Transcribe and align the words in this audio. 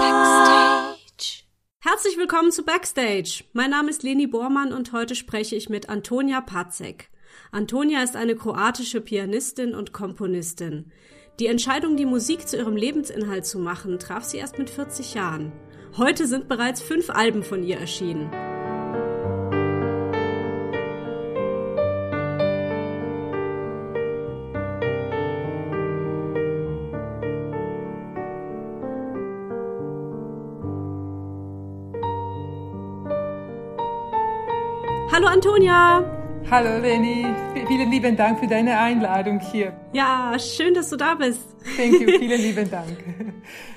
Backstage. 0.00 1.44
Herzlich 1.80 2.16
willkommen 2.16 2.50
zu 2.50 2.64
Backstage. 2.64 3.44
Mein 3.52 3.68
Name 3.68 3.90
ist 3.90 4.02
Leni 4.02 4.26
Bormann 4.26 4.72
und 4.72 4.92
heute 4.92 5.14
spreche 5.14 5.54
ich 5.54 5.68
mit 5.68 5.90
Antonia 5.90 6.40
Pacek. 6.40 7.10
Antonia 7.52 8.02
ist 8.02 8.16
eine 8.16 8.36
kroatische 8.36 9.02
Pianistin 9.02 9.74
und 9.74 9.92
Komponistin. 9.92 10.90
Die 11.40 11.46
Entscheidung, 11.46 11.98
die 11.98 12.06
Musik 12.06 12.48
zu 12.48 12.56
ihrem 12.56 12.76
Lebensinhalt 12.76 13.44
zu 13.44 13.58
machen, 13.58 13.98
traf 13.98 14.24
sie 14.24 14.38
erst 14.38 14.58
mit 14.58 14.70
40 14.70 15.12
Jahren. 15.12 15.52
Heute 15.98 16.26
sind 16.26 16.48
bereits 16.48 16.80
fünf 16.80 17.10
Alben 17.10 17.42
von 17.42 17.62
ihr 17.62 17.76
erschienen. 17.76 18.30
Hallo 35.18 35.30
Antonia! 35.30 36.04
Hallo 36.48 36.78
Leni, 36.80 37.26
vielen 37.66 37.90
lieben 37.90 38.16
Dank 38.16 38.38
für 38.38 38.46
deine 38.46 38.78
Einladung 38.78 39.40
hier. 39.40 39.72
Ja, 39.92 40.38
schön, 40.38 40.74
dass 40.74 40.90
du 40.90 40.96
da 40.96 41.16
bist. 41.16 41.40
Thank 41.76 42.00
you, 42.00 42.06
vielen 42.20 42.40
lieben 42.40 42.70
Dank. 42.70 42.96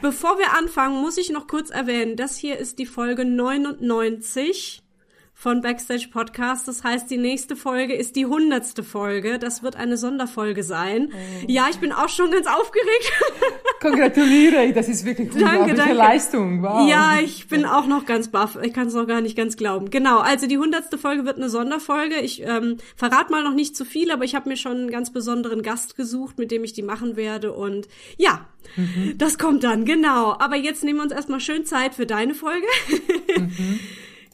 Bevor 0.04 0.38
wir 0.38 0.56
anfangen, 0.56 1.02
muss 1.02 1.18
ich 1.18 1.32
noch 1.32 1.48
kurz 1.48 1.72
erwähnen, 1.72 2.16
das 2.16 2.38
hier 2.38 2.60
ist 2.60 2.78
die 2.78 2.86
Folge 2.86 3.26
99 3.26 4.81
von 5.42 5.62
Backstage 5.62 6.08
Podcast. 6.12 6.68
Das 6.68 6.84
heißt, 6.84 7.10
die 7.10 7.18
nächste 7.18 7.56
Folge 7.56 7.96
ist 7.96 8.16
die 8.16 8.28
hundertste 8.28 8.84
Folge. 8.84 9.40
Das 9.40 9.64
wird 9.64 9.76
eine 9.76 9.98
Sonderfolge 9.98 10.62
sein. 10.62 11.10
Oh. 11.12 11.46
Ja, 11.48 11.66
ich 11.68 11.80
bin 11.80 11.92
auch 11.92 12.10
schon 12.10 12.30
ganz 12.30 12.46
aufgeregt. 12.46 13.12
Kongratuliere, 13.82 14.72
das 14.72 14.88
ist 14.88 15.04
wirklich 15.04 15.32
danke, 15.32 15.74
danke. 15.74 15.94
Leistung. 15.94 16.62
Wow. 16.62 16.88
Ja, 16.88 17.20
ich 17.24 17.48
bin 17.48 17.66
auch 17.66 17.88
noch 17.88 18.06
ganz 18.06 18.28
baff. 18.28 18.56
Ich 18.62 18.72
kann 18.72 18.86
es 18.86 18.94
noch 18.94 19.08
gar 19.08 19.22
nicht 19.22 19.36
ganz 19.36 19.58
glauben. 19.58 19.90
Genau, 19.90 20.20
also 20.20 20.46
die 20.46 20.60
hundertste 20.60 21.00
Folge 21.00 21.26
wird 21.26 21.38
eine 21.38 21.50
Sonderfolge. 21.50 22.20
Ich 22.20 22.44
ähm, 22.44 22.78
verrate 22.96 23.32
mal 23.32 23.44
noch 23.44 23.56
nicht 23.56 23.76
zu 23.76 23.84
viel, 23.84 24.12
aber 24.12 24.26
ich 24.26 24.36
habe 24.36 24.48
mir 24.48 24.58
schon 24.58 24.74
einen 24.74 24.92
ganz 24.92 25.12
besonderen 25.12 25.64
Gast 25.64 25.96
gesucht, 25.96 26.38
mit 26.38 26.52
dem 26.52 26.64
ich 26.64 26.74
die 26.74 26.84
machen 26.84 27.16
werde. 27.16 27.52
Und 27.52 27.88
ja, 28.16 28.46
mhm. 28.76 29.16
das 29.18 29.40
kommt 29.40 29.64
dann, 29.64 29.86
genau. 29.86 30.36
Aber 30.38 30.56
jetzt 30.56 30.84
nehmen 30.84 31.00
wir 31.00 31.04
uns 31.04 31.14
erstmal 31.14 31.40
schön 31.40 31.66
Zeit 31.66 31.96
für 31.96 32.06
deine 32.06 32.36
Folge. 32.36 32.68
Mhm. 33.36 33.80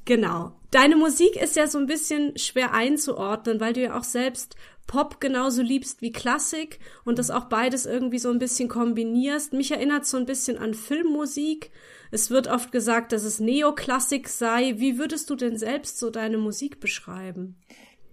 Genau. 0.08 0.54
Deine 0.78 0.96
Musik 0.96 1.36
ist 1.42 1.56
ja 1.56 1.66
so 1.66 1.80
ein 1.80 1.88
bisschen 1.88 2.38
schwer 2.38 2.72
einzuordnen, 2.72 3.60
weil 3.60 3.74
du 3.74 3.82
ja 3.82 3.98
auch 3.98 4.04
selbst 4.04 4.56
Pop 4.86 5.20
genauso 5.20 5.64
liebst 5.64 6.04
wie 6.04 6.12
Klassik 6.12 6.78
und 7.04 7.18
das 7.18 7.32
auch 7.32 7.46
beides 7.46 7.88
irgendwie 7.88 8.20
so 8.20 8.30
ein 8.30 8.38
bisschen 8.38 8.70
kombinierst. 8.70 9.54
Mich 9.54 9.72
erinnert 9.72 10.06
so 10.06 10.18
ein 10.18 10.28
bisschen 10.28 10.60
an 10.60 10.76
Filmmusik. 10.76 11.72
Es 12.12 12.30
wird 12.30 12.46
oft 12.46 12.72
gesagt, 12.72 13.12
dass 13.12 13.24
es 13.24 13.40
Neoklassik 13.40 14.30
sei. 14.30 14.76
Wie 14.78 15.00
würdest 15.00 15.32
du 15.32 15.36
denn 15.36 15.58
selbst 15.58 15.98
so 15.98 16.12
deine 16.12 16.38
Musik 16.38 16.80
beschreiben? 16.80 17.56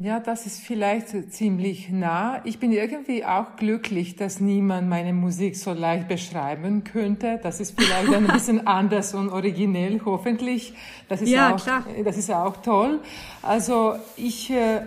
Ja, 0.01 0.19
das 0.19 0.45
ist 0.45 0.61
vielleicht 0.61 1.33
ziemlich 1.33 1.89
nah. 1.89 2.41
Ich 2.43 2.59
bin 2.59 2.73
irgendwie 2.73 3.25
auch 3.25 3.55
glücklich, 3.55 4.17
dass 4.17 4.41
niemand 4.41 4.89
meine 4.89 5.13
Musik 5.13 5.55
so 5.55 5.73
leicht 5.73 6.09
beschreiben 6.09 6.83
könnte. 6.83 7.39
Das 7.41 7.61
ist 7.61 7.81
vielleicht 7.81 8.13
ein 8.13 8.27
bisschen 8.33 8.67
anders 8.67 9.15
und 9.15 9.29
originell, 9.29 10.01
hoffentlich. 10.05 10.75
Das 11.09 11.23
ist 11.23 11.31
ja, 11.31 11.55
auch, 11.55 11.63
klar. 11.63 11.85
das 12.05 12.17
ist 12.17 12.29
auch 12.33 12.57
toll. 12.57 12.99
Also 13.41 13.95
ich 14.17 14.51
äh, 14.51 14.81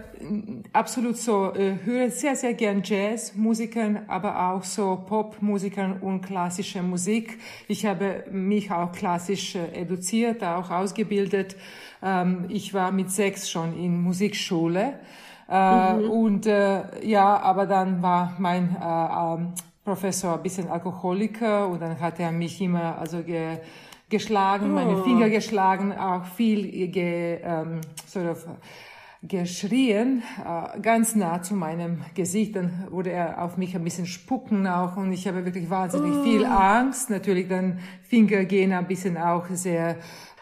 absolut 0.74 1.16
so 1.16 1.54
äh, 1.54 1.76
höre 1.86 2.10
sehr, 2.10 2.36
sehr 2.36 2.54
gern 2.54 2.82
Jazzmusikern, 2.84 4.00
aber 4.10 4.52
auch 4.52 4.64
so 4.66 5.06
Popmusikern 5.08 6.02
und 6.02 6.20
klassische 6.20 6.84
Musik. 6.84 7.40
Ich 7.70 7.86
habe 7.86 8.26
mich 8.30 8.72
auch 8.72 8.92
klassisch 8.92 9.56
äh, 9.56 9.72
eduziert, 9.72 10.44
auch 10.44 10.70
ausgebildet. 10.70 11.56
Ähm, 12.02 12.46
ich 12.50 12.74
war 12.74 12.92
mit 12.92 13.12
sechs 13.12 13.50
schon 13.50 13.78
in 13.78 14.02
Musikschule. 14.02 15.00
Äh, 15.50 15.94
mhm. 15.94 16.10
Und 16.10 16.46
äh, 16.46 17.06
ja, 17.06 17.40
aber 17.40 17.66
dann 17.66 18.02
war 18.02 18.36
mein 18.38 18.76
äh, 18.76 18.86
ähm, 18.86 19.54
Professor 19.84 20.34
ein 20.36 20.44
bisschen 20.44 20.68
Alkoholiker 20.70 21.70
und 21.70 21.82
dann 21.82 22.00
hat 22.00 22.20
er 22.20 22.32
mich 22.32 22.62
immer 22.62 22.98
also 22.98 23.24
ge, 23.24 23.60
geschlagen, 24.10 24.72
oh. 24.72 24.74
meine 24.74 25.04
Finger 25.04 25.30
geschlagen, 25.30 25.94
auch 25.98 26.26
viel 26.26 26.90
ge, 26.90 27.40
ähm, 27.42 27.80
sort 28.06 28.28
of 28.28 28.46
geschrien, 29.24 30.24
äh, 30.46 30.80
ganz 30.80 31.16
nah 31.16 31.42
zu 31.42 31.56
meinem 31.56 32.02
Gesicht. 32.14 32.56
Dann 32.56 32.88
wurde 32.90 33.12
er 33.12 33.42
auf 33.42 33.58
mich 33.58 33.76
ein 33.76 33.84
bisschen 33.84 34.06
spucken 34.06 34.68
auch 34.68 34.98
und 34.98 35.12
ich 35.12 35.28
habe 35.28 35.46
wirklich 35.46 35.70
wahnsinnig 35.70 36.18
oh. 36.18 36.24
viel 36.24 36.46
Angst. 36.46 37.10
Natürlich 37.10 37.48
dann 37.48 37.80
Finger 38.04 38.44
gehen 38.46 38.74
ein 38.74 38.88
bisschen 38.88 39.18
auch 39.18 39.46
sehr 39.52 39.96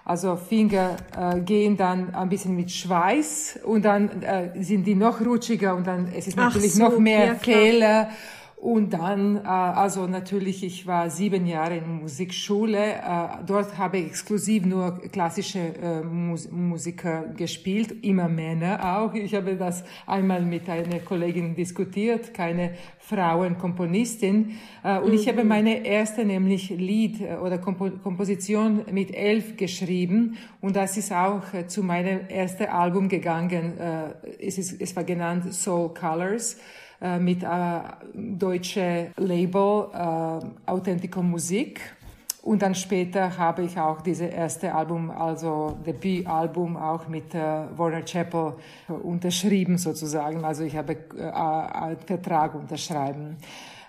also 0.05 0.35
Finger 0.35 0.97
äh, 1.17 1.39
gehen 1.39 1.77
dann 1.77 2.13
ein 2.13 2.29
bisschen 2.29 2.55
mit 2.55 2.71
Schweiß 2.71 3.59
und 3.63 3.83
dann 3.83 4.21
äh, 4.21 4.63
sind 4.63 4.85
die 4.85 4.93
noch 4.93 5.19
rutschiger 5.19 5.75
und 5.75 5.87
dann 5.87 6.09
es 6.15 6.27
ist 6.27 6.37
natürlich 6.37 6.75
so, 6.75 6.83
noch 6.83 6.99
mehr 6.99 7.25
ja, 7.25 7.35
Fehler. 7.35 8.09
Und 8.65 8.93
dann, 8.93 9.35
äh, 9.35 9.47
also 9.47 10.07
natürlich, 10.07 10.63
ich 10.63 10.87
war 10.87 11.11
sieben 11.11 11.45
Jahre 11.45 11.77
in 11.77 11.99
Musikschule. 11.99 12.93
Äh, 12.93 13.27
dort 13.45 13.77
habe 13.77 13.99
ich 13.99 14.07
exklusiv 14.07 14.65
nur 14.65 15.03
klassische 15.11 15.59
äh, 15.59 16.01
Mus 16.01 16.49
Musiker 16.49 17.25
gespielt, 17.37 18.03
immer 18.03 18.27
Männer 18.27 18.97
auch. 18.97 19.13
Ich 19.13 19.35
habe 19.35 19.55
das 19.55 19.83
einmal 20.07 20.41
mit 20.41 20.67
einer 20.67 20.97
Kollegin 20.97 21.53
diskutiert, 21.53 22.33
keine 22.33 22.71
Frauenkomponistin. 22.97 24.57
Äh, 24.83 24.97
und 24.97 25.09
mhm. 25.09 25.13
ich 25.13 25.27
habe 25.27 25.43
mhm. 25.43 25.49
meine 25.49 25.85
erste 25.85 26.25
nämlich 26.25 26.71
Lied 26.71 27.21
oder 27.21 27.59
Kompo 27.59 27.91
Komposition 28.01 28.81
mit 28.91 29.13
elf 29.13 29.57
geschrieben. 29.57 30.37
Und 30.59 30.75
das 30.75 30.97
ist 30.97 31.13
auch 31.13 31.43
zu 31.67 31.83
meinem 31.83 32.21
ersten 32.29 32.65
Album 32.65 33.09
gegangen. 33.09 33.77
Äh, 33.77 34.07
es, 34.39 34.57
ist, 34.57 34.81
es 34.81 34.95
war 34.95 35.03
genannt 35.03 35.53
Soul 35.53 35.93
Colors. 35.93 36.57
Äh, 37.01 37.19
mit 37.19 37.43
äh, 37.43 37.47
deutsche 38.13 39.11
Label 39.17 39.87
äh, 39.93 40.69
Authentico 40.69 41.21
Musik. 41.21 41.81
Und 42.41 42.61
dann 42.61 42.73
später 42.75 43.37
habe 43.37 43.63
ich 43.63 43.77
auch 43.77 44.01
dieses 44.01 44.29
erste 44.29 44.73
Album, 44.73 45.09
also 45.09 45.77
Debütalbum, 45.85 46.77
auch 46.77 47.07
mit 47.07 47.33
äh, 47.33 47.39
Warner 47.75 48.05
Chappell 48.05 48.53
unterschrieben 48.87 49.77
sozusagen. 49.77 50.45
Also 50.45 50.63
ich 50.63 50.77
habe 50.77 50.95
äh, 51.17 51.23
einen 51.23 51.97
Vertrag 51.97 52.55
unterschreiben. 52.55 53.37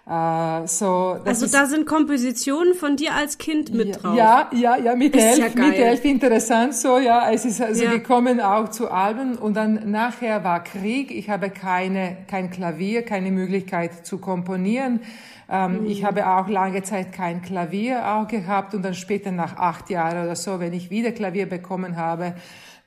Uh, 0.09 0.65
so, 0.67 1.19
also 1.25 1.49
da 1.49 1.67
sind 1.67 1.84
Kompositionen 1.84 2.75
von 2.75 2.94
dir 2.94 3.12
als 3.15 3.39
Kind 3.39 3.75
mit 3.75 4.05
drauf. 4.05 4.17
Ja, 4.17 4.49
ja, 4.53 4.77
ja, 4.77 4.94
mit 4.94 5.17
elf, 5.17 5.39
ja 5.39 5.67
mit 5.67 5.75
elf 5.75 6.05
interessant 6.05 6.77
so, 6.77 6.99
ja. 6.99 7.28
Es 7.33 7.44
ist 7.44 7.61
also 7.61 7.83
ja. 7.83 7.91
gekommen 7.91 8.41
auch 8.41 8.69
zu 8.69 8.89
Alben 8.89 9.37
und 9.37 9.55
dann 9.55 9.91
nachher 9.91 10.45
war 10.45 10.62
Krieg. 10.62 11.11
Ich 11.11 11.28
habe 11.28 11.50
keine, 11.50 12.19
kein 12.28 12.50
Klavier, 12.50 13.03
keine 13.03 13.33
Möglichkeit 13.33 14.06
zu 14.06 14.19
komponieren. 14.19 15.00
Ähm, 15.50 15.81
mhm. 15.81 15.87
Ich 15.87 16.05
habe 16.05 16.25
auch 16.28 16.47
lange 16.47 16.84
Zeit 16.84 17.12
kein 17.12 17.43
Klavier 17.43 18.06
auch 18.06 18.28
gehabt 18.28 18.75
und 18.75 18.84
dann 18.84 18.95
später 18.95 19.33
nach 19.33 19.56
acht 19.56 19.91
Jahren 19.91 20.22
oder 20.25 20.37
so, 20.37 20.61
wenn 20.61 20.72
ich 20.72 20.89
wieder 20.89 21.11
Klavier 21.11 21.49
bekommen 21.49 21.97
habe, 21.97 22.34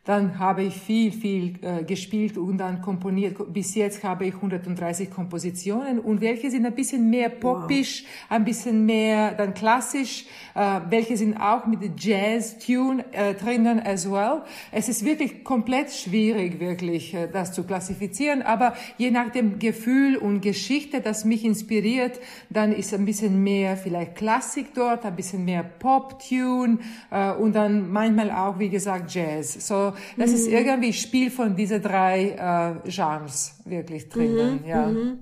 dann 0.09 0.39
habe 0.39 0.63
ich 0.63 0.73
viel, 0.73 1.11
viel 1.11 1.53
äh, 1.61 1.83
gespielt 1.83 2.35
und 2.35 2.57
dann 2.57 2.81
komponiert. 2.81 3.53
Bis 3.53 3.75
jetzt 3.75 4.03
habe 4.03 4.25
ich 4.25 4.33
130 4.33 5.11
Kompositionen 5.11 5.99
und 5.99 6.19
welche 6.19 6.49
sind 6.49 6.65
ein 6.65 6.73
bisschen 6.73 7.11
mehr 7.11 7.29
popisch, 7.29 8.05
wow. 8.05 8.37
ein 8.37 8.43
bisschen 8.43 8.87
mehr 8.87 9.33
dann 9.33 9.53
klassisch, 9.53 10.25
äh, 10.55 10.79
welche 10.89 11.15
sind 11.15 11.37
auch 11.37 11.67
mit 11.67 11.81
Jazz-Tune 11.95 13.05
äh, 13.11 13.35
drinnen 13.35 13.79
as 13.85 14.09
well. 14.09 14.41
Es 14.71 14.89
ist 14.89 15.05
wirklich 15.05 15.43
komplett 15.43 15.91
schwierig, 15.91 16.59
wirklich 16.59 17.13
äh, 17.13 17.27
das 17.31 17.53
zu 17.53 17.63
klassifizieren, 17.63 18.41
aber 18.41 18.73
je 18.97 19.11
nach 19.11 19.29
dem 19.29 19.59
Gefühl 19.59 20.17
und 20.17 20.41
Geschichte, 20.41 21.01
das 21.01 21.23
mich 21.23 21.45
inspiriert, 21.45 22.19
dann 22.49 22.73
ist 22.73 22.95
ein 22.95 23.05
bisschen 23.05 23.43
mehr 23.43 23.77
vielleicht 23.77 24.15
Klassik 24.15 24.73
dort, 24.73 25.05
ein 25.05 25.15
bisschen 25.15 25.45
mehr 25.45 25.61
Pop-Tune 25.61 26.79
äh, 27.11 27.31
und 27.33 27.55
dann 27.55 27.91
manchmal 27.91 28.31
auch, 28.31 28.57
wie 28.57 28.69
gesagt, 28.69 29.13
Jazz. 29.13 29.67
So, 29.67 29.93
das 30.17 30.29
mhm. 30.29 30.35
ist 30.35 30.47
irgendwie 30.47 30.93
Spiel 30.93 31.31
von 31.31 31.55
diese 31.55 31.79
drei 31.79 32.81
äh, 32.85 32.89
Genres 32.89 33.61
wirklich 33.65 34.09
drinnen, 34.09 34.61
mhm. 34.61 34.67
ja. 34.67 34.87
Mhm. 34.87 35.19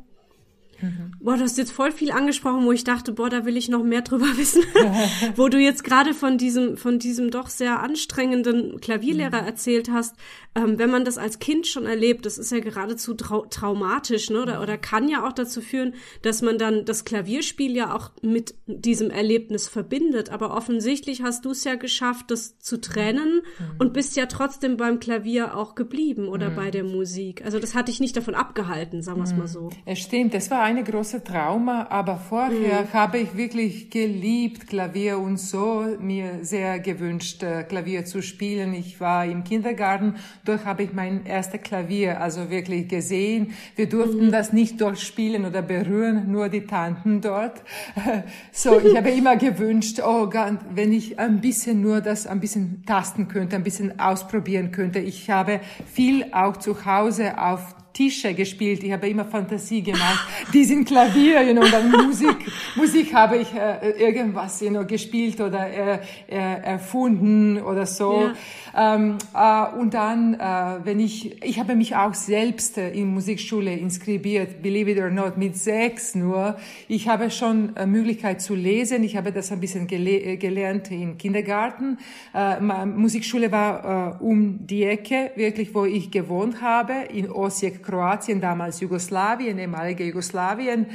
Mhm. 0.81 1.11
Boah, 1.19 1.37
du 1.37 1.43
hast 1.43 1.57
jetzt 1.57 1.71
voll 1.71 1.91
viel 1.91 2.11
angesprochen, 2.11 2.65
wo 2.65 2.71
ich 2.71 2.83
dachte, 2.83 3.11
boah, 3.11 3.29
da 3.29 3.45
will 3.45 3.57
ich 3.57 3.69
noch 3.69 3.83
mehr 3.83 4.01
drüber 4.03 4.37
wissen. 4.37 4.63
wo 5.35 5.49
du 5.49 5.57
jetzt 5.57 5.83
gerade 5.83 6.13
von 6.13 6.37
diesem, 6.37 6.77
von 6.77 6.99
diesem 6.99 7.31
doch 7.31 7.49
sehr 7.49 7.81
anstrengenden 7.81 8.79
Klavierlehrer 8.79 9.41
mhm. 9.41 9.47
erzählt 9.47 9.89
hast. 9.91 10.15
Ähm, 10.55 10.79
wenn 10.79 10.89
man 10.89 11.05
das 11.05 11.17
als 11.17 11.39
Kind 11.39 11.67
schon 11.67 11.85
erlebt, 11.85 12.25
das 12.25 12.37
ist 12.37 12.51
ja 12.51 12.59
geradezu 12.59 13.13
trau 13.13 13.45
traumatisch, 13.45 14.29
ne? 14.29 14.41
Oder, 14.41 14.61
oder 14.61 14.77
kann 14.77 15.07
ja 15.07 15.27
auch 15.27 15.33
dazu 15.33 15.61
führen, 15.61 15.93
dass 16.21 16.41
man 16.41 16.57
dann 16.57 16.85
das 16.85 17.05
Klavierspiel 17.05 17.75
ja 17.75 17.93
auch 17.93 18.11
mit 18.21 18.55
diesem 18.65 19.11
Erlebnis 19.11 19.67
verbindet. 19.67 20.29
Aber 20.31 20.55
offensichtlich 20.55 21.21
hast 21.21 21.45
du 21.45 21.51
es 21.51 21.63
ja 21.63 21.75
geschafft, 21.75 22.31
das 22.31 22.57
zu 22.59 22.81
trennen 22.81 23.41
mhm. 23.59 23.75
und 23.79 23.93
bist 23.93 24.15
ja 24.15 24.25
trotzdem 24.25 24.77
beim 24.77 24.99
Klavier 24.99 25.55
auch 25.55 25.75
geblieben 25.75 26.27
oder 26.27 26.49
mhm. 26.49 26.55
bei 26.55 26.71
der 26.71 26.83
Musik. 26.83 27.45
Also 27.45 27.59
das 27.59 27.75
hat 27.75 27.87
dich 27.87 27.99
nicht 27.99 28.17
davon 28.17 28.35
abgehalten, 28.35 29.01
sagen 29.01 29.19
wir 29.19 29.25
es 29.25 29.35
mal 29.35 29.47
so. 29.47 29.69
Es 29.85 29.99
stimmt, 29.99 30.33
das 30.33 30.49
war 30.49 30.66
eine 30.67 30.83
große 30.83 31.23
Trauma, 31.23 31.87
aber 31.89 32.17
vorher 32.17 32.81
mhm. 32.81 32.93
habe 32.93 33.19
ich 33.19 33.37
wirklich 33.37 33.89
geliebt 33.89 34.67
Klavier 34.67 35.17
und 35.17 35.37
so 35.37 35.85
mir 35.97 36.39
sehr 36.41 36.79
gewünscht 36.79 37.41
äh, 37.41 37.63
Klavier 37.63 38.03
zu 38.03 38.21
spielen. 38.21 38.73
Ich 38.73 38.99
war 38.99 39.25
im 39.25 39.45
Kindergarten, 39.45 40.15
dort 40.43 40.65
habe 40.65 40.83
ich 40.83 40.91
mein 40.91 41.25
erstes 41.25 41.61
Klavier 41.61 42.19
also 42.19 42.49
wirklich 42.49 42.89
gesehen. 42.89 43.53
Wir 43.77 43.87
durften 43.87 44.25
mhm. 44.25 44.31
das 44.33 44.51
nicht 44.51 44.81
dort 44.81 44.99
spielen 44.99 45.45
oder 45.45 45.61
berühren, 45.61 46.29
nur 46.29 46.49
die 46.49 46.65
Tanten 46.65 47.21
dort. 47.21 47.61
So, 48.51 48.79
ich 48.79 48.95
habe 48.97 49.11
immer 49.11 49.35
gewünscht, 49.35 50.01
oh 50.03 50.29
Gott, 50.29 50.57
wenn 50.73 50.91
ich 50.91 51.19
ein 51.19 51.39
bisschen 51.41 51.81
nur 51.81 52.01
das 52.01 52.25
ein 52.25 52.39
bisschen 52.39 52.83
tasten 52.85 53.27
könnte, 53.27 53.55
ein 53.55 53.63
bisschen 53.63 53.99
ausprobieren 53.99 54.71
könnte. 54.71 54.99
Ich 54.99 55.29
habe 55.29 55.59
viel 55.85 56.25
auch 56.33 56.57
zu 56.57 56.85
Hause 56.85 57.39
auf 57.39 57.75
Tische 57.97 58.35
gespielt. 58.35 58.83
Ich 58.83 58.91
habe 58.91 59.09
immer 59.09 59.25
Fantasie 59.25 59.81
gemacht. 59.81 60.27
Die 60.53 60.63
sind 60.63 60.85
Klavier, 60.85 61.41
you 61.41 61.53
know, 61.53 61.63
und 61.63 61.73
dann 61.73 61.89
Musik, 61.89 62.37
Musik 62.75 63.11
habe 63.11 63.37
ich 63.37 63.51
äh, 63.51 63.89
irgendwas, 63.89 64.61
you 64.61 64.69
know, 64.69 64.85
gespielt 64.85 65.41
oder 65.41 65.67
äh, 65.67 65.99
äh, 66.27 66.61
erfunden 66.61 67.59
oder 67.59 67.87
so. 67.87 68.21
Ja. 68.21 68.33
Ähm, 68.77 69.17
äh, 69.33 69.79
und 69.79 69.95
dann, 69.95 70.35
äh, 70.35 70.85
wenn 70.85 70.99
ich, 70.99 71.41
ich 71.43 71.59
habe 71.59 71.75
mich 71.75 71.95
auch 71.95 72.13
selbst 72.13 72.77
äh, 72.77 72.91
in 72.91 73.07
Musikschule 73.07 73.75
inskribiert, 73.75 74.61
believe 74.61 74.91
it 74.91 74.99
or 74.99 75.09
not, 75.09 75.35
mit 75.35 75.57
sechs 75.57 76.13
nur. 76.13 76.57
Ich 76.87 77.07
habe 77.07 77.31
schon 77.31 77.75
äh, 77.75 77.87
Möglichkeit 77.87 78.39
zu 78.39 78.53
lesen. 78.53 79.03
Ich 79.03 79.17
habe 79.17 79.31
das 79.31 79.51
ein 79.51 79.59
bisschen 79.59 79.87
gele 79.87 80.19
äh, 80.19 80.37
gelernt 80.37 80.91
im 80.91 81.17
Kindergarten. 81.17 81.97
Äh, 82.35 82.61
Musikschule 82.85 83.51
war 83.51 84.21
um 84.21 84.67
die 84.67 84.83
Ecke, 84.83 85.31
wirklich, 85.35 85.73
wo 85.73 85.85
ich 85.85 86.11
gewohnt 86.11 86.61
habe, 86.61 86.93
in 87.11 87.31
Osijek, 87.31 87.81
Kroatien, 87.81 88.41
damals 88.41 88.79
Jugoslawien, 88.79 89.57
ehemalige 89.57 90.03
Jugoslawien. 90.05 90.87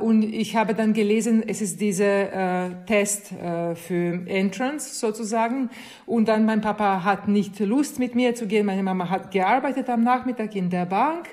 Und 0.00 0.22
ich 0.22 0.56
habe 0.56 0.74
dann 0.74 0.92
gelesen, 0.92 1.42
es 1.46 1.62
ist 1.62 1.80
dieser 1.80 2.84
Test 2.86 3.28
für 3.28 4.26
Entrance 4.26 4.94
sozusagen. 4.94 5.70
Und 6.06 6.28
dann 6.28 6.44
mein 6.44 6.60
Papa 6.60 6.99
hat 7.04 7.28
nicht 7.28 7.58
Lust 7.60 7.98
mit 7.98 8.14
mir 8.14 8.34
zu 8.34 8.46
gehen. 8.46 8.66
Meine 8.66 8.82
Mama 8.82 9.08
hat 9.08 9.30
gearbeitet 9.30 9.88
am 9.88 10.02
Nachmittag 10.02 10.54
in 10.54 10.70
der 10.70 10.86
Bank. 10.86 11.28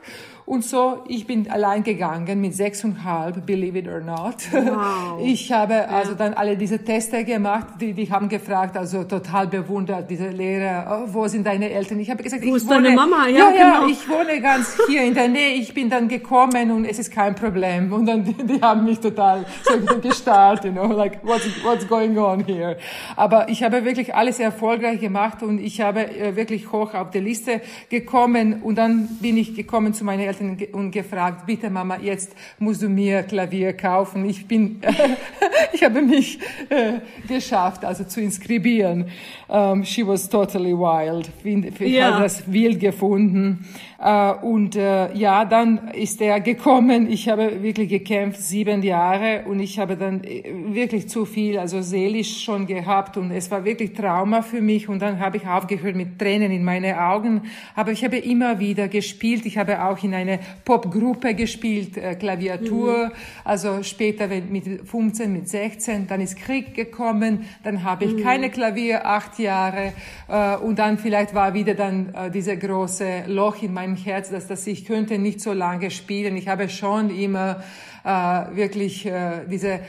Und 0.48 0.64
so, 0.64 1.04
ich 1.10 1.28
bin 1.28 1.52
allein 1.52 1.84
gegangen 1.84 2.40
mit 2.40 2.56
sechseinhalb, 2.56 3.46
believe 3.46 3.78
it 3.78 3.86
or 3.86 4.00
not. 4.00 4.36
Wow. 4.54 5.20
Ich 5.28 5.52
habe 5.52 5.90
also 5.90 6.14
dann 6.14 6.34
alle 6.36 6.56
diese 6.56 6.80
Teste 6.80 7.26
gemacht, 7.26 7.68
die, 7.82 7.92
die 7.92 8.10
haben 8.10 8.30
gefragt, 8.30 8.78
also 8.78 9.04
total 9.04 9.48
bewundert, 9.48 10.10
diese 10.10 10.30
Lehrer, 10.30 11.04
oh, 11.06 11.14
wo 11.14 11.28
sind 11.28 11.46
deine 11.46 11.70
Eltern? 11.70 12.00
Ich 12.00 12.10
habe 12.10 12.24
gesagt, 12.24 12.44
wo 12.44 12.56
ich 12.56 12.64
ist 12.64 12.66
wohne, 12.70 12.84
deine 12.84 12.96
Mama? 12.96 13.28
Ja, 13.28 13.50
ja, 13.50 13.56
ja 13.56 13.80
genau. 13.80 13.88
ich 13.90 14.08
wohne 14.08 14.40
ganz 14.40 14.78
hier 14.88 15.04
in 15.04 15.16
der 15.16 15.28
Nähe. 15.28 15.56
Ich 15.56 15.74
bin 15.74 15.90
dann 15.90 16.08
gekommen 16.08 16.72
und 16.72 16.86
es 16.86 16.98
ist 16.98 17.12
kein 17.12 17.36
Problem. 17.36 17.92
Und 17.92 18.06
dann, 18.06 18.24
die, 18.24 18.34
die 18.46 18.62
haben 18.62 18.86
mich 18.86 19.02
total 19.02 19.46
so 19.64 20.00
gestarrt, 20.00 20.64
you 20.64 20.72
know, 20.72 20.86
like, 20.86 21.20
what's, 21.26 21.46
what's 21.66 21.86
going 21.86 22.18
on 22.18 22.46
here? 22.46 22.78
Aber 23.18 23.50
ich 23.50 23.64
habe 23.64 23.84
wirklich 23.84 24.16
alles 24.16 24.40
erfolgreich 24.40 25.02
gemacht 25.02 25.44
und 25.44 25.60
ich 25.60 25.82
habe 25.82 26.10
äh, 26.10 26.38
wirklich 26.38 26.72
hoch 26.72 26.94
auf 26.94 27.12
der 27.12 27.22
Liste 27.22 27.60
gekommen 27.90 28.62
und 28.62 28.78
dann 28.78 29.10
bin 29.20 29.36
ich 29.36 29.54
gekommen 29.54 29.94
zu 29.94 30.06
meinen 30.06 30.22
Eltern 30.22 30.37
Eltern 30.38 30.58
und 30.74 30.92
gefragt, 30.92 31.46
bitte 31.46 31.70
Mama, 31.70 31.98
jetzt 31.98 32.36
musst 32.60 32.82
du 32.82 32.90
mir 32.90 33.24
Klavier 33.24 33.74
kaufen. 33.74 34.26
Ich 34.26 34.48
bin, 34.48 34.82
ich 35.74 35.84
habe 35.84 36.02
mich 36.02 36.40
äh, 36.70 37.00
geschafft, 37.28 37.84
also 37.84 38.04
zu 38.04 38.22
inskribieren. 38.22 39.06
Um, 39.48 39.84
she 39.84 40.06
was 40.06 40.30
totally 40.30 40.74
wild. 40.74 41.30
Ich 41.44 41.94
ja. 41.94 42.14
habe 42.14 42.24
das 42.24 42.52
wild 42.52 42.80
gefunden. 42.80 43.66
Uh, 44.00 44.46
und 44.46 44.76
uh, 44.76 45.10
ja, 45.16 45.44
dann 45.44 45.88
ist 45.88 46.22
er 46.22 46.40
gekommen. 46.40 47.10
Ich 47.10 47.30
habe 47.30 47.64
wirklich 47.64 47.90
gekämpft, 47.90 48.40
sieben 48.40 48.84
Jahre, 48.84 49.46
und 49.48 49.60
ich 49.60 49.80
habe 49.80 49.98
dann 49.98 50.24
äh, 50.24 50.44
wirklich 50.68 51.10
zu 51.10 51.26
viel, 51.26 51.58
also 51.58 51.82
seelisch 51.82 52.44
schon 52.44 52.68
gehabt, 52.68 53.18
und 53.18 53.32
es 53.32 53.50
war 53.50 53.66
wirklich 53.66 53.94
Trauma 53.94 54.44
für 54.44 54.62
mich. 54.62 54.88
Und 54.88 55.02
dann 55.02 55.20
habe 55.20 55.38
ich 55.38 55.48
aufgehört 55.48 55.96
mit 55.96 56.20
Tränen 56.20 56.52
in 56.52 56.64
meine 56.64 57.02
Augen. 57.02 57.42
Aber 57.74 57.92
ich 57.92 58.04
habe 58.04 58.18
immer 58.18 58.60
wieder 58.60 58.88
gespielt. 58.88 59.48
Ich 59.48 59.58
habe 59.58 59.84
auch 59.84 60.04
in 60.04 60.14
eine 60.14 60.42
Popgruppe 60.64 61.34
gespielt, 61.34 61.98
äh, 61.98 62.14
Klaviatur. 62.14 63.08
Mhm. 63.08 63.12
Also 63.44 63.82
später 63.82 64.28
mit 64.28 64.88
15, 64.88 65.34
mit 65.34 65.50
16, 65.50 66.06
dann 66.06 66.22
ist 66.22 66.38
Krieg 66.38 66.76
gekommen. 66.76 67.48
Dann 67.64 67.84
habe 67.84 68.06
ich 68.06 68.14
mhm. 68.14 68.22
keine 68.22 68.52
Klavier, 68.52 69.08
acht 69.08 69.40
Jahre. 69.40 69.94
Äh, 70.28 70.58
und 70.58 70.78
dann 70.78 71.00
vielleicht 71.00 71.34
war 71.34 71.56
wieder 71.56 71.74
dann 71.74 72.14
äh, 72.14 72.30
diese 72.30 72.56
große 72.56 73.24
Loch 73.26 73.64
in 73.64 73.74
meinem 73.74 73.87
Herz, 73.96 74.30
dass, 74.30 74.48
dass 74.48 74.68
ich 74.68 74.86
könnte 74.86 75.18
nicht 75.18 75.42
so 75.42 75.54
lange 75.54 75.92
spielen. 75.92 76.36
Ich 76.36 76.48
habe 76.48 76.70
schon 76.70 77.10
immer 77.10 77.64
äh, 78.04 78.10
wirklich 78.56 79.06
äh, 79.06 79.46
diese, 79.50 79.80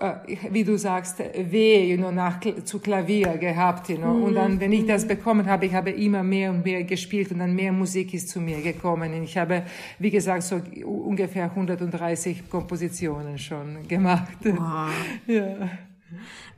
äh, 0.00 0.36
wie 0.50 0.64
du 0.64 0.76
sagst, 0.76 1.18
Weh 1.18 1.90
you 1.90 1.96
know, 1.96 2.10
nach, 2.10 2.40
zu 2.64 2.80
Klavier 2.80 3.38
gehabt. 3.38 3.88
You 3.88 3.96
know. 3.96 4.12
Und 4.12 4.34
dann, 4.34 4.58
wenn 4.60 4.72
ich 4.72 4.86
das 4.86 5.06
bekommen 5.06 5.46
habe, 5.46 5.66
ich 5.66 5.74
habe 5.74 5.90
immer 5.90 6.22
mehr 6.22 6.50
und 6.50 6.64
mehr 6.64 6.84
gespielt 6.84 7.30
und 7.30 7.38
dann 7.38 7.54
mehr 7.54 7.72
Musik 7.72 8.14
ist 8.14 8.30
zu 8.30 8.40
mir 8.40 8.60
gekommen. 8.60 9.12
Und 9.14 9.22
ich 9.22 9.36
habe, 9.36 9.62
wie 9.98 10.10
gesagt, 10.10 10.42
so 10.42 10.60
ungefähr 10.84 11.44
130 11.44 12.50
Kompositionen 12.50 13.38
schon 13.38 13.86
gemacht. 13.86 14.38
Wow. 14.42 14.90
ja. 15.26 15.68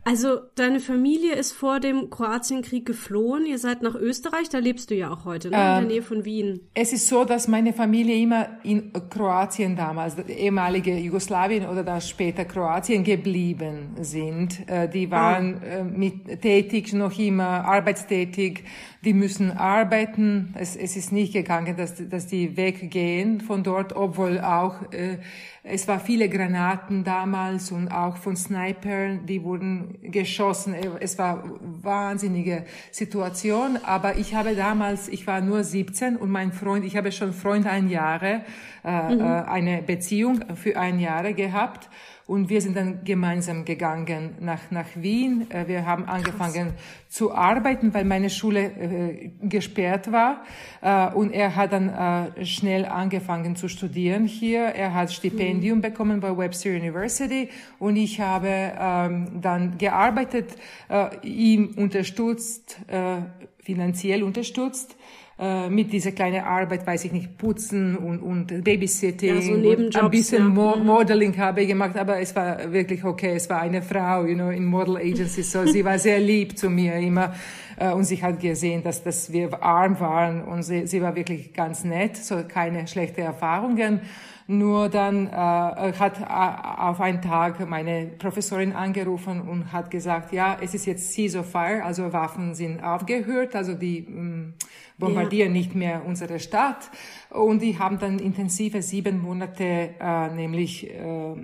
Also 0.03 0.39
deine 0.55 0.81
Familie 0.81 1.35
ist 1.35 1.53
vor 1.53 1.79
dem 1.79 2.09
Kroatienkrieg 2.09 2.87
geflohen. 2.87 3.45
Ihr 3.45 3.59
seid 3.59 3.83
nach 3.83 3.95
Österreich, 3.95 4.49
da 4.49 4.59
lebst 4.59 4.91
du 4.91 4.95
ja 4.95 5.11
auch 5.11 5.25
heute, 5.25 5.51
ne? 5.51 5.57
in 5.57 5.61
der 5.61 5.79
ähm, 5.79 5.87
Nähe 5.89 6.03
von 6.03 6.25
Wien. 6.25 6.61
Es 6.75 6.93
ist 6.93 7.07
so, 7.09 7.25
dass 7.25 7.49
meine 7.49 7.73
Familie 7.73 8.17
immer 8.17 8.49
in 8.63 8.93
Kroatien 9.11 9.77
damals, 9.77 10.17
ehemalige 10.19 10.97
Jugoslawien 10.97 11.67
oder 11.67 11.85
dann 11.85 12.01
später 12.01 12.45
Kroatien 12.45 13.05
geblieben 13.05 13.97
sind. 14.01 14.69
Äh, 14.69 14.89
die 14.89 15.11
waren 15.11 15.61
ah. 15.63 15.85
mit 15.85 16.41
tätig, 16.41 16.93
noch 16.95 17.19
immer 17.19 17.65
arbeitstätig. 17.67 18.65
Die 19.05 19.15
müssen 19.15 19.57
arbeiten. 19.57 20.55
Es, 20.59 20.77
es 20.77 20.97
ist 20.97 21.11
nicht 21.13 21.33
gegangen, 21.33 21.77
dass, 21.77 21.95
dass 22.09 22.27
die 22.27 22.57
weggehen 22.57 23.41
von 23.41 23.63
dort, 23.63 23.95
obwohl 23.95 24.41
auch 24.41 24.93
äh, 24.93 25.19
es 25.63 25.87
war 25.89 26.01
viele 26.01 26.31
Granaten 26.31 27.05
damals 27.05 27.71
und 27.71 27.89
auch 27.89 28.17
von 28.17 28.35
Snipern, 28.35 29.27
die 29.27 29.45
wurden 29.45 29.99
geschossen. 30.03 30.75
Es 31.01 31.19
war 31.19 31.45
wahnsinnige 31.61 32.65
Situation. 32.91 33.79
Aber 33.85 34.17
ich 34.17 34.35
habe 34.35 34.55
damals, 34.57 35.09
ich 35.09 35.27
war 35.27 35.43
nur 35.43 35.63
17 35.63 36.17
und 36.17 36.31
mein 36.31 36.53
Freund, 36.53 36.85
ich 36.87 36.97
habe 36.97 37.13
schon 37.13 37.35
Freund 37.35 37.67
ein 37.67 37.91
Jahre, 37.91 38.43
äh, 38.85 39.15
mhm. 39.15 39.21
Äh, 39.21 39.25
eine 39.25 39.83
Beziehung 39.83 40.41
für 40.57 40.79
ein 40.79 40.99
Jahr 40.99 41.31
gehabt. 41.35 41.91
Und 42.31 42.49
wir 42.49 42.61
sind 42.61 42.77
dann 42.77 43.03
gemeinsam 43.03 43.65
gegangen 43.65 44.37
nach, 44.39 44.71
nach 44.71 44.87
Wien. 44.95 45.51
Äh, 45.51 45.67
wir 45.67 45.85
haben 45.85 46.05
angefangen 46.05 46.69
Krass. 46.69 47.09
zu 47.09 47.35
arbeiten, 47.35 47.93
weil 47.93 48.05
meine 48.05 48.31
Schule 48.31 48.67
äh, 48.67 49.31
gesperrt 49.43 50.13
war. 50.13 50.45
Äh, 50.81 51.13
und 51.13 51.33
er 51.33 51.57
hat 51.57 51.73
dann 51.73 51.89
äh, 51.89 52.47
schnell 52.47 52.85
angefangen 52.85 53.57
zu 53.57 53.67
studieren 53.67 54.27
hier. 54.27 54.61
Er 54.61 54.95
hat 54.95 55.13
Stipendium 55.13 55.79
mhm. 55.79 55.83
bekommen 55.83 56.21
bei 56.21 56.39
Webster 56.39 56.71
University. 56.71 57.49
Und 57.81 57.97
ich 57.97 58.21
habe 58.21 58.75
ähm, 58.79 59.41
dann 59.41 59.77
gearbeitet, 59.77 60.55
äh, 60.89 61.09
ihm 61.27 61.75
unterstützt, 61.75 62.79
äh, 62.87 63.23
finanziell 63.59 64.23
unterstützt 64.23 64.97
äh, 65.41 65.71
mit 65.71 65.91
dieser 65.91 66.13
kleinen 66.13 66.45
Arbeit, 66.45 66.87
weiß 66.87 67.07
ich 67.07 67.13
nicht, 67.13 67.39
putzen 67.39 67.97
und, 67.97 68.21
und 68.21 68.63
Babysitting. 68.63 69.37
Ja, 69.37 69.41
so 69.41 69.53
Nebenjobs, 69.53 69.97
ein 69.97 70.11
bisschen 70.11 70.43
ja. 70.43 70.49
Mo 70.51 70.77
mhm. 70.77 70.85
Modeling 70.85 71.39
habe 71.39 71.63
ich 71.63 71.69
gemacht, 71.69 71.97
aber 71.97 72.21
es 72.21 72.37
war 72.37 72.71
wirklich 72.71 73.03
okay. 73.05 73.37
Es 73.37 73.49
war 73.49 73.63
eine 73.63 73.81
Frau, 73.81 74.27
you 74.27 74.35
know, 74.35 74.51
in 74.51 74.67
Model 74.67 74.99
Agency, 74.99 75.43
so 75.43 75.65
sie 75.65 75.83
war 75.83 75.99
sehr 75.99 76.21
lieb 76.21 76.59
zu 76.59 76.69
mir 76.69 76.97
immer 76.97 77.33
äh, 77.79 77.91
und 77.91 78.05
sie 78.05 78.23
hat 78.23 78.39
gesehen, 78.39 78.83
dass, 78.83 79.03
dass 79.03 79.33
wir 79.33 79.63
arm 79.63 79.99
waren 79.99 80.45
und 80.45 80.63
sie, 80.63 80.87
sie 80.87 81.01
war 81.01 81.17
wirklich 81.17 81.55
ganz 81.55 81.85
nett, 81.85 82.19
so 82.19 82.43
keine 82.47 82.87
schlechte 82.87 83.23
Erfahrungen. 83.23 84.01
Nur 84.51 84.89
dann 84.89 85.29
äh, 85.29 85.31
hat 85.31 86.21
äh, 86.21 86.25
auf 86.25 87.01
einen 87.01 87.23
Tag 87.23 87.65
meine 87.69 88.07
Professorin 88.19 88.73
angerufen 88.73 89.43
und 89.43 89.73
hat 89.73 89.93
gesagt, 89.93 90.33
ja, 90.33 90.59
es 90.61 90.75
ist 90.75 90.87
jetzt 90.87 91.13
Ceasefire, 91.13 91.85
also 91.85 92.13
Waffen 92.13 92.57
sind 92.57 92.83
aufgehört, 92.83 93.55
also 93.55 93.75
die 93.75 94.03
mh, 94.03 94.23
mm, 94.23 94.55
bombardieren 94.99 95.55
ja. 95.55 95.61
nicht 95.61 95.77
mehr 95.77 96.03
unsere 96.05 96.41
Stadt. 96.41 96.91
Und 97.31 97.63
die 97.63 97.79
haben 97.79 98.01
dann 98.01 98.19
intensive 98.19 98.83
sieben 98.83 99.23
Monate, 99.23 99.91
äh, 100.01 100.31
nämlich 100.35 100.91
äh, 100.91 101.31
äh 101.31 101.35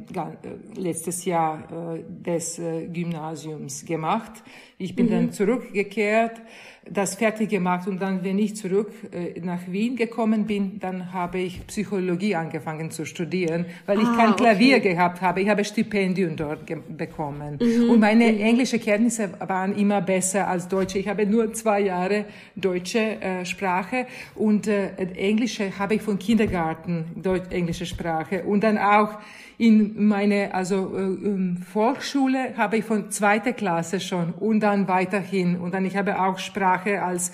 letztes 0.75 1.25
Jahr 1.25 1.94
äh, 1.94 2.02
des 2.08 2.58
äh, 2.58 2.88
Gymnasiums 2.88 3.84
gemacht. 3.84 4.32
Ich 4.78 4.96
bin 4.96 5.06
mhm. 5.06 5.10
dann 5.10 5.32
zurückgekehrt 5.32 6.40
das 6.88 7.16
fertig 7.16 7.50
gemacht 7.50 7.88
und 7.88 8.00
dann, 8.00 8.23
wenn 8.25 8.38
ich 8.38 8.57
zurück 8.57 8.90
äh, 9.12 9.40
nach 9.40 9.61
Wien 9.69 9.97
gekommen 9.97 10.47
bin, 10.47 10.78
dann 10.78 11.12
habe 11.12 11.38
ich 11.38 11.66
Psychologie 11.66 12.35
angefangen 12.37 12.90
zu 12.90 13.05
studieren, 13.05 13.66
weil 13.87 13.99
ich 14.00 14.07
ah, 14.07 14.16
kein 14.16 14.37
Klavier 14.37 14.76
okay. 14.76 14.95
gehabt 14.95 15.21
habe. 15.21 15.40
Ich 15.40 15.49
habe 15.49 15.64
Stipendien 15.64 16.37
dort 16.37 16.61
bekommen. 16.97 17.59
Mhm. 17.61 17.90
Und 17.90 18.00
meine 18.00 18.33
mhm. 18.33 18.40
englische 18.40 18.78
Kenntnisse 18.78 19.31
waren 19.40 19.76
immer 19.76 20.00
besser 20.00 20.49
als 20.49 20.69
Deutsche. 20.69 20.99
Ich 20.99 21.09
habe 21.09 21.26
nur 21.26 21.52
zwei 21.55 21.81
Jahre 21.81 22.26
deutsche 22.55 23.21
äh, 23.21 23.45
Sprache 23.45 24.07
und 24.35 24.69
äh, 24.69 24.90
Englische 25.16 25.78
habe 25.78 25.97
ich 25.97 26.02
von 26.02 26.19
Kindergarten, 26.19 27.07
Deutsch, 27.16 27.50
englische 27.50 27.87
Sprache. 27.87 28.45
Und 28.45 28.62
dann 28.62 28.78
auch 28.78 29.19
in 29.58 30.06
meine 30.06 30.54
also 30.54 30.94
äh, 30.96 31.56
Volksschule 31.72 32.56
habe 32.58 32.78
ich 32.78 32.84
von 32.84 33.10
zweiter 33.10 33.54
Klasse 33.54 34.00
schon 34.00 34.34
und 34.34 34.60
dann 34.60 34.86
weiterhin 34.86 35.56
und 35.56 35.72
dann 35.72 35.86
ich 35.86 35.96
habe 35.96 36.20
auch 36.20 36.38
Sprache 36.38 37.02
als 37.02 37.32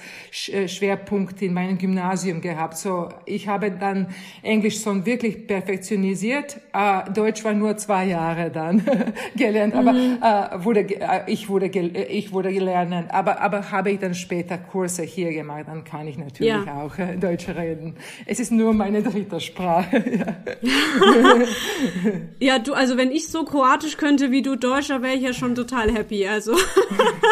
äh, 0.53 0.69
Schwerpunkt 0.69 1.43
in 1.43 1.53
meinem 1.53 1.79
Gymnasium 1.79 2.41
gehabt. 2.41 2.77
So 2.77 3.09
ich 3.27 3.49
habe 3.49 3.73
dann 3.73 4.07
Englisch 4.43 4.83
schon 4.83 5.05
wirklich 5.05 5.49
perfektionisiert. 5.49 6.59
Äh, 6.73 7.11
Deutsch 7.13 7.43
war 7.43 7.55
nur 7.55 7.77
zwei 7.77 8.05
Jahre 8.05 8.51
dann 8.51 8.85
gelernt, 9.37 9.75
aber 9.75 9.93
mhm. 9.93 10.19
äh, 10.23 10.65
wurde 10.65 10.81
äh, 10.81 11.23
ich 11.27 11.49
wurde 11.49 11.67
äh, 11.67 12.05
ich 12.05 12.33
wurde 12.33 12.53
gelernt, 12.53 13.13
aber 13.13 13.41
aber 13.41 13.73
habe 13.73 13.91
ich 13.91 13.99
dann 13.99 14.15
später 14.15 14.59
Kurse 14.59 15.03
hier 15.03 15.33
gemacht. 15.33 15.65
Dann 15.67 15.83
kann 15.83 16.07
ich 16.07 16.19
natürlich 16.19 16.67
ja. 16.67 16.83
auch 16.83 16.97
äh, 16.99 17.17
Deutsch 17.17 17.49
reden. 17.49 17.97
Es 18.27 18.39
ist 18.39 18.53
nur 18.53 18.73
meine 18.73 19.03
dritte 19.03 19.41
Sprache. 19.41 20.05
Ja, 22.41 22.59
du, 22.59 22.75
also 22.75 22.97
wenn 22.97 23.11
ich 23.11 23.29
so 23.29 23.45
Kroatisch 23.45 23.97
könnte 23.97 24.31
wie 24.31 24.43
du 24.43 24.57
Deutscher, 24.57 25.03
wäre 25.03 25.15
ich 25.15 25.23
ja 25.23 25.33
schon 25.33 25.55
total 25.55 25.93
happy. 25.93 26.27
Also. 26.27 26.57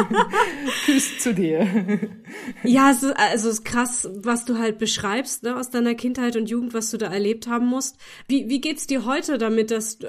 Küss 0.85 1.19
zu 1.19 1.35
dir. 1.35 1.67
Ja, 2.63 2.91
es 2.91 3.03
ist, 3.03 3.17
also 3.17 3.49
es 3.49 3.55
ist 3.55 3.65
krass, 3.65 4.09
was 4.15 4.45
du 4.45 4.59
halt 4.59 4.79
beschreibst, 4.79 5.43
ne, 5.43 5.57
aus 5.57 5.71
deiner 5.71 5.95
Kindheit 5.95 6.37
und 6.37 6.49
Jugend, 6.49 6.75
was 6.75 6.91
du 6.91 6.97
da 6.97 7.07
erlebt 7.07 7.47
haben 7.47 7.67
musst. 7.67 7.97
Wie, 8.29 8.49
wie 8.49 8.61
geht's 8.61 8.87
dir 8.87 9.05
heute 9.05 9.39
damit, 9.39 9.71
dass 9.71 9.97
äh, 9.97 10.09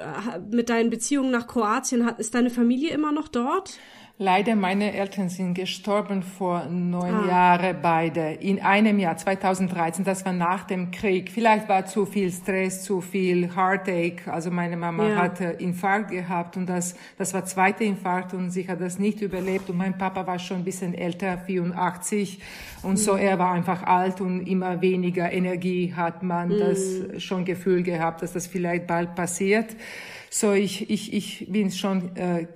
mit 0.50 0.68
deinen 0.68 0.90
Beziehungen 0.90 1.30
nach 1.30 1.46
Kroatien, 1.46 2.08
ist 2.18 2.34
deine 2.34 2.50
Familie 2.50 2.92
immer 2.92 3.12
noch 3.12 3.28
dort? 3.28 3.78
Leider, 4.18 4.54
meine 4.54 4.92
Eltern 4.92 5.30
sind 5.30 5.54
gestorben 5.54 6.22
vor 6.22 6.66
neun 6.66 7.14
ah. 7.14 7.28
Jahren 7.28 7.76
beide. 7.82 8.32
In 8.34 8.60
einem 8.60 8.98
Jahr, 8.98 9.16
2013, 9.16 10.04
das 10.04 10.24
war 10.24 10.34
nach 10.34 10.64
dem 10.64 10.90
Krieg. 10.90 11.30
Vielleicht 11.30 11.68
war 11.68 11.86
zu 11.86 12.04
viel 12.04 12.30
Stress, 12.30 12.84
zu 12.84 13.00
viel 13.00 13.56
Heartache. 13.56 14.30
Also 14.30 14.50
meine 14.50 14.76
Mama 14.76 15.08
ja. 15.08 15.16
hatte 15.16 15.44
Infarkt 15.44 16.10
gehabt 16.10 16.56
und 16.56 16.66
das, 16.66 16.94
das 17.16 17.32
war 17.32 17.46
zweiter 17.46 17.84
Infarkt 17.84 18.34
und 18.34 18.50
sie 18.50 18.68
hat 18.68 18.80
das 18.82 18.98
nicht 18.98 19.22
überlebt. 19.22 19.70
Und 19.70 19.78
mein 19.78 19.96
Papa 19.96 20.26
war 20.26 20.38
schon 20.38 20.58
ein 20.58 20.64
bisschen 20.64 20.94
älter, 20.94 21.38
84. 21.38 22.38
Und 22.82 22.92
mhm. 22.92 22.96
so, 22.98 23.16
er 23.16 23.38
war 23.38 23.52
einfach 23.52 23.82
alt 23.82 24.20
und 24.20 24.46
immer 24.46 24.82
weniger 24.82 25.32
Energie 25.32 25.94
hat 25.96 26.22
man 26.22 26.50
mhm. 26.50 26.58
das 26.58 27.22
schon 27.22 27.46
Gefühl 27.46 27.82
gehabt, 27.82 28.22
dass 28.22 28.34
das 28.34 28.46
vielleicht 28.46 28.86
bald 28.86 29.14
passiert. 29.14 29.74
So, 30.30 30.52
ich, 30.52 30.90
ich, 30.90 31.12
ich 31.12 31.46
bin 31.50 31.70
schon, 31.70 32.14
äh, 32.16 32.46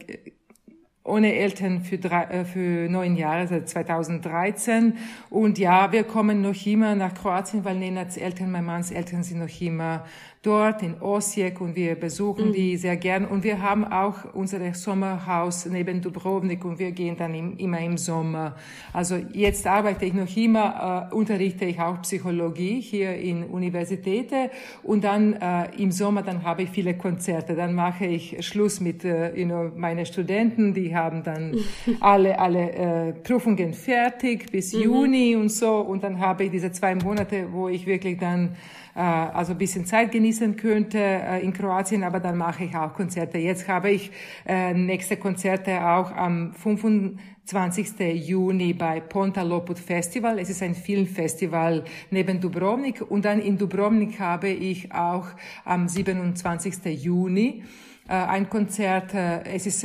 ohne 1.06 1.34
Eltern 1.34 1.80
für, 1.80 1.98
drei, 1.98 2.24
äh, 2.24 2.44
für 2.44 2.88
neun 2.88 3.16
Jahre, 3.16 3.46
seit 3.46 3.68
2013. 3.68 4.98
Und 5.30 5.58
ja, 5.58 5.92
wir 5.92 6.04
kommen 6.04 6.42
noch 6.42 6.66
immer 6.66 6.94
nach 6.94 7.14
Kroatien, 7.14 7.64
weil 7.64 7.76
Nenats 7.76 8.16
Eltern, 8.16 8.50
mein 8.50 8.64
Manns 8.64 8.90
Eltern 8.90 9.22
sind 9.22 9.38
noch 9.38 9.60
immer 9.60 10.04
dort 10.46 10.82
in 10.82 11.00
Osijek 11.00 11.60
und 11.60 11.74
wir 11.74 11.96
besuchen 11.96 12.48
mhm. 12.48 12.52
die 12.52 12.76
sehr 12.76 12.96
gern. 12.96 13.24
Und 13.24 13.42
wir 13.42 13.60
haben 13.60 13.84
auch 13.84 14.32
unser 14.32 14.74
Sommerhaus 14.74 15.66
neben 15.66 16.00
Dubrovnik 16.00 16.64
und 16.64 16.78
wir 16.78 16.92
gehen 16.92 17.16
dann 17.16 17.34
im, 17.34 17.56
immer 17.58 17.80
im 17.80 17.98
Sommer. 17.98 18.54
Also 18.92 19.16
jetzt 19.32 19.66
arbeite 19.66 20.04
ich 20.04 20.14
noch 20.14 20.36
immer, 20.36 21.08
äh, 21.10 21.14
unterrichte 21.14 21.64
ich 21.64 21.80
auch 21.80 22.00
Psychologie 22.02 22.80
hier 22.80 23.16
in 23.16 23.42
Universitäten 23.44 24.50
und 24.84 25.02
dann 25.02 25.32
äh, 25.34 25.68
im 25.78 25.90
Sommer 25.90 26.22
dann 26.22 26.44
habe 26.44 26.62
ich 26.62 26.70
viele 26.70 26.94
Konzerte. 26.94 27.56
Dann 27.56 27.74
mache 27.74 28.06
ich 28.06 28.46
Schluss 28.46 28.80
mit 28.80 29.04
äh, 29.04 29.34
you 29.36 29.46
know, 29.46 29.72
meine 29.74 30.06
Studenten, 30.06 30.74
die 30.74 30.94
haben 30.94 31.24
dann 31.24 31.56
alle 32.00 32.38
alle 32.38 32.70
äh, 32.70 33.12
Prüfungen 33.14 33.74
fertig 33.74 34.52
bis 34.52 34.72
mhm. 34.72 34.82
Juni 34.82 35.36
und 35.36 35.48
so 35.48 35.80
und 35.80 36.04
dann 36.04 36.20
habe 36.20 36.44
ich 36.44 36.50
diese 36.52 36.70
zwei 36.70 36.94
Monate, 36.94 37.48
wo 37.50 37.68
ich 37.68 37.86
wirklich 37.86 38.18
dann 38.18 38.54
also 39.00 39.52
ein 39.52 39.58
bisschen 39.58 39.84
Zeit 39.84 40.10
genießen 40.10 40.56
könnte 40.56 40.98
äh, 40.98 41.44
in 41.44 41.52
Kroatien, 41.52 42.02
aber 42.02 42.18
dann 42.18 42.38
mache 42.38 42.64
ich 42.64 42.74
auch 42.74 42.94
Konzerte. 42.94 43.36
Jetzt 43.36 43.68
habe 43.68 43.90
ich 43.90 44.10
äh, 44.46 44.72
nächste 44.72 45.18
Konzerte 45.18 45.86
auch 45.86 46.10
am 46.12 46.54
25. 46.54 47.98
Juni 48.26 48.72
bei 48.72 49.00
Ponta 49.00 49.42
Loput 49.42 49.78
Festival. 49.78 50.38
Es 50.38 50.48
ist 50.48 50.62
ein 50.62 50.74
Filmfestival 50.74 51.84
neben 52.10 52.40
Dubrovnik 52.40 53.02
und 53.02 53.26
dann 53.26 53.40
in 53.40 53.58
Dubrovnik 53.58 54.18
habe 54.18 54.48
ich 54.48 54.92
auch 54.92 55.26
am 55.64 55.88
27. 55.88 56.84
Juni 57.04 57.64
ein 58.08 58.48
Konzert. 58.48 59.12
Es 59.14 59.66
ist 59.66 59.84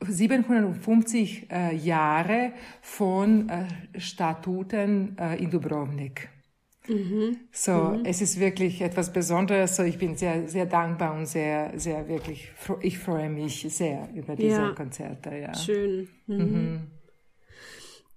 750 0.00 1.48
Jahre 1.82 2.52
von 2.82 3.50
Statuten 3.96 5.16
in 5.38 5.50
Dubrovnik. 5.50 6.35
Mhm. 6.88 7.38
So, 7.52 7.72
mhm. 7.72 8.04
es 8.04 8.20
ist 8.20 8.38
wirklich 8.38 8.80
etwas 8.80 9.12
Besonderes. 9.12 9.76
So, 9.76 9.82
ich 9.82 9.98
bin 9.98 10.16
sehr, 10.16 10.48
sehr 10.48 10.66
dankbar 10.66 11.14
und 11.14 11.26
sehr, 11.26 11.72
sehr 11.78 12.08
wirklich, 12.08 12.52
ich 12.82 12.98
freue 12.98 13.30
mich 13.30 13.66
sehr 13.68 14.08
über 14.14 14.36
diese 14.36 14.50
ja. 14.50 14.72
Konzerte. 14.72 15.36
Ja. 15.36 15.54
Schön. 15.54 16.08
Mhm. 16.26 16.36
mhm. 16.36 16.80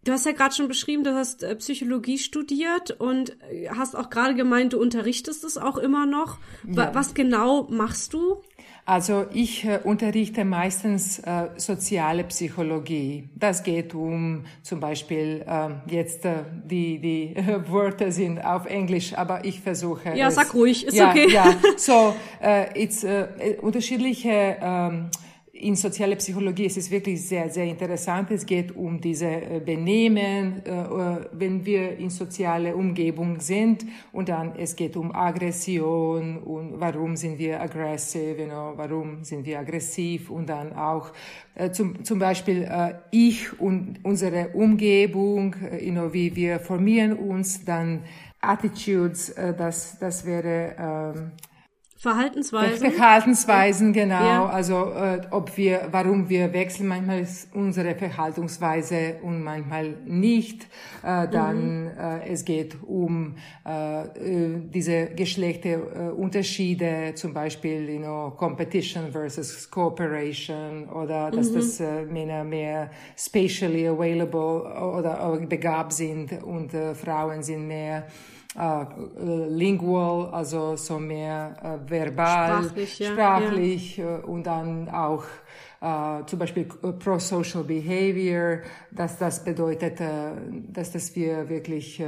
Du 0.05 0.13
hast 0.13 0.25
ja 0.25 0.31
gerade 0.31 0.55
schon 0.55 0.69
beschrieben, 0.69 1.03
du 1.03 1.13
hast 1.13 1.43
äh, 1.43 1.55
Psychologie 1.57 2.17
studiert 2.17 2.91
und 2.91 3.37
äh, 3.51 3.69
hast 3.69 3.95
auch 3.95 4.09
gerade 4.09 4.33
gemeint, 4.33 4.73
du 4.73 4.79
unterrichtest 4.79 5.43
es 5.43 5.57
auch 5.57 5.77
immer 5.77 6.05
noch. 6.05 6.37
Ja. 6.65 6.95
Was 6.95 7.13
genau 7.13 7.67
machst 7.69 8.13
du? 8.13 8.41
Also 8.89 9.27
ich 9.31 9.65
äh, 9.65 9.79
unterrichte 9.83 10.43
meistens 10.43 11.19
äh, 11.19 11.49
soziale 11.57 12.23
Psychologie. 12.23 13.29
Das 13.35 13.61
geht 13.61 13.93
um 13.93 14.45
zum 14.63 14.79
Beispiel 14.79 15.45
äh, 15.47 15.93
jetzt 15.93 16.25
äh, 16.25 16.37
die 16.65 16.97
die 16.97 17.35
Wörter 17.67 18.11
sind 18.11 18.43
auf 18.43 18.65
Englisch, 18.65 19.13
aber 19.13 19.45
ich 19.45 19.59
versuche. 19.59 20.17
Ja, 20.17 20.29
es, 20.29 20.35
sag 20.35 20.55
ruhig, 20.55 20.87
ist 20.87 20.97
ja, 20.97 21.11
okay. 21.11 21.31
Ja, 21.31 21.53
so 21.77 22.15
äh, 22.41 22.83
it's 22.83 23.03
äh, 23.03 23.27
unterschiedliche 23.61 24.57
ähm, 24.59 25.11
in 25.59 25.75
soziale 25.75 26.15
Psychologie 26.15 26.65
ist 26.65 26.77
es 26.77 26.89
wirklich 26.89 27.21
sehr, 27.27 27.49
sehr 27.49 27.65
interessant. 27.65 28.31
Es 28.31 28.45
geht 28.45 28.75
um 28.75 28.99
diese 29.01 29.25
äh, 29.27 29.61
Benehmen, 29.63 30.63
äh, 30.65 30.71
äh, 30.71 31.25
wenn 31.33 31.65
wir 31.65 31.97
in 31.97 32.09
soziale 32.09 32.75
Umgebung 32.75 33.39
sind. 33.39 33.85
Und 34.13 34.29
dann 34.29 34.53
es 34.57 34.75
geht 34.75 34.95
um 34.95 35.13
Aggression 35.13 36.37
und 36.37 36.79
warum 36.79 37.15
sind 37.15 37.37
wir 37.39 37.61
aggressive, 37.61 38.41
you 38.41 38.45
know, 38.47 38.73
warum 38.75 39.23
sind 39.23 39.45
wir 39.45 39.59
aggressiv 39.59 40.29
und 40.29 40.47
dann 40.47 40.73
auch 40.73 41.11
zum, 41.73 42.05
zum 42.05 42.19
Beispiel 42.19 42.69
ich 43.11 43.59
und 43.59 43.99
unsere 44.03 44.49
Umgebung, 44.49 45.55
you 45.81 45.91
know, 45.91 46.13
wie 46.13 46.35
wir 46.35 46.59
formieren 46.59 47.13
uns, 47.13 47.65
dann 47.65 48.03
Attitudes, 48.39 49.33
das, 49.35 49.99
das 49.99 50.25
wäre, 50.25 50.75
ähm, 51.15 51.31
Verhaltensweisen. 52.01 52.91
Verhaltensweisen, 52.91 53.91
genau. 53.91 54.23
Ja. 54.23 54.45
Also 54.45 54.93
äh, 54.93 55.19
ob 55.31 55.57
wir, 55.57 55.89
warum 55.91 56.29
wir 56.29 56.53
wechseln, 56.53 56.87
manchmal 56.87 57.19
ist 57.19 57.53
unsere 57.53 57.93
Verhaltensweise 57.93 59.17
und 59.21 59.43
manchmal 59.43 59.97
nicht. 60.05 60.63
Äh, 61.03 61.27
dann 61.27 61.83
mhm. 61.83 61.91
äh, 61.99 62.29
es 62.29 62.45
geht 62.45 62.77
um 62.83 63.35
äh, 63.67 64.03
äh 64.03 64.61
diese 64.73 65.07
Geschlechterunterschiede, 65.07 66.85
äh, 66.85 67.15
zum 67.15 67.33
Beispiel, 67.33 67.89
you 67.89 67.99
know, 67.99 68.31
Competition 68.31 69.11
versus 69.11 69.69
Cooperation 69.69 70.87
oder 70.87 71.31
dass 71.31 71.51
mhm. 71.51 71.55
das 71.55 71.81
äh, 71.81 72.05
Männer 72.05 72.45
mehr 72.45 72.91
spatially 73.17 73.85
available 73.85 74.61
oder, 74.61 75.33
oder 75.33 75.45
begabt 75.45 75.91
sind 75.91 76.41
und 76.43 76.73
äh, 76.73 76.95
Frauen 76.95 77.43
sind 77.43 77.67
mehr 77.67 78.07
äh, 78.57 78.85
lingual, 79.47 80.33
also 80.33 80.75
so 80.75 80.97
mehr 80.97 81.55
äh, 81.61 81.89
verbal, 81.89 82.63
sprachlich, 82.63 82.99
ja. 82.99 83.11
sprachlich 83.11 83.97
ja. 83.97 84.17
Äh, 84.17 84.21
und 84.21 84.47
dann 84.47 84.89
auch 84.89 85.23
äh, 85.81 86.25
zum 86.25 86.39
Beispiel 86.39 86.67
äh, 86.83 86.91
pro-social 86.93 87.63
behavior, 87.63 88.61
dass 88.91 89.17
das 89.17 89.43
bedeutet, 89.43 90.01
äh, 90.01 90.31
dass 90.67 90.91
das 90.91 91.15
wir 91.15 91.47
wirklich 91.47 92.03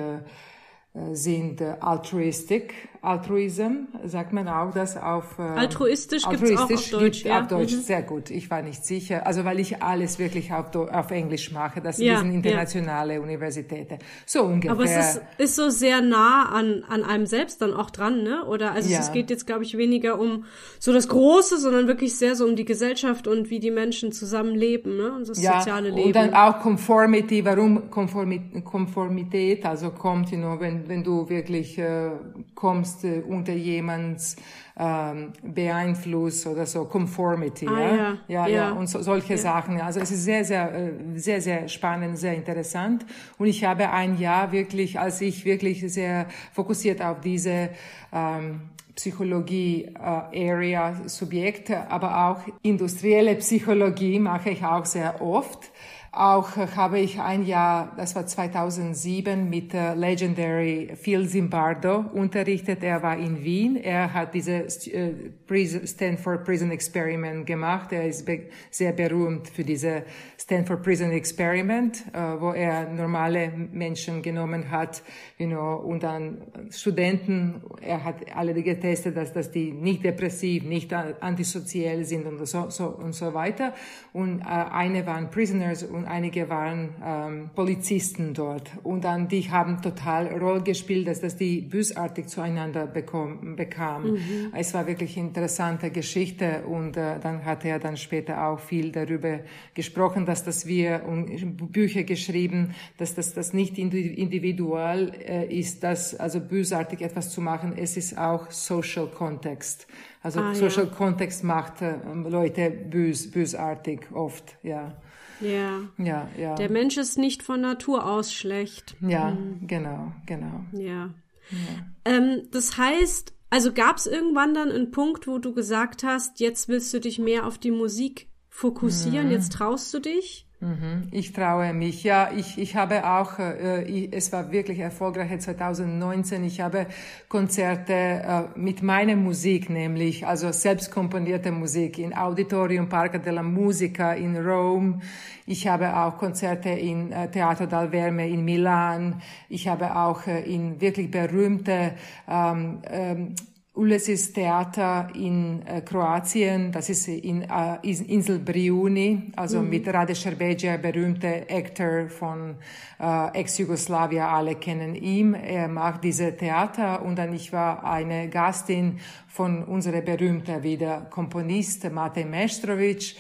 sind 1.14 1.62
altruistic, 1.62 2.74
Altruism, 3.04 3.88
sagt 4.06 4.32
man 4.32 4.48
auch 4.48 4.72
das 4.72 4.96
auf 4.96 5.40
äh, 5.40 5.42
altruistisch, 5.42 6.24
altruistisch 6.24 6.68
gibt's 6.68 6.94
auch 6.94 6.98
auf 6.98 7.02
Deutsch. 7.02 7.26
Ja? 7.26 7.42
Auf 7.42 7.48
Deutsch, 7.48 7.74
mhm. 7.74 7.82
sehr 7.82 8.04
gut. 8.04 8.30
Ich 8.30 8.52
war 8.52 8.62
nicht 8.62 8.86
sicher, 8.86 9.26
also 9.26 9.44
weil 9.44 9.60
ich 9.60 9.82
alles 9.82 10.20
wirklich 10.20 10.54
auf, 10.54 10.76
auf 10.76 11.10
Englisch 11.10 11.52
mache. 11.52 11.82
Das 11.82 11.98
ja, 11.98 12.20
sind 12.20 12.32
internationale 12.32 13.16
ja. 13.16 13.20
Universitäten. 13.20 13.98
So 14.28 14.44
ungefähr. 14.44 14.72
Aber 14.72 14.84
es 14.84 15.16
ist, 15.16 15.22
ist 15.40 15.56
so 15.56 15.70
sehr 15.70 16.02
nah 16.02 16.50
an, 16.50 16.84
an 16.88 17.04
einem 17.04 17.26
selbst 17.26 17.64
dann 17.64 17.74
auch 17.74 17.90
dran, 17.90 18.22
ne? 18.22 18.46
Oder 18.46 18.74
also 18.74 18.92
ja. 18.92 19.00
es 19.00 19.12
geht 19.12 19.32
jetzt, 19.32 19.48
glaube 19.48 19.64
ich, 19.64 19.76
weniger 19.76 20.20
um 20.20 20.46
so 20.78 20.94
das 20.94 21.08
Große, 21.08 21.58
sondern 21.58 21.88
wirklich 21.88 22.16
sehr 22.16 22.36
so 22.36 22.46
um 22.46 22.56
die 22.56 22.66
Gesellschaft 22.66 23.28
und 23.28 23.50
wie 23.50 23.60
die 23.60 23.72
Menschen 23.72 24.12
zusammenleben, 24.12 24.98
ne? 24.98 25.14
Und 25.14 25.28
das 25.28 25.42
ja, 25.42 25.58
soziale 25.58 25.90
Leben. 25.90 26.06
Und 26.06 26.16
dann 26.16 26.36
auch 26.36 26.60
Conformity, 26.60 27.44
warum 27.44 27.90
Conformity, 27.90 28.62
Konformität, 28.62 29.66
also 29.66 29.90
kommt, 29.90 30.30
you 30.30 30.38
know, 30.38 30.60
wenn, 30.60 30.88
wenn 30.88 31.04
du 31.04 31.28
wirklich 31.28 31.80
äh, 31.80 32.12
kommst 32.54 32.91
äh, 33.04 33.22
unter 33.28 33.54
jemands 33.54 34.36
ähm, 34.78 35.34
Beeinfluss 35.44 36.48
oder 36.48 36.66
so, 36.66 36.86
Conformity, 36.86 37.68
ah, 37.68 37.80
ja? 37.80 37.96
Ja, 37.96 38.18
ja, 38.28 38.48
ja, 38.48 38.72
und 38.72 38.88
so, 38.88 39.02
solche 39.02 39.34
ja. 39.34 39.38
Sachen. 39.38 39.80
Also 39.80 40.00
es 40.00 40.12
ist 40.12 40.24
sehr, 40.24 40.44
sehr, 40.46 40.74
äh, 40.74 40.92
sehr, 41.16 41.42
sehr 41.42 41.68
spannend, 41.68 42.18
sehr 42.18 42.36
interessant. 42.36 43.06
Und 43.38 43.48
ich 43.48 43.64
habe 43.64 43.92
ein 43.92 44.18
Jahr 44.18 44.52
wirklich, 44.52 45.00
als 45.00 45.22
ich 45.22 45.46
wirklich 45.46 45.82
sehr 45.92 46.28
fokussiert 46.54 47.02
auf 47.02 47.22
diese 47.22 47.70
ähm, 48.14 48.62
Psychologie-Area-Subjekte, 48.96 51.74
äh, 51.74 51.84
aber 51.90 52.28
auch 52.28 52.42
industrielle 52.62 53.36
Psychologie 53.36 54.20
mache 54.20 54.52
ich 54.52 54.64
auch 54.64 54.86
sehr 54.86 55.22
oft. 55.22 55.72
Auch 56.14 56.58
habe 56.58 57.00
ich 57.00 57.22
ein 57.22 57.46
Jahr, 57.46 57.94
das 57.96 58.16
war 58.16 58.26
2007, 58.26 59.50
mit 59.50 59.74
äh, 59.74 59.94
Legendary 59.94 60.92
Phil 61.02 61.26
Zimbardo 61.26 62.04
unterrichtet. 62.14 62.84
Er 62.84 63.02
war 63.02 63.18
in 63.18 63.46
Wien. 63.46 63.78
Er 63.78 64.14
hat 64.14 64.34
diese 64.34 64.66
äh, 64.66 65.88
Stanford 65.88 66.44
Prison 66.44 66.70
Experiment 66.72 67.46
gemacht. 67.46 67.94
Er 67.94 68.10
ist 68.10 68.28
sehr 68.72 68.92
berühmt 68.92 69.48
für 69.48 69.64
diese 69.64 70.04
Stanford 70.38 70.84
Prison 70.84 71.12
Experiment, 71.12 72.04
äh, 72.12 72.20
wo 72.42 72.52
er 72.52 72.90
normale 72.90 73.50
Menschen 73.72 74.22
genommen 74.22 74.70
hat, 74.70 75.04
you 75.38 75.48
know, 75.48 75.76
und 75.76 76.04
dann 76.04 76.42
Studenten. 76.72 77.62
Er 77.80 78.04
hat 78.04 78.16
alle 78.36 78.62
getestet, 78.62 79.16
dass, 79.16 79.32
dass 79.32 79.50
die 79.50 79.72
nicht 79.72 80.04
depressiv, 80.04 80.66
nicht 80.66 80.92
antisozial 80.92 82.04
sind 82.04 82.26
und 82.26 82.46
so, 82.46 82.70
so 82.70 82.88
und 82.88 83.14
so 83.14 83.34
weiter. 83.34 83.74
Und 84.12 84.42
äh, 84.42 84.44
eine 84.44 85.06
waren 85.06 85.32
Prisoners 85.32 85.84
und 85.84 86.01
einige 86.06 86.50
waren 86.50 86.96
ähm, 87.04 87.50
Polizisten 87.56 88.34
dort. 88.34 88.70
Und 88.84 89.04
dann 89.04 89.28
die 89.28 89.50
haben 89.50 89.82
total 89.82 90.28
Rolle 90.28 90.62
gespielt, 90.62 91.08
dass 91.08 91.22
das 91.22 91.36
die 91.36 91.62
bösartig 91.62 92.28
zueinander 92.28 92.88
bekom, 92.88 93.56
bekam. 93.56 94.12
Mhm. 94.12 94.54
Es 94.56 94.74
war 94.74 94.88
wirklich 94.88 95.18
eine 95.18 95.28
interessante 95.28 95.90
Geschichte 95.92 96.64
und 96.66 96.98
äh, 96.98 97.20
dann 97.20 97.46
hat 97.46 97.66
er 97.66 97.80
dann 97.80 97.98
später 97.98 98.46
auch 98.48 98.60
viel 98.60 98.92
darüber 98.92 99.40
gesprochen, 99.74 100.26
dass 100.26 100.44
das 100.44 100.66
wir 100.66 101.04
und 101.08 101.72
Bücher 101.72 102.04
geschrieben, 102.04 102.76
dass 102.98 103.16
das 103.16 103.34
das 103.34 103.54
nicht 103.54 103.78
individual 103.78 105.12
äh, 105.26 105.46
ist, 105.48 105.84
dass 105.84 106.16
also 106.16 106.40
bösartig 106.40 107.02
etwas 107.02 107.32
zu 107.32 107.42
machen. 107.42 107.74
Es 107.78 107.98
ist 107.98 108.18
auch 108.18 108.52
Social 108.52 109.08
Context. 109.08 109.88
Also 110.24 110.40
ah, 110.40 110.54
Social 110.54 110.86
ja. 110.86 110.92
Context 110.92 111.44
macht 111.44 111.82
äh, 111.82 111.96
Leute 112.14 112.70
bös, 112.70 113.32
bösartig 113.32 114.02
oft, 114.12 114.56
ja. 114.64 114.94
Ja. 115.42 115.82
Ja, 115.98 116.28
ja. 116.38 116.56
Der 116.56 116.70
Mensch 116.70 116.98
ist 116.98 117.18
nicht 117.18 117.44
von 117.44 117.62
Natur 117.62 118.06
aus 118.06 118.34
schlecht. 118.34 118.96
Ja, 119.02 119.32
mhm. 119.32 119.68
genau, 119.68 120.12
genau. 120.26 120.66
Ja. 120.72 121.10
ja. 121.50 121.86
Ähm, 122.06 122.44
das 122.52 122.78
heißt, 122.78 123.34
also 123.50 123.74
gab 123.74 123.98
es 123.98 124.08
irgendwann 124.08 124.54
dann 124.54 124.72
einen 124.72 124.92
Punkt, 124.92 125.28
wo 125.28 125.38
du 125.38 125.54
gesagt 125.54 126.04
hast, 126.04 126.40
jetzt 126.40 126.70
willst 126.70 126.94
du 126.94 127.00
dich 127.00 127.20
mehr 127.20 127.46
auf 127.46 127.58
die 127.58 127.72
Musik 127.72 128.31
fokussieren, 128.52 129.28
mhm. 129.28 129.32
jetzt 129.32 129.54
traust 129.54 129.92
du 129.94 130.00
dich? 130.00 130.46
Mhm. 130.60 131.08
Ich 131.10 131.34
traue 131.34 131.74
mich. 131.74 132.04
Ja, 132.04 132.30
ich, 132.36 132.60
ich 132.60 132.76
habe 132.76 133.04
auch, 133.10 133.40
äh, 133.40 133.84
ich, 133.86 134.14
es 134.14 134.32
war 134.32 134.52
wirklich 134.52 134.78
erfolgreich 134.78 135.40
2019. 135.40 136.44
Ich 136.44 136.62
habe 136.62 136.86
Konzerte 137.30 137.94
äh, 137.94 138.44
mit 138.60 138.84
meiner 138.84 139.16
Musik, 139.16 139.72
nämlich 139.72 140.28
also 140.28 140.52
selbst 140.52 140.92
komponierte 140.92 141.52
Musik 141.52 141.98
in 141.98 142.16
Auditorium 142.16 142.90
Parco 142.90 143.18
della 143.18 143.42
Musica 143.42 144.14
in 144.14 144.38
Rom. 144.38 145.02
Ich 145.48 145.68
habe 145.68 145.98
auch 145.98 146.20
Konzerte 146.20 146.70
in 146.70 147.12
äh, 147.12 147.32
Teatro 147.32 147.66
dal 147.66 147.90
Verme 147.90 148.30
in 148.30 148.46
Milan. 148.46 149.20
Ich 149.50 149.68
habe 149.68 149.96
auch 149.96 150.28
äh, 150.28 150.42
in 150.42 150.80
wirklich 150.80 151.10
berühmte 151.10 151.94
ähm, 152.30 152.84
ähm, 152.88 153.36
Ulysses 153.74 154.34
Theater 154.34 155.08
in 155.16 155.66
äh, 155.66 155.80
Kroatien, 155.80 156.74
das 156.74 156.90
ist 156.90 157.08
in 157.08 157.44
äh, 157.44 157.78
Insel 157.84 158.40
Briuni, 158.40 159.32
also 159.38 159.62
mhm. 159.62 159.70
mit 159.70 159.88
Rade 159.88 160.14
Šerbedžija, 160.14 160.76
berühmte 160.76 161.46
Actor 161.50 162.10
von 162.10 162.58
äh, 163.00 163.40
Ex-Jugoslawien, 163.40 164.24
alle 164.24 164.56
kennen 164.56 164.94
ihn. 164.94 165.34
Er 165.34 165.70
macht 165.70 166.04
diese 166.04 166.36
Theater 166.36 167.02
und 167.02 167.16
dann 167.16 167.34
ich 167.34 167.54
war 167.54 167.86
eine 167.86 168.28
Gastin 168.28 169.00
von 169.30 169.64
unserer 169.64 170.02
berühmten 170.02 170.64
wieder 170.64 171.08
Komponist 171.10 171.90
Matej 171.90 172.26
Mestrovic 172.26 173.16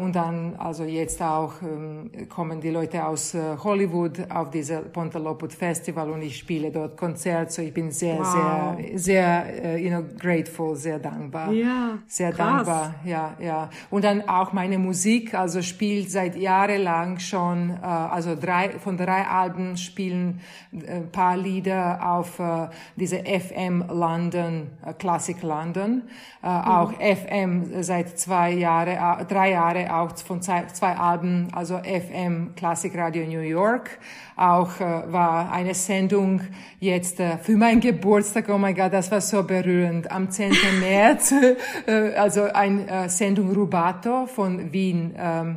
und 0.00 0.16
dann, 0.16 0.54
also 0.56 0.84
jetzt 0.84 1.20
auch 1.20 1.52
ähm, 1.60 2.10
kommen 2.28 2.60
die 2.60 2.70
Leute 2.70 3.04
aus 3.04 3.34
äh, 3.34 3.56
Hollywood 3.62 4.30
auf 4.30 4.50
diese 4.50 4.78
Pontaloput 4.78 5.52
Festival 5.52 6.10
und 6.10 6.22
ich 6.22 6.38
spiele 6.38 6.70
dort 6.70 6.96
Konzert. 6.96 7.52
So 7.52 7.60
ich 7.60 7.74
bin 7.74 7.90
sehr, 7.90 8.18
wow. 8.18 8.76
sehr, 8.78 8.98
sehr, 8.98 9.64
äh, 9.64 9.84
you 9.84 9.90
know, 9.90 10.02
grateful, 10.18 10.76
sehr 10.76 10.98
dankbar. 10.98 11.52
Ja, 11.52 11.98
sehr 12.06 12.32
krass. 12.32 12.64
dankbar. 12.66 12.94
Ja, 13.04 13.34
ja. 13.38 13.68
Und 13.90 14.04
dann 14.04 14.26
auch 14.26 14.54
meine 14.54 14.78
Musik, 14.78 15.34
also 15.34 15.60
spielt 15.60 16.10
seit 16.10 16.36
jahrelang 16.36 17.18
schon, 17.18 17.70
äh, 17.70 17.84
also 17.84 18.34
drei, 18.34 18.70
von 18.78 18.96
drei 18.96 19.26
Alben 19.26 19.76
spielen 19.76 20.40
ein 20.72 21.10
paar 21.12 21.36
Lieder 21.36 22.00
auf 22.02 22.38
äh, 22.38 22.68
diese 22.96 23.18
FM 23.18 23.84
London, 23.88 24.68
äh, 24.84 24.94
Classic 24.94 25.40
London. 25.42 26.02
Äh, 26.42 26.48
mhm. 26.48 26.64
Auch 26.64 26.92
FM 26.92 27.82
seit 27.82 28.18
zwei 28.18 28.52
Jahre, 28.52 29.26
drei 29.28 29.50
Jahre 29.50 29.65
Jahre 29.74 29.94
auch 29.94 30.16
von 30.16 30.40
zwei, 30.42 30.64
Alben, 30.80 31.48
also 31.52 31.78
FM 31.78 32.54
Klassikradio 32.54 33.24
New 33.26 33.40
York. 33.40 33.98
Auch 34.36 34.80
äh, 34.80 35.12
war 35.12 35.50
eine 35.50 35.74
Sendung 35.74 36.40
jetzt 36.78 37.20
äh, 37.20 37.38
für 37.38 37.56
meinen 37.56 37.80
Geburtstag. 37.80 38.48
Oh 38.48 38.58
mein 38.58 38.74
Gott, 38.74 38.92
das 38.92 39.10
war 39.10 39.20
so 39.20 39.42
berührend. 39.42 40.10
Am 40.10 40.30
10. 40.30 40.52
März, 40.80 41.34
äh, 41.86 42.14
also 42.14 42.44
eine 42.44 42.86
äh, 42.88 43.08
Sendung 43.08 43.52
Rubato 43.52 44.26
von 44.26 44.72
Wien. 44.72 45.14
Ähm, 45.18 45.56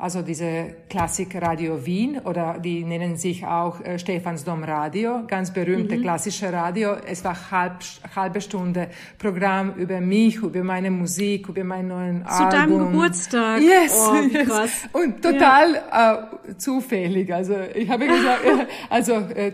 also 0.00 0.22
diese 0.22 0.76
Klassik 0.88 1.34
Radio 1.42 1.84
Wien 1.84 2.20
oder 2.24 2.58
die 2.60 2.84
nennen 2.84 3.16
sich 3.16 3.44
auch 3.44 3.80
äh, 3.80 3.98
Stephansdom 3.98 4.62
Radio, 4.62 5.24
ganz 5.26 5.52
berühmte 5.52 5.96
mhm. 5.96 6.02
klassische 6.02 6.52
Radio. 6.52 6.94
Es 7.04 7.24
war 7.24 7.50
halb, 7.50 7.80
halbe 8.14 8.40
Stunde 8.40 8.90
Programm 9.18 9.74
über 9.74 10.00
mich, 10.00 10.36
über 10.36 10.62
meine 10.62 10.92
Musik, 10.92 11.48
über 11.48 11.64
meinen 11.64 11.88
neuen 11.88 12.22
Zu 12.22 12.30
Album. 12.30 12.50
Zu 12.50 12.56
deinem 12.56 12.78
Geburtstag. 12.92 13.60
Yes, 13.60 14.08
oh, 14.08 14.14
yes. 14.32 14.48
Krass. 14.48 14.88
Und 14.92 15.20
total 15.20 15.74
ja. 15.74 16.30
äh, 16.48 16.56
zufällig. 16.56 17.34
Also 17.34 17.56
ich 17.74 17.88
habe 17.90 18.06
gesagt, 18.06 18.44
äh, 18.44 18.66
also 18.88 19.14
äh, 19.14 19.52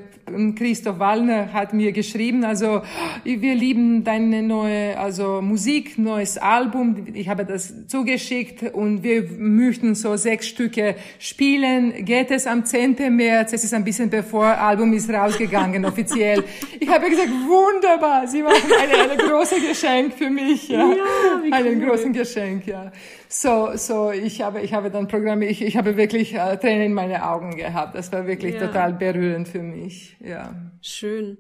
Christoph 0.57 0.99
Wallner 0.99 1.53
hat 1.53 1.73
mir 1.73 1.93
geschrieben, 1.93 2.45
also 2.45 2.83
wir 3.25 3.55
lieben 3.55 4.05
deine 4.05 4.43
neue 4.43 4.99
also 4.99 5.41
Musik, 5.43 5.99
neues 5.99 6.39
Album. 6.39 7.07
Ich 7.15 7.29
habe 7.29 7.45
das 7.45 7.87
zugeschickt 7.87 8.75
und 8.75 9.03
wir 9.03 9.25
möchten 9.39 9.95
so 9.95 10.17
sehr 10.17 10.34
sechs 10.35 10.49
Stücke 10.49 10.97
spielen. 11.19 12.05
Geht 12.05 12.31
es 12.33 12.47
am 12.47 12.65
10. 12.65 12.97
März? 13.15 13.53
Es 13.53 13.63
ist 13.63 13.73
ein 13.73 13.85
bisschen 13.85 14.11
bevor 14.11 14.47
Album 14.47 14.93
ist 14.93 15.09
rausgegangen 15.09 15.85
offiziell. 15.91 16.43
Ich 16.81 16.89
habe 16.89 17.09
gesagt, 17.09 17.29
wunderbar. 17.29 18.27
Sie 18.27 18.43
machen 18.43 18.71
eine, 18.81 19.13
eine 19.13 19.17
große 19.17 19.61
Geschenk 19.61 20.15
für 20.15 20.31
mich. 20.31 20.69
Ja, 20.69 20.79
ja 20.79 21.05
cool. 21.43 21.53
einen 21.53 21.81
großen 21.81 22.13
Geschenk. 22.13 22.67
Ja. 22.67 22.91
So, 23.29 23.71
so 23.77 24.11
ich 24.11 24.43
habe, 24.43 24.61
ich 24.61 24.75
habe 24.75 24.91
dann 24.91 25.07
Programme. 25.07 25.47
Ich, 25.47 25.63
ich 25.63 25.77
habe 25.77 25.97
wirklich 25.97 26.35
äh, 26.35 26.57
Tränen 26.57 26.87
in 26.87 26.95
meine 26.95 27.29
Augen 27.29 27.57
gehabt. 27.57 27.95
Das 27.95 28.13
war 28.13 28.27
wirklich 28.27 28.55
ja. 28.55 28.67
total 28.67 28.93
berührend 28.95 29.47
für 29.47 29.63
mich. 29.63 30.17
Ja. 30.21 30.53
Schön. 30.83 31.39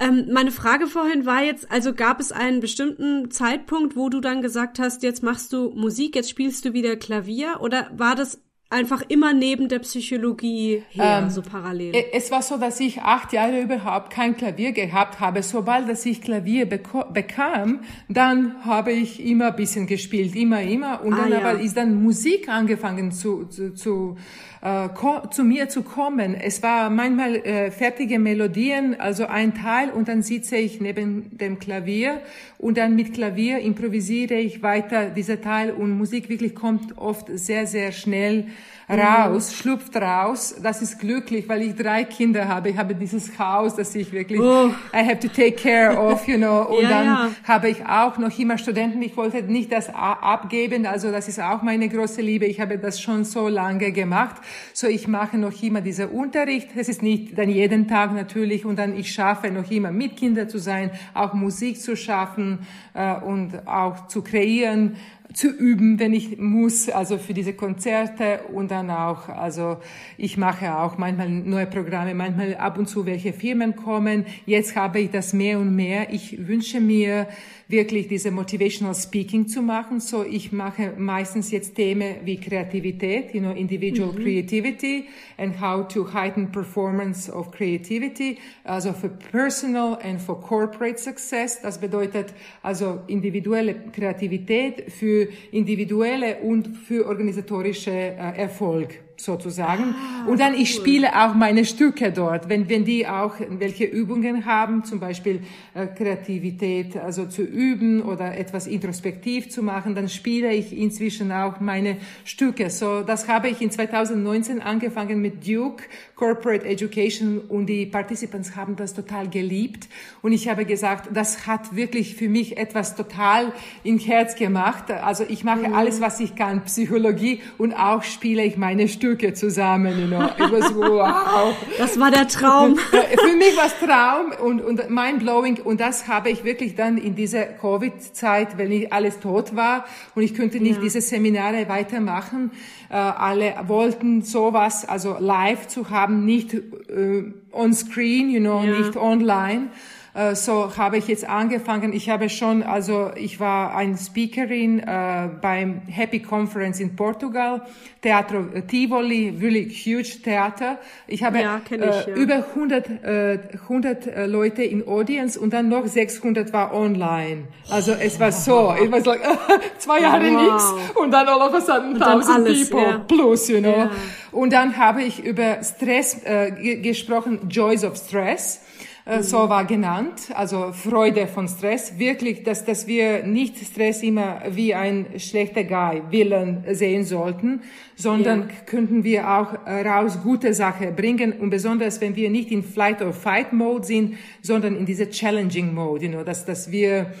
Ähm, 0.00 0.28
meine 0.32 0.50
Frage 0.50 0.86
vorhin 0.86 1.26
war 1.26 1.42
jetzt, 1.42 1.70
also 1.70 1.94
gab 1.94 2.20
es 2.20 2.32
einen 2.32 2.60
bestimmten 2.60 3.30
Zeitpunkt, 3.30 3.96
wo 3.96 4.08
du 4.08 4.20
dann 4.20 4.42
gesagt 4.42 4.78
hast, 4.78 5.02
jetzt 5.02 5.22
machst 5.22 5.52
du 5.52 5.70
Musik, 5.70 6.16
jetzt 6.16 6.30
spielst 6.30 6.64
du 6.64 6.72
wieder 6.72 6.96
Klavier 6.96 7.58
oder 7.60 7.90
war 7.92 8.14
das 8.14 8.40
einfach 8.72 9.02
immer 9.08 9.34
neben 9.34 9.68
der 9.68 9.80
Psychologie 9.80 10.82
her, 10.88 11.20
ähm, 11.22 11.30
so 11.30 11.42
parallel? 11.42 11.94
E, 11.94 12.06
es 12.12 12.30
war 12.30 12.42
so, 12.42 12.56
dass 12.56 12.80
ich 12.80 13.02
acht 13.02 13.32
Jahre 13.32 13.60
überhaupt 13.60 14.10
kein 14.10 14.36
Klavier 14.36 14.72
gehabt 14.72 15.20
habe. 15.20 15.42
Sobald 15.42 15.88
dass 15.88 16.04
ich 16.06 16.22
Klavier 16.22 16.66
bekam, 16.66 17.80
dann 18.08 18.64
habe 18.64 18.92
ich 18.92 19.24
immer 19.24 19.48
ein 19.48 19.56
bisschen 19.56 19.86
gespielt, 19.86 20.34
immer, 20.34 20.62
immer. 20.62 21.02
Und 21.04 21.12
ah, 21.12 21.18
dann 21.18 21.32
ja. 21.32 21.38
aber 21.38 21.60
ist 21.60 21.76
dann 21.76 22.02
Musik 22.02 22.48
angefangen 22.48 23.12
zu, 23.12 23.44
zu, 23.44 23.74
zu 23.74 24.16
äh, 24.62 24.88
zu 25.30 25.42
mir 25.42 25.68
zu 25.68 25.82
kommen. 25.82 26.34
Es 26.34 26.62
war 26.62 26.88
manchmal 26.88 27.34
äh, 27.34 27.70
fertige 27.72 28.18
Melodien, 28.18 28.98
also 29.00 29.26
ein 29.26 29.54
Teil 29.54 29.90
und 29.90 30.06
dann 30.06 30.22
sitze 30.22 30.56
ich 30.56 30.80
neben 30.80 31.36
dem 31.36 31.58
Klavier 31.58 32.20
und 32.58 32.78
dann 32.78 32.94
mit 32.94 33.12
Klavier 33.12 33.58
improvisiere 33.58 34.34
ich 34.34 34.62
weiter 34.62 35.06
dieser 35.06 35.40
Teil 35.40 35.72
und 35.72 35.98
Musik 35.98 36.28
wirklich 36.28 36.54
kommt 36.54 36.96
oft 36.96 37.26
sehr, 37.34 37.66
sehr 37.66 37.90
schnell 37.90 38.46
raus, 38.88 39.50
mhm. 39.50 39.54
schlüpft 39.56 39.96
raus. 39.96 40.54
Das 40.62 40.82
ist 40.82 40.98
glücklich, 40.98 41.48
weil 41.48 41.62
ich 41.62 41.74
drei 41.74 42.04
Kinder 42.04 42.48
habe. 42.48 42.70
Ich 42.70 42.76
habe 42.76 42.94
dieses 42.94 43.38
Haus, 43.38 43.76
das 43.76 43.94
ich 43.94 44.12
wirklich, 44.12 44.40
oh. 44.40 44.70
I 44.94 45.04
have 45.04 45.18
to 45.20 45.28
take 45.28 45.52
care 45.52 45.96
of, 45.96 46.26
you 46.28 46.36
know. 46.36 46.62
Und 46.68 46.82
ja, 46.82 46.88
dann 46.88 47.06
ja. 47.06 47.30
habe 47.44 47.70
ich 47.70 47.84
auch 47.86 48.18
noch 48.18 48.36
immer 48.38 48.58
Studenten. 48.58 49.02
Ich 49.02 49.16
wollte 49.16 49.42
nicht 49.42 49.72
das 49.72 49.88
abgeben. 49.94 50.86
Also 50.86 51.10
das 51.10 51.28
ist 51.28 51.40
auch 51.40 51.62
meine 51.62 51.88
große 51.88 52.20
Liebe. 52.20 52.46
Ich 52.46 52.60
habe 52.60 52.78
das 52.78 53.00
schon 53.00 53.24
so 53.24 53.48
lange 53.48 53.92
gemacht. 53.92 54.36
So 54.72 54.86
ich 54.86 55.08
mache 55.08 55.38
noch 55.38 55.62
immer 55.62 55.80
diesen 55.80 56.08
Unterricht. 56.08 56.68
Es 56.76 56.88
ist 56.88 57.02
nicht 57.02 57.36
dann 57.38 57.48
jeden 57.48 57.88
Tag 57.88 58.14
natürlich. 58.14 58.64
Und 58.64 58.78
dann 58.78 58.96
ich 58.96 59.12
schaffe 59.12 59.50
noch 59.50 59.70
immer 59.70 59.92
mit 59.92 60.16
Kindern 60.16 60.48
zu 60.48 60.58
sein, 60.58 60.90
auch 61.14 61.34
Musik 61.34 61.80
zu 61.80 61.96
schaffen 61.96 62.66
äh, 62.94 63.14
und 63.16 63.66
auch 63.66 64.06
zu 64.08 64.22
kreieren 64.22 64.96
zu 65.34 65.48
üben, 65.48 65.98
wenn 65.98 66.12
ich 66.12 66.38
muss, 66.38 66.88
also 66.88 67.18
für 67.18 67.34
diese 67.34 67.52
Konzerte 67.52 68.40
und 68.52 68.70
dann 68.70 68.90
auch, 68.90 69.28
also 69.28 69.78
ich 70.16 70.36
mache 70.36 70.76
auch 70.76 70.98
manchmal 70.98 71.28
neue 71.28 71.66
Programme, 71.66 72.14
manchmal 72.14 72.56
ab 72.56 72.78
und 72.78 72.88
zu 72.88 73.06
welche 73.06 73.32
Firmen 73.32 73.76
kommen. 73.76 74.26
Jetzt 74.46 74.76
habe 74.76 75.00
ich 75.00 75.10
das 75.10 75.32
mehr 75.32 75.58
und 75.58 75.74
mehr. 75.74 76.12
Ich 76.12 76.46
wünsche 76.46 76.80
mir 76.80 77.26
wirklich 77.72 78.06
diese 78.06 78.30
Motivational 78.30 78.94
Speaking 78.94 79.48
zu 79.48 79.62
machen. 79.62 79.98
So 79.98 80.24
ich 80.24 80.52
mache 80.52 80.92
meistens 80.96 81.50
jetzt 81.50 81.74
Themen 81.74 82.16
wie 82.24 82.38
Kreativität, 82.38 83.34
you 83.34 83.40
know, 83.40 83.50
individual 83.52 84.12
mhm. 84.12 84.22
creativity 84.22 85.06
and 85.38 85.60
how 85.60 85.88
to 85.88 86.12
heighten 86.12 86.52
performance 86.52 87.32
of 87.32 87.50
creativity, 87.50 88.38
also 88.64 88.92
für 88.92 89.08
personal 89.08 89.98
and 90.02 90.20
for 90.20 90.40
corporate 90.40 90.98
success. 90.98 91.60
Das 91.62 91.78
bedeutet 91.78 92.34
also 92.62 93.00
individuelle 93.06 93.74
Kreativität 93.90 94.92
für 94.92 95.21
individuelle 95.50 96.38
und 96.38 96.68
für 96.68 97.06
organisatorische 97.06 97.90
äh, 97.90 98.36
Erfolg 98.36 99.00
sozusagen. 99.16 99.94
Ah, 99.94 100.28
und 100.28 100.40
dann, 100.40 100.54
ich 100.54 100.74
spiele 100.74 101.08
auch 101.22 101.34
meine 101.34 101.64
Stücke 101.64 102.12
dort. 102.12 102.48
Wenn, 102.48 102.68
wenn 102.68 102.84
die 102.84 103.06
auch 103.06 103.34
welche 103.48 103.84
Übungen 103.84 104.46
haben, 104.46 104.84
zum 104.84 105.00
Beispiel 105.00 105.40
äh, 105.74 105.86
Kreativität, 105.86 106.96
also 106.96 107.26
zu 107.26 107.42
üben 107.42 108.02
oder 108.02 108.36
etwas 108.36 108.66
introspektiv 108.66 109.50
zu 109.50 109.62
machen, 109.62 109.94
dann 109.94 110.08
spiele 110.08 110.52
ich 110.52 110.76
inzwischen 110.76 111.30
auch 111.32 111.60
meine 111.60 111.98
Stücke. 112.24 112.70
So, 112.70 113.02
das 113.02 113.28
habe 113.28 113.48
ich 113.48 113.60
in 113.60 113.70
2019 113.70 114.60
angefangen 114.60 115.20
mit 115.20 115.46
Duke, 115.46 115.84
Corporate 116.16 116.66
Education 116.66 117.38
und 117.38 117.66
die 117.66 117.86
Participants 117.86 118.56
haben 118.56 118.76
das 118.76 118.94
total 118.94 119.28
geliebt. 119.28 119.88
Und 120.22 120.32
ich 120.32 120.48
habe 120.48 120.64
gesagt, 120.64 121.10
das 121.12 121.46
hat 121.46 121.74
wirklich 121.74 122.16
für 122.16 122.28
mich 122.28 122.56
etwas 122.56 122.96
total 122.96 123.52
in 123.84 123.98
Herz 123.98 124.36
gemacht. 124.36 124.90
Also 124.90 125.24
ich 125.28 125.44
mache 125.44 125.68
mhm. 125.68 125.74
alles, 125.74 126.00
was 126.00 126.20
ich 126.20 126.34
kann, 126.34 126.64
Psychologie 126.64 127.40
und 127.58 127.74
auch 127.74 128.02
spiele 128.02 128.44
ich 128.44 128.56
meine 128.56 128.88
Stücke. 128.88 129.01
Stücke 129.02 129.34
zusammen. 129.34 129.98
You 130.00 130.06
know. 130.06 130.26
It 130.26 130.52
was 130.52 130.72
wow. 130.76 131.56
Das 131.78 131.98
war 131.98 132.12
der 132.12 132.28
Traum. 132.28 132.76
Für 132.90 133.36
mich 133.36 133.56
war 133.56 133.66
es 133.66 133.76
Traum 133.80 134.32
und, 134.46 134.60
und 134.60 134.90
mind-blowing. 134.90 135.60
Und 135.62 135.80
das 135.80 136.06
habe 136.06 136.30
ich 136.30 136.44
wirklich 136.44 136.76
dann 136.76 136.98
in 136.98 137.16
dieser 137.16 137.46
Covid-Zeit, 137.46 138.58
wenn 138.58 138.70
ich 138.70 138.92
alles 138.92 139.18
tot 139.18 139.56
war 139.56 139.86
und 140.14 140.22
ich 140.22 140.34
könnte 140.34 140.60
nicht 140.60 140.76
ja. 140.76 140.82
diese 140.82 141.00
Seminare 141.00 141.68
weitermachen. 141.68 142.52
Äh, 142.90 142.94
alle 142.94 143.54
wollten 143.66 144.22
sowas, 144.22 144.88
also 144.88 145.16
live 145.18 145.66
zu 145.66 145.90
haben, 145.90 146.24
nicht 146.24 146.54
äh, 146.54 147.24
on 147.50 147.74
screen, 147.74 148.30
you 148.30 148.38
know, 148.38 148.62
ja. 148.62 148.78
nicht 148.78 148.96
online. 148.96 149.70
Äh, 150.14 150.34
so 150.34 150.76
habe 150.76 150.98
ich 150.98 151.08
jetzt 151.08 151.26
angefangen. 151.26 151.92
Ich 151.94 152.10
habe 152.10 152.28
schon, 152.28 152.62
also 152.62 153.10
ich 153.16 153.40
war 153.40 153.74
ein 153.74 153.96
Speakerin 153.96 154.80
äh, 154.80 155.30
beim 155.40 155.82
Happy 155.86 156.20
Conference 156.20 156.80
in 156.80 156.94
Portugal, 156.96 157.62
Teatro 158.02 158.44
Tivoli, 158.68 159.40
wirklich 159.40 159.86
huge 159.86 160.22
Theater. 160.22 160.78
Ich 161.06 161.24
habe 161.24 161.40
ja, 161.40 161.62
ich, 161.64 161.72
äh, 161.72 161.86
ja. 161.86 162.14
über 162.14 162.44
100, 162.54 163.04
äh, 163.04 163.38
100 163.62 164.06
äh, 164.06 164.26
Leute 164.26 164.62
in 164.62 164.86
Audience 164.86 165.40
und 165.40 165.54
dann 165.54 165.70
noch 165.70 165.86
600 165.86 166.52
war 166.52 166.74
online. 166.74 167.44
Also 167.70 167.92
es 167.92 168.20
war 168.20 168.32
so, 168.32 168.74
it 168.78 168.92
was 168.92 169.06
like 169.06 169.22
zwei 169.78 170.00
Jahre 170.00 170.30
wow. 170.30 170.42
nichts 170.42 170.74
und 170.96 171.10
dann 171.10 171.26
all 171.26 171.40
of 171.40 171.54
a 171.54 171.60
sudden 171.60 171.94
1000 171.94 172.68
people 172.68 172.82
ja. 172.82 172.98
plus, 172.98 173.48
you 173.48 173.60
know. 173.60 173.70
Ja. 173.70 173.90
Und 174.30 174.52
dann 174.52 174.76
habe 174.76 175.02
ich 175.02 175.24
über 175.24 175.62
Stress 175.62 176.22
äh, 176.24 176.50
gesprochen, 176.82 177.48
Joys 177.48 177.82
of 177.82 177.96
Stress. 177.96 178.60
Äh, 179.04 179.22
so 179.22 179.48
war 179.48 179.64
genannt, 179.64 180.30
also 180.34 180.72
Freude 180.72 181.26
von 181.26 181.48
Stress, 181.48 181.98
wirklich, 181.98 182.44
dass, 182.44 182.64
dass 182.64 182.86
wir 182.86 183.24
nicht 183.24 183.58
Stress 183.58 184.02
immer 184.02 184.42
wie 184.50 184.74
ein 184.74 185.06
schlechter 185.18 185.64
Guy, 185.64 186.02
Willen 186.10 186.64
sehen 186.70 187.04
sollten, 187.04 187.62
sondern 187.96 188.42
yeah. 188.42 188.50
könnten 188.66 189.02
wir 189.02 189.28
auch 189.28 189.54
raus 189.66 190.20
gute 190.22 190.54
Sache 190.54 190.92
bringen 190.92 191.32
und 191.32 191.50
besonders, 191.50 192.00
wenn 192.00 192.14
wir 192.14 192.30
nicht 192.30 192.52
in 192.52 192.62
Flight 192.62 193.02
or 193.02 193.12
Fight 193.12 193.52
Mode 193.52 193.84
sind, 193.84 194.18
sondern 194.40 194.76
in 194.76 194.86
diese 194.86 195.10
Challenging 195.10 195.74
Mode, 195.74 196.04
you 196.04 196.10
know, 196.10 196.22
dass, 196.22 196.44
dass 196.44 196.70
wir 196.70 197.12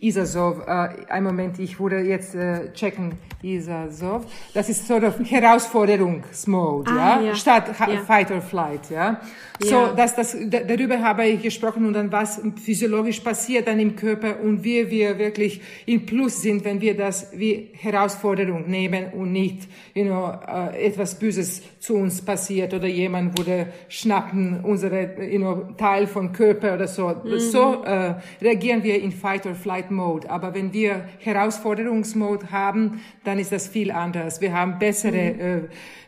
Isasov, 0.00 0.66
äh, 0.66 0.88
ein 1.08 1.24
Moment, 1.24 1.58
ich 1.58 1.78
würde 1.80 2.00
jetzt 2.00 2.34
äh, 2.34 2.72
checken, 2.72 3.14
Isasov, 3.42 4.26
das 4.54 4.68
ist 4.68 4.86
sort 4.86 5.04
of 5.04 5.18
Herausforderungsmode, 5.18 6.90
ah, 6.90 7.20
ja? 7.20 7.20
ja, 7.20 7.34
statt 7.34 7.74
ja. 7.78 7.98
Fight 7.98 8.30
or 8.30 8.40
Flight, 8.40 8.90
ja. 8.90 9.20
So, 9.60 9.88
dass 9.96 10.14
das, 10.14 10.36
darüber 10.48 11.00
habe 11.02 11.26
ich 11.26 11.42
gesprochen 11.42 11.86
und 11.86 11.94
dann 11.94 12.12
was 12.12 12.40
physiologisch 12.62 13.20
passiert 13.20 13.66
dann 13.66 13.80
im 13.80 13.96
Körper 13.96 14.40
und 14.40 14.62
wie 14.62 14.88
wir 14.90 15.18
wirklich 15.18 15.60
in 15.86 16.06
Plus 16.06 16.42
sind, 16.42 16.64
wenn 16.64 16.80
wir 16.80 16.96
das 16.96 17.32
wie 17.36 17.68
Herausforderung 17.72 18.68
nehmen 18.68 19.12
und 19.12 19.32
nicht, 19.32 19.68
you 19.94 20.04
know, 20.04 20.32
äh, 20.46 20.86
etwas 20.86 21.18
Böses 21.18 21.62
zu 21.80 21.96
uns 21.96 22.22
passiert 22.22 22.72
oder 22.72 22.86
jemand 22.86 23.36
würde 23.36 23.66
schnappen, 23.88 24.60
unsere, 24.62 25.24
you 25.28 25.38
know, 25.38 25.68
Teil 25.76 26.06
von 26.06 26.32
Körper 26.32 26.74
oder 26.74 26.86
so. 26.86 27.08
Mhm. 27.08 27.38
So 27.40 27.82
äh, 27.84 28.14
reagieren 28.40 28.84
wir 28.84 29.00
in 29.00 29.12
Fight 29.12 29.46
or 29.46 29.54
Flight 29.54 29.90
Mode. 29.90 30.30
Aber 30.30 30.54
wenn 30.54 30.72
wir 30.72 31.04
Herausforderungsmode 31.18 32.50
haben, 32.50 33.00
dann 33.24 33.38
ist 33.38 33.52
das 33.52 33.68
viel 33.68 33.90
anders. 33.90 34.40
Wir 34.40 34.52
haben 34.52 34.78
bessere 34.78 35.32
mhm. 35.34 35.40
äh, 35.40 35.60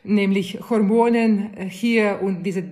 nämlich 0.03 0.59
Hormonen 0.69 1.57
äh, 1.57 1.65
hier 1.69 2.21
und 2.23 2.43
diese 2.45 2.63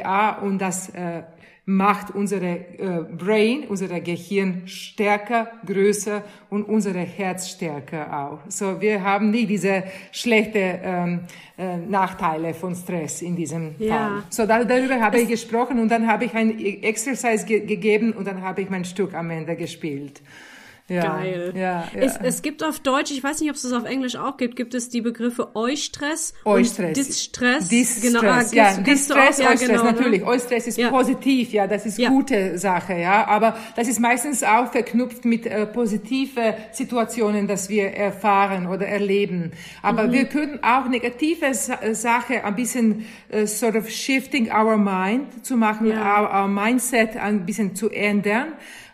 DHEA 0.00 0.38
und 0.42 0.58
das 0.58 0.88
äh, 0.90 1.22
macht 1.64 2.12
unsere 2.12 2.46
äh, 2.46 3.04
Brain, 3.16 3.64
unser 3.68 4.00
Gehirn 4.00 4.62
stärker, 4.66 5.52
größer 5.64 6.24
und 6.50 6.64
unsere 6.64 6.98
Herz 6.98 7.50
stärker 7.50 8.12
auch. 8.12 8.50
So, 8.50 8.80
wir 8.80 9.04
haben 9.04 9.30
nicht 9.30 9.48
diese 9.48 9.84
schlechte 10.10 10.80
ähm, 10.82 11.20
äh, 11.56 11.76
Nachteile 11.76 12.52
von 12.52 12.74
Stress 12.74 13.22
in 13.22 13.36
diesem 13.36 13.76
ja. 13.78 13.96
Fall. 13.96 14.22
So, 14.30 14.46
da, 14.46 14.64
darüber 14.64 15.00
habe 15.00 15.18
es 15.18 15.22
ich 15.24 15.28
gesprochen 15.28 15.78
und 15.78 15.88
dann 15.88 16.08
habe 16.08 16.24
ich 16.24 16.34
ein 16.34 16.58
Exercise 16.58 17.46
ge 17.46 17.60
gegeben 17.60 18.12
und 18.12 18.26
dann 18.26 18.42
habe 18.42 18.62
ich 18.62 18.68
mein 18.68 18.84
Stück 18.84 19.14
am 19.14 19.30
Ende 19.30 19.54
gespielt. 19.54 20.20
Ja, 20.92 21.16
Geil. 21.16 21.52
Ja, 21.56 21.60
ja. 21.60 21.84
Es, 21.94 22.16
es 22.22 22.42
gibt 22.42 22.62
auf 22.62 22.80
Deutsch, 22.80 23.10
ich 23.12 23.24
weiß 23.24 23.40
nicht, 23.40 23.48
ob 23.48 23.56
es 23.56 23.62
das 23.62 23.72
auf 23.72 23.84
Englisch 23.84 24.16
auch 24.16 24.36
gibt, 24.36 24.56
gibt 24.56 24.74
es 24.74 24.90
die 24.90 25.00
Begriffe 25.00 25.56
Eustress 25.56 26.34
Eustress. 26.44 26.88
und 26.88 26.96
Distress. 26.98 27.68
Distress, 27.68 28.02
genau, 28.02 28.20
ah, 28.20 28.42
ja, 28.52 28.76
Distress, 28.76 29.40
auch, 29.40 29.44
ja, 29.44 29.50
Eustress, 29.52 29.68
genau, 29.68 29.84
ne? 29.84 29.92
natürlich. 29.92 30.22
Eustress 30.22 30.66
ist 30.66 30.90
positiv, 30.90 31.52
ja, 31.52 31.66
das 31.66 31.86
ist 31.86 31.96
gute 31.96 32.58
Sache, 32.58 32.94
ja, 32.94 33.26
aber 33.26 33.56
das 33.74 33.88
ist 33.88 34.00
meistens 34.00 34.42
auch 34.42 34.70
verknüpft 34.70 35.24
mit 35.24 35.46
äh, 35.46 35.64
positive 35.64 36.56
Situationen, 36.72 37.48
dass 37.48 37.70
wir 37.70 37.92
erfahren 37.92 38.66
oder 38.66 38.86
erleben. 38.86 39.52
Aber 39.80 40.08
mhm. 40.08 40.12
wir 40.12 40.24
können 40.26 40.58
auch 40.62 40.88
negative 40.88 41.54
Sa 41.54 41.78
Sache 41.94 42.44
ein 42.44 42.54
bisschen 42.54 43.06
äh, 43.30 43.46
sort 43.46 43.76
of 43.76 43.88
shifting 43.88 44.52
our 44.52 44.76
mind 44.76 45.46
zu 45.46 45.56
machen, 45.56 45.90
our, 45.92 46.30
our 46.34 46.48
mindset 46.48 47.16
ein 47.16 47.46
bisschen 47.46 47.74
zu 47.74 47.88
ändern 47.88 48.52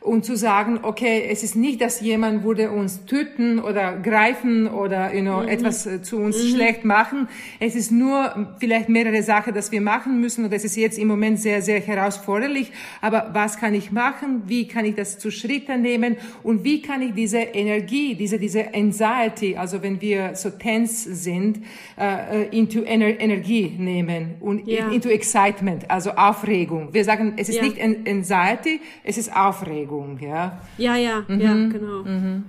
und 0.08 0.24
zu 0.24 0.36
sagen, 0.36 0.80
okay, 0.82 1.28
es 1.30 1.42
ist 1.42 1.54
nicht, 1.54 1.80
dass 1.80 2.00
jemand 2.00 2.42
würde 2.42 2.70
uns 2.70 3.04
töten 3.04 3.58
oder 3.58 3.96
greifen 3.96 4.66
oder 4.66 5.14
you 5.14 5.20
know, 5.20 5.42
mhm. 5.42 5.48
etwas 5.48 5.86
äh, 5.86 6.02
zu 6.02 6.16
uns 6.18 6.42
mhm. 6.42 6.48
schlecht 6.48 6.84
machen. 6.84 7.28
Es 7.60 7.74
ist 7.76 7.92
nur 7.92 8.48
vielleicht 8.58 8.88
mehrere 8.88 9.22
Sachen, 9.22 9.54
dass 9.54 9.70
wir 9.70 9.80
machen 9.80 10.20
müssen 10.20 10.44
und 10.44 10.52
das 10.52 10.64
ist 10.64 10.76
jetzt 10.76 10.98
im 10.98 11.08
Moment 11.08 11.40
sehr, 11.40 11.62
sehr 11.62 11.80
herausforderlich. 11.80 12.72
Aber 13.00 13.30
was 13.32 13.58
kann 13.58 13.74
ich 13.74 13.92
machen? 13.92 14.42
Wie 14.46 14.66
kann 14.66 14.84
ich 14.84 14.94
das 14.94 15.18
zu 15.18 15.30
Schritte 15.30 15.76
nehmen? 15.76 16.16
Und 16.42 16.64
wie 16.64 16.82
kann 16.82 17.02
ich 17.02 17.14
diese 17.14 17.38
Energie, 17.38 18.14
diese, 18.14 18.38
diese 18.38 18.74
Anxiety, 18.74 19.56
also 19.56 19.82
wenn 19.82 20.00
wir 20.00 20.34
so 20.34 20.50
tense 20.50 21.14
sind, 21.14 21.58
uh, 21.98 22.46
into 22.50 22.82
Ener 22.82 23.20
Energie 23.20 23.74
nehmen 23.78 24.36
und 24.40 24.66
ja. 24.66 24.88
into 24.90 25.08
Excitement, 25.08 25.90
also 25.90 26.12
Aufregung. 26.12 26.88
Wir 26.92 27.04
sagen, 27.04 27.34
es 27.36 27.48
ist 27.48 27.56
ja. 27.56 27.62
nicht 27.62 27.80
Anxiety, 27.80 28.80
es 29.04 29.18
ist 29.18 29.34
Aufregung, 29.34 29.97
ja. 30.20 30.60
Ja, 30.78 30.96
ja, 30.96 31.24
mhm. 31.28 31.40
ja, 31.40 31.52
genau. 31.54 32.02
Mhm. 32.04 32.44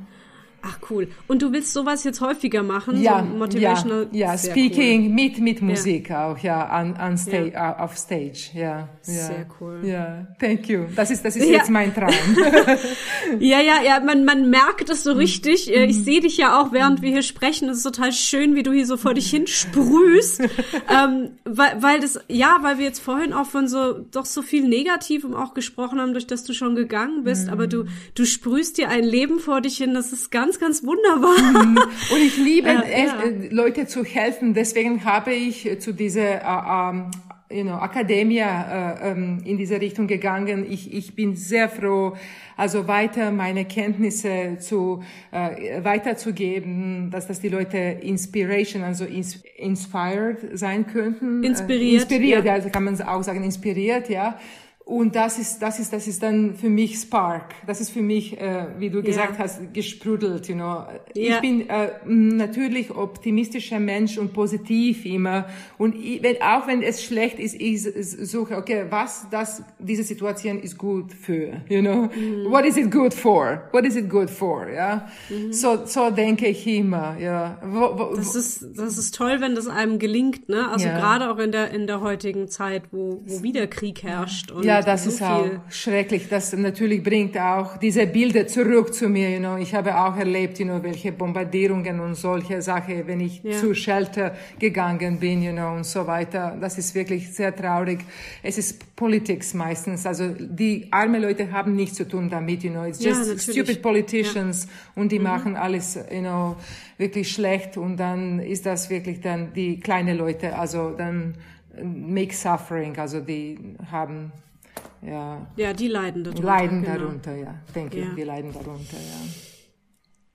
Ach 0.62 0.80
cool. 0.90 1.08
Und 1.28 1.42
du 1.42 1.52
willst 1.52 1.74
sowas 1.74 2.04
jetzt 2.04 2.22
häufiger 2.22 2.64
machen? 2.64 3.02
Ja, 3.02 3.20
so 3.20 3.38
motivational. 3.38 4.08
Ja, 4.12 4.34
ja 4.34 4.38
Speaking 4.38 5.04
cool. 5.04 5.10
mit 5.10 5.40
mit 5.40 5.62
Musik 5.62 6.10
ja. 6.10 6.28
auch, 6.28 6.38
ja, 6.40 6.66
an, 6.68 6.96
an 6.96 7.18
stage, 7.18 7.52
ja. 7.54 7.78
auf 7.80 7.98
Stage, 7.98 8.50
ja, 8.54 8.90
Sehr 9.02 9.46
cool. 9.60 9.82
Ja, 9.84 10.28
thank 10.40 10.68
you. 10.68 10.86
Das 10.96 11.12
ist 11.12 11.24
das 11.24 11.36
ist 11.36 11.50
jetzt 11.50 11.70
mein 11.70 11.94
Traum. 11.94 12.14
ja, 13.40 13.62
ja, 13.62 13.82
ja. 13.84 14.00
Man 14.02 14.26
man 14.26 14.50
merkt 14.50 14.90
es 14.90 15.04
so 15.04 15.14
richtig. 15.14 15.68
Mhm. 15.68 15.90
Ich 15.90 16.04
sehe 16.04 16.20
dich 16.20 16.38
ja 16.38 16.60
auch, 16.60 16.72
während 16.72 17.02
wir 17.02 17.10
hier 17.10 17.24
sprechen. 17.24 17.70
Es 17.70 17.78
ist 17.78 17.84
total 17.84 18.12
schön, 18.12 18.56
wie 18.56 18.64
du 18.64 18.72
hier 18.72 18.86
so 18.86 18.98
vor 18.98 19.14
dich 19.14 19.30
hin 19.30 19.48
sprühst, 19.48 20.42
ähm, 20.90 21.32
weil 21.46 21.82
weil 21.82 22.00
das 22.00 22.20
ja, 22.28 22.58
weil 22.62 22.78
wir 22.80 22.86
jetzt 22.86 23.00
vorhin 23.00 23.34
auch 23.34 23.46
von 23.46 23.68
so 23.68 23.94
doch 23.94 24.26
so 24.26 24.42
viel 24.42 24.68
Negativem 24.68 25.34
auch 25.34 25.54
gesprochen 25.54 26.00
haben, 26.00 26.14
durch 26.14 26.28
das 26.28 26.44
du 26.44 26.54
schon 26.54 26.76
gegangen 26.76 27.24
bist. 27.24 27.48
Mhm. 27.48 27.54
Aber 27.54 27.68
du 27.68 27.86
du 28.16 28.26
sprühst 28.26 28.78
dir 28.78 28.90
ein 28.90 29.04
Leben 29.04 29.40
vor 29.40 29.62
dich 29.62 29.78
hin. 29.78 29.94
Das 29.94 30.12
ist 30.12 30.32
ganz 30.32 30.49
ganz, 30.50 30.60
ganz 30.60 30.84
wunderbar. 30.84 31.66
Mhm. 31.66 31.78
Und 31.78 32.22
ich 32.22 32.38
liebe 32.38 32.70
äh, 32.70 33.04
es, 33.04 33.12
ja. 33.12 33.24
Leute 33.52 33.86
zu 33.86 34.04
helfen. 34.04 34.54
Deswegen 34.54 35.06
habe 35.06 35.34
ich 35.34 35.80
zu 35.80 35.94
dieser 35.94 36.42
äh, 36.42 36.90
ähm, 36.90 37.12
you 37.52 37.64
know, 37.64 37.76
Akademie 37.76 38.40
äh, 38.40 39.12
ähm, 39.12 39.42
in 39.46 39.58
diese 39.58 39.80
Richtung 39.80 40.08
gegangen. 40.08 40.66
Ich, 40.70 40.94
ich 40.94 41.16
bin 41.16 41.36
sehr 41.36 41.70
froh, 41.70 42.16
also 42.58 42.88
weiter 42.88 43.32
meine 43.32 43.66
Kenntnisse 43.66 44.58
zu 44.60 45.04
äh, 45.32 45.84
weiterzugeben, 45.84 47.10
dass 47.12 47.28
das 47.28 47.40
die 47.40 47.50
Leute 47.50 47.78
Inspiration, 47.78 48.84
also 48.84 49.06
ins, 49.06 49.44
inspired 49.58 50.58
sein 50.58 50.88
könnten. 50.88 51.44
Inspiriert. 51.44 51.92
Äh, 51.92 51.96
inspiriert, 51.96 52.46
ja. 52.46 52.58
ja, 52.58 52.70
kann 52.70 52.84
man 52.84 53.00
auch 53.02 53.24
sagen, 53.24 53.44
inspiriert, 53.44 54.10
ja 54.10 54.40
und 54.90 55.16
das 55.16 55.38
ist, 55.38 55.60
das 55.60 55.80
ist, 55.80 55.94
das 55.94 56.08
ist 56.08 56.24
dann 56.24 56.56
für 56.56 56.68
mich 56.68 56.98
Spark. 56.98 57.54
Das 57.68 57.80
ist 57.80 57.92
für 57.92 58.02
mich, 58.02 58.42
äh, 58.42 58.66
wie 58.80 58.90
du 58.90 59.04
gesagt 59.04 59.34
ja. 59.38 59.44
hast, 59.44 59.72
gesprudelt, 59.72 60.48
you 60.48 60.56
know. 60.56 60.84
Ja. 61.14 61.36
Ich 61.36 61.42
bin 61.42 61.70
äh, 61.70 61.90
natürlich 62.06 62.90
optimistischer 62.90 63.80
Mensch 63.80 64.18
und 64.18 64.34
positiv 64.34 65.06
immer. 65.06 65.46
Und 65.78 65.94
ich, 65.94 66.24
wenn, 66.24 66.42
auch 66.42 66.66
wenn 66.66 66.82
es 66.82 67.04
schlecht 67.04 67.38
ist, 67.38 67.54
ich 67.62 67.84
suche, 67.84 68.58
okay, 68.58 68.86
was 68.90 69.28
das, 69.30 69.62
diese 69.78 70.02
Situation 70.02 70.60
ist 70.60 70.76
gut 70.76 71.14
für, 71.14 71.62
you 71.70 71.82
know. 71.82 72.10
Mhm. 72.10 72.50
What 72.50 72.66
is 72.66 72.76
it 72.76 72.90
good 72.90 73.14
for? 73.14 73.70
What 73.72 73.86
is 73.86 73.96
it 73.96 74.10
good 74.10 74.32
for, 74.32 74.68
ja. 74.70 75.08
Mhm. 75.30 75.54
So, 75.54 75.86
so 75.86 76.10
denke 76.10 76.48
ich 76.48 76.66
immer, 76.66 77.16
ja. 77.20 77.60
Wo, 77.64 77.96
wo, 77.96 78.16
das 78.16 78.34
ist, 78.34 78.66
das 78.76 78.98
ist 78.98 79.14
toll, 79.14 79.38
wenn 79.40 79.54
das 79.54 79.68
einem 79.68 80.00
gelingt, 80.00 80.50
ne? 80.50 80.68
Also 80.68 80.88
ja. 80.88 80.98
gerade 80.98 81.30
auch 81.30 81.38
in 81.38 81.52
der, 81.52 81.70
in 81.70 81.86
der 81.86 82.02
heutigen 82.02 82.48
Zeit, 82.48 82.86
wo, 82.92 83.22
wo 83.28 83.44
wieder 83.44 83.68
Krieg 83.68 84.02
herrscht 84.02 84.50
und 84.50 84.64
ja 84.80 84.94
das 84.94 85.04
so 85.04 85.10
ist 85.10 85.22
auch 85.22 85.46
schrecklich. 85.70 86.28
Das 86.30 86.54
natürlich 86.54 87.04
bringt 87.04 87.38
auch 87.38 87.78
diese 87.78 88.08
Bilder 88.08 88.48
zurück 88.48 88.94
zu 88.94 89.08
mir. 89.08 89.30
You 89.30 89.40
know. 89.40 89.58
Ich 89.58 89.74
habe 89.74 89.98
auch 89.98 90.16
erlebt, 90.18 90.60
you 90.60 90.66
know, 90.66 90.82
welche 90.84 91.12
Bombardierungen 91.12 92.00
und 92.00 92.16
solche 92.16 92.62
Sachen, 92.62 93.08
wenn 93.08 93.22
ich 93.22 93.44
ja. 93.44 93.52
zu 93.52 93.74
Shelter 93.74 94.36
gegangen 94.58 95.20
bin, 95.20 95.42
you 95.42 95.52
know, 95.52 95.74
und 95.76 95.86
so 95.86 96.06
weiter. 96.08 96.58
Das 96.60 96.78
ist 96.78 96.96
wirklich 96.96 97.32
sehr 97.32 97.56
traurig. 97.56 98.00
Es 98.44 98.58
ist 98.58 98.96
Politics 98.96 99.54
meistens. 99.54 100.06
Also 100.06 100.30
die 100.38 100.88
armen 100.92 101.22
Leute 101.22 101.52
haben 101.52 101.76
nichts 101.76 101.98
zu 101.98 102.08
tun 102.08 102.30
damit, 102.30 102.64
you 102.64 102.72
know. 102.72 102.86
It's 102.86 103.04
just 103.04 103.32
ja, 103.32 103.38
stupid 103.38 103.82
politicians 103.82 104.66
ja. 104.66 105.02
und 105.02 105.12
die 105.12 105.20
mhm. 105.20 105.26
machen 105.26 105.56
alles, 105.56 106.00
you 106.12 106.22
know, 106.22 106.56
wirklich 106.98 107.32
schlecht 107.32 107.78
und 107.78 107.98
dann 107.98 108.40
ist 108.40 108.66
das 108.66 108.90
wirklich 108.90 109.22
dann 109.22 109.54
die 109.54 109.80
kleinen 109.80 110.18
Leute, 110.18 110.58
also 110.58 110.92
dann 110.92 111.36
make 111.84 112.34
suffering, 112.34 112.98
also 112.98 113.20
die 113.22 113.58
haben 113.92 114.32
ja. 115.02 115.48
Ja, 115.56 115.74
die 115.74 115.88
leiden 115.88 116.24
darunter. 116.24 116.44
Leiden 116.44 116.84
genau. 116.84 116.98
darunter, 116.98 117.36
ja. 117.36 117.56
Denke 117.76 118.00
ja. 118.00 118.08
ich, 118.08 118.14
die 118.16 118.24
leiden 118.24 118.54
darunter, 118.54 118.98
ja. 118.98 119.32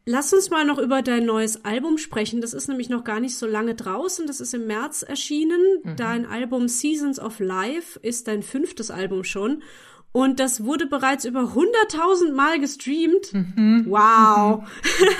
Lass 0.07 0.35
uns 0.35 0.51
mal 0.51 0.67
noch 0.67 0.79
über 0.79 1.01
dein 1.01 1.25
neues 1.25 1.65
Album 1.65 1.97
sprechen. 1.97 2.43
Das 2.43 2.53
ist 2.53 2.69
nämlich 2.69 2.91
noch 2.91 3.05
gar 3.05 3.21
nicht 3.21 3.37
so 3.37 3.47
lange 3.47 3.75
draußen. 3.75 4.27
Das 4.27 4.41
ist 4.41 4.53
im 4.53 4.67
März 4.67 5.03
erschienen. 5.03 5.61
Mhm. 5.83 5.97
Dein 5.97 6.27
Album 6.27 6.69
Seasons 6.69 7.19
of 7.19 7.41
Life 7.41 7.99
ist 8.01 8.29
dein 8.29 8.43
fünftes 8.43 8.91
Album 8.91 9.25
schon. 9.25 9.63
Und 10.17 10.39
das 10.39 10.63
wurde 10.63 10.87
bereits 10.87 11.25
über 11.25 11.41
100.000 11.41 12.35
Mal 12.37 12.61
gestreamt. 12.61 13.33
Mhm. 13.33 13.87
Wow. 13.89 14.63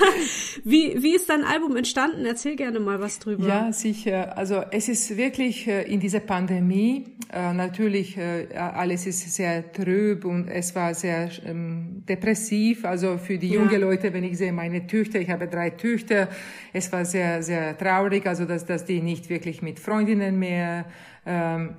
wie, 0.63 1.03
wie 1.03 1.13
ist 1.13 1.29
dein 1.29 1.43
Album 1.43 1.75
entstanden? 1.75 2.25
Erzähl 2.25 2.55
gerne 2.55 2.79
mal 2.79 3.01
was 3.01 3.19
drüber. 3.19 3.45
Ja, 3.45 3.73
sicher. 3.73 4.37
Also 4.37 4.63
es 4.71 4.87
ist 4.87 5.17
wirklich 5.17 5.67
äh, 5.67 5.83
in 5.83 5.99
dieser 5.99 6.21
Pandemie, 6.21 7.07
äh, 7.29 7.51
natürlich 7.51 8.15
äh, 8.17 8.47
alles 8.55 9.05
ist 9.05 9.35
sehr 9.35 9.69
trüb 9.73 10.23
und 10.23 10.47
es 10.47 10.73
war 10.75 10.93
sehr 10.93 11.29
ähm, 11.45 12.03
depressiv. 12.07 12.85
Also 12.85 13.17
für 13.17 13.37
die 13.37 13.49
ja. 13.49 13.55
jungen 13.55 13.81
Leute, 13.81 14.13
wenn 14.13 14.23
ich 14.23 14.37
sehe 14.37 14.53
meine 14.53 14.87
Töchter, 14.87 15.19
ich 15.19 15.29
habe 15.29 15.49
drei 15.49 15.71
Töchter, 15.71 16.29
es 16.71 16.89
war 16.93 17.03
sehr, 17.03 17.43
sehr 17.43 17.77
traurig, 17.77 18.25
also 18.27 18.45
dass, 18.45 18.65
dass 18.65 18.85
die 18.85 19.01
nicht 19.01 19.29
wirklich 19.29 19.61
mit 19.61 19.77
Freundinnen 19.77 20.39
mehr 20.39 20.85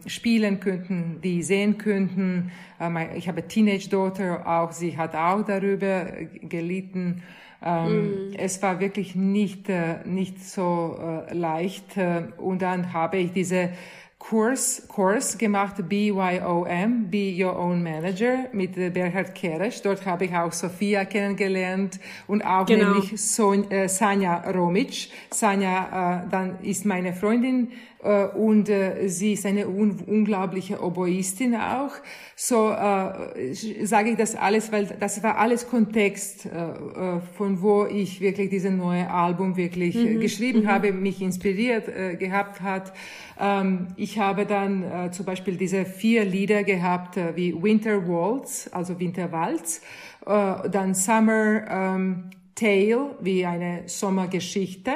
spielen 0.07 0.61
könnten, 0.61 1.21
die 1.23 1.43
sehen 1.43 1.79
könnten. 1.79 2.51
Äh, 2.81 3.17
ich 3.17 3.29
habe 3.29 3.47
Teenage-Daughter, 3.47 4.47
auch 4.47 4.73
sie 4.73 4.97
hat 4.97 5.15
auch 5.15 5.43
darüber 5.45 6.07
gelitten. 6.43 7.23
Ähm, 7.63 8.31
mm. 8.31 8.35
Es 8.37 8.63
war 8.63 8.81
wirklich 8.81 9.15
nicht, 9.15 9.69
äh, 9.69 10.05
nicht 10.05 10.45
so 10.45 10.99
äh, 11.01 11.35
leicht. 11.35 11.97
Äh, 11.97 12.25
und 12.37 12.63
dann 12.63 12.93
habe 12.93 13.19
ich 13.19 13.33
diese 13.33 13.71
Kurs, 14.19 14.89
Kurs 14.89 15.39
gemacht, 15.39 15.89
BYOM, 15.89 17.11
Be 17.11 17.33
Your 17.39 17.57
Own 17.57 17.83
Manager, 17.83 18.47
mit 18.53 18.75
Berhard 18.75 19.35
Keresch. 19.35 19.83
Dort 19.83 20.05
habe 20.05 20.25
ich 20.25 20.35
auch 20.35 20.53
Sophia 20.53 21.05
kennengelernt 21.05 22.01
und 22.27 22.43
auch 22.43 22.67
genau. 22.67 22.95
nämlich 22.95 23.21
Son, 23.21 23.67
Sanja 23.87 24.39
Romic. 24.51 25.11
Sanja, 25.31 26.27
dann 26.29 26.59
ist 26.63 26.85
meine 26.85 27.13
Freundin 27.13 27.69
und 27.99 28.69
äh, 28.69 29.09
sie 29.09 29.33
ist 29.33 29.47
eine 29.47 29.67
un 29.69 30.01
unglaubliche 30.07 30.83
Oboistin 30.83 31.57
auch. 31.57 31.93
So 32.37 32.71
äh, 32.71 33.55
sage 33.85 34.11
ich 34.11 34.17
das 34.17 34.37
alles, 34.37 34.71
weil 34.71 34.87
das 35.01 35.23
war 35.23 35.39
alles 35.39 35.69
Kontext, 35.69 36.47
äh, 36.47 37.17
äh 37.17 37.21
von 37.37 37.63
wo 37.63 37.87
ich 37.87 38.21
wirklich 38.21 38.51
dieses 38.51 38.71
neue 38.71 39.11
Album 39.11 39.57
wirklich 39.57 39.97
äh, 39.97 40.15
mhm. 40.15 40.21
geschrieben 40.21 40.63
mhm. 40.63 40.69
habe, 40.69 40.93
mich 40.93 41.21
inspiriert 41.23 41.89
äh, 41.89 42.17
gehabt 42.17 42.61
hat. 42.61 42.93
Ähm, 43.41 43.89
ich 43.97 44.19
habe 44.19 44.47
dann 44.47 44.83
äh, 44.83 45.11
zum 45.11 45.25
Beispiel 45.25 45.57
diese 45.57 45.85
vier 45.85 46.25
Lieder 46.25 46.63
gehabt, 46.65 47.17
äh, 47.17 47.35
wie 47.35 47.61
Winter 47.61 48.07
Waltz, 48.07 48.69
also 48.73 49.01
Winterwalz, 49.01 49.81
äh, 50.27 50.69
dann 50.71 50.95
Summer 50.95 51.65
ähm, 51.69 52.31
Tale, 52.55 53.17
wie 53.21 53.45
eine 53.45 53.83
Sommergeschichte, 53.87 54.93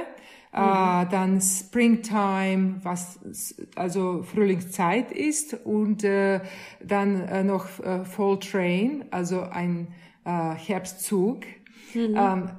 äh, 0.53 1.05
mhm. 1.05 1.09
dann 1.11 1.41
Springtime, 1.41 2.81
was 2.83 3.21
also 3.77 4.23
Frühlingszeit 4.23 5.13
ist 5.13 5.55
und 5.65 6.03
äh, 6.03 6.41
dann 6.85 7.21
äh, 7.29 7.45
noch 7.45 7.67
äh, 7.81 8.05
Fall 8.05 8.39
Train, 8.41 9.05
also 9.11 9.43
ein 9.43 9.89
äh, 10.25 10.55
Herbstzug. 10.55 11.45
Mhm. 11.95 12.17
Ähm, 12.17 12.51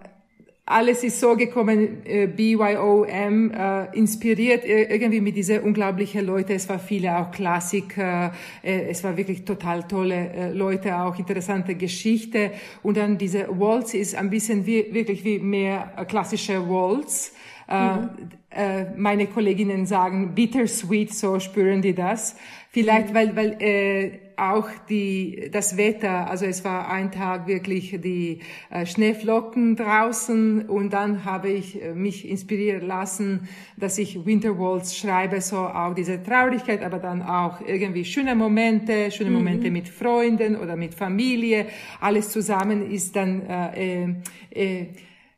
alles 0.66 1.04
ist 1.04 1.20
so 1.20 1.36
gekommen, 1.36 2.06
äh, 2.06 2.28
BYOM, 2.28 3.52
äh, 3.52 3.98
inspiriert 3.98 4.64
irgendwie 4.64 5.20
mit 5.20 5.36
dieser 5.36 5.64
unglaublichen 5.64 6.26
Leute. 6.26 6.54
Es 6.54 6.70
war 6.70 6.80
viele 6.80 7.18
auch 7.18 7.32
Klassiker, 7.32 8.32
äh, 8.64 8.90
es 8.90 9.04
war 9.04 9.18
wirklich 9.18 9.44
total 9.44 9.84
tolle 9.84 10.30
äh, 10.30 10.52
Leute, 10.54 10.98
auch 10.98 11.20
interessante 11.20 11.76
Geschichte. 11.76 12.52
Und 12.84 12.96
dann 12.96 13.18
diese 13.18 13.48
Waltz 13.50 13.94
ist 13.94 14.16
ein 14.16 14.30
bisschen 14.30 14.66
wie, 14.66 14.94
wirklich 14.94 15.26
wie 15.26 15.40
mehr 15.40 15.92
äh, 15.98 16.06
klassische 16.06 16.70
Waltz. 16.70 17.34
Äh, 17.72 17.96
mhm. 17.96 18.10
Äh, 18.54 18.98
meine 18.98 19.28
Kolleginnen 19.28 19.86
sagen 19.86 20.36
bittersweet, 20.36 21.14
so 21.14 21.40
spüren 21.40 21.82
die 21.82 21.96
das. 21.96 22.36
Vielleicht, 22.70 23.12
mhm. 23.12 23.14
weil, 23.14 23.36
weil 23.38 23.62
äh, 23.62 24.20
auch 24.36 24.68
die, 24.90 25.50
das 25.54 25.78
Wetter, 25.78 26.30
also 26.30 26.46
es 26.46 26.66
war 26.66 26.90
ein 26.90 27.14
Tag 27.14 27.48
wirklich 27.48 27.98
die 28.02 28.40
äh, 28.70 28.86
Schneeflocken 28.86 29.78
draußen 29.78 30.68
und 30.68 30.92
dann 30.92 31.24
habe 31.24 31.50
ich 31.50 31.82
äh, 31.82 31.94
mich 31.94 32.28
inspirieren 32.28 32.86
lassen, 32.86 33.48
dass 33.78 33.98
ich 33.98 34.26
Winterwaltz 34.26 34.96
schreibe, 34.96 35.40
so 35.40 35.58
auch 35.58 35.94
diese 35.94 36.22
Traurigkeit, 36.22 36.84
aber 36.84 37.00
dann 37.00 37.22
auch 37.22 37.62
irgendwie 37.66 38.04
schöne 38.04 38.36
Momente, 38.36 39.12
schöne 39.12 39.30
mhm. 39.30 39.38
Momente 39.38 39.72
mit 39.72 39.88
Freunden 39.88 40.58
oder 40.58 40.76
mit 40.76 40.94
Familie, 40.94 41.68
alles 42.02 42.32
zusammen 42.32 42.92
ist 42.92 43.16
dann 43.16 43.44
äh, 43.48 44.04
äh, 44.04 44.82
äh 44.82 44.88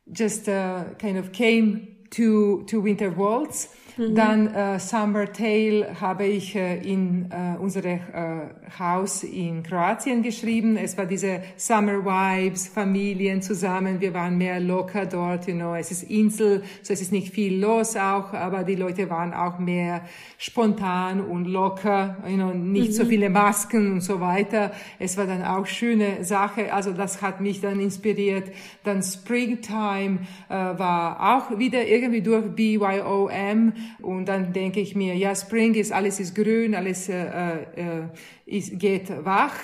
just 0.05 0.47
uh, 0.49 0.83
kind 0.97 1.17
of 1.17 1.31
came 1.31 1.92
to, 2.13 2.63
to 2.67 2.79
Winter 2.79 3.09
Waltz. 3.09 3.69
Mhm. 3.97 4.15
Dann 4.15 4.47
äh, 4.53 4.79
Summer 4.79 5.31
Tale 5.31 6.01
habe 6.01 6.25
ich 6.25 6.55
äh, 6.55 6.77
in 6.79 7.29
äh, 7.31 7.57
unsere 7.59 7.89
äh, 7.89 8.79
Haus 8.79 9.23
in 9.23 9.61
Kroatien 9.61 10.23
geschrieben. 10.23 10.77
Es 10.77 10.97
war 10.97 11.05
diese 11.05 11.41
Summer 11.57 12.03
Vibes, 12.03 12.67
Familien 12.67 13.41
zusammen. 13.41 14.01
Wir 14.01 14.13
waren 14.13 14.37
mehr 14.37 14.59
locker 14.59 15.05
dort, 15.05 15.47
you 15.47 15.53
know. 15.53 15.75
Es 15.75 15.91
ist 15.91 16.03
Insel, 16.03 16.63
so 16.81 16.93
es 16.93 17.01
ist 17.01 17.11
nicht 17.11 17.33
viel 17.33 17.59
los 17.59 17.95
auch, 17.95 18.33
aber 18.33 18.63
die 18.63 18.75
Leute 18.75 19.09
waren 19.09 19.33
auch 19.33 19.59
mehr 19.59 20.01
spontan 20.37 21.21
und 21.21 21.45
locker, 21.45 22.17
you 22.27 22.35
know, 22.35 22.53
nicht 22.53 22.89
mhm. 22.89 22.93
so 22.93 23.05
viele 23.05 23.29
Masken 23.29 23.93
und 23.93 24.01
so 24.01 24.19
weiter. 24.19 24.71
Es 24.97 25.17
war 25.17 25.27
dann 25.27 25.43
auch 25.43 25.67
schöne 25.67 26.23
Sache. 26.23 26.73
Also 26.73 26.93
das 26.93 27.21
hat 27.21 27.41
mich 27.41 27.61
dann 27.61 27.79
inspiriert. 27.79 28.51
Dann 28.83 29.03
Springtime 29.03 30.19
äh, 30.49 30.53
war 30.53 31.37
auch 31.37 31.59
wieder 31.59 31.85
irgendwie 31.85 32.21
durch 32.21 32.55
BYOM 32.55 33.73
und 34.01 34.25
dann 34.25 34.53
denke 34.53 34.79
ich 34.79 34.95
mir, 34.95 35.15
ja, 35.15 35.35
Spring 35.35 35.75
ist, 35.75 35.91
alles 35.91 36.19
ist 36.19 36.35
grün, 36.35 36.75
alles 36.75 37.09
äh, 37.09 37.23
äh, 37.75 38.07
ist, 38.45 38.79
geht 38.79 39.09
wach. 39.25 39.55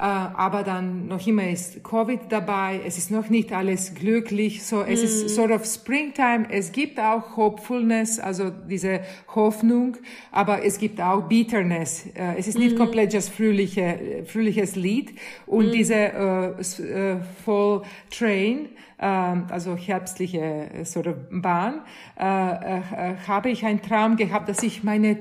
Äh, 0.00 0.04
aber 0.04 0.62
dann 0.62 1.08
noch 1.08 1.26
immer 1.26 1.50
ist 1.50 1.84
Covid 1.84 2.20
dabei. 2.30 2.80
Es 2.86 2.96
ist 2.96 3.10
noch 3.10 3.28
nicht 3.28 3.52
alles 3.52 3.94
glücklich. 3.94 4.64
So, 4.64 4.80
es 4.80 5.02
mm. 5.02 5.04
ist 5.04 5.22
mhm. 5.24 5.28
sort 5.28 5.50
of 5.50 5.66
Springtime. 5.66 6.46
Es 6.48 6.72
gibt 6.72 6.98
auch 6.98 7.36
Hopefulness, 7.36 8.18
also 8.18 8.48
diese 8.48 9.00
Hoffnung, 9.34 9.98
aber 10.32 10.64
es 10.64 10.78
gibt 10.78 11.02
auch 11.02 11.28
Bitterness. 11.28 12.06
Äh, 12.14 12.38
es 12.38 12.48
ist 12.48 12.58
nicht 12.58 12.76
mm. 12.76 12.78
komplett 12.78 13.12
just 13.12 13.28
fröhliche, 13.28 14.24
fröhliches 14.24 14.74
Lied. 14.74 15.12
Und 15.44 15.68
mm. 15.68 15.72
diese 15.72 15.94
äh, 15.94 17.16
Fall 17.44 17.82
Train, 18.08 18.70
also 19.06 19.76
herbstliche 19.76 20.38
äh, 20.38 20.84
sort 20.84 21.06
of 21.06 21.14
Bahn, 21.30 21.80
äh, 22.18 22.22
äh, 22.22 22.80
habe 23.26 23.50
ich 23.50 23.64
einen 23.64 23.80
Traum 23.80 24.16
gehabt, 24.16 24.48
dass 24.48 24.62
ich 24.62 24.84
meine 24.84 25.18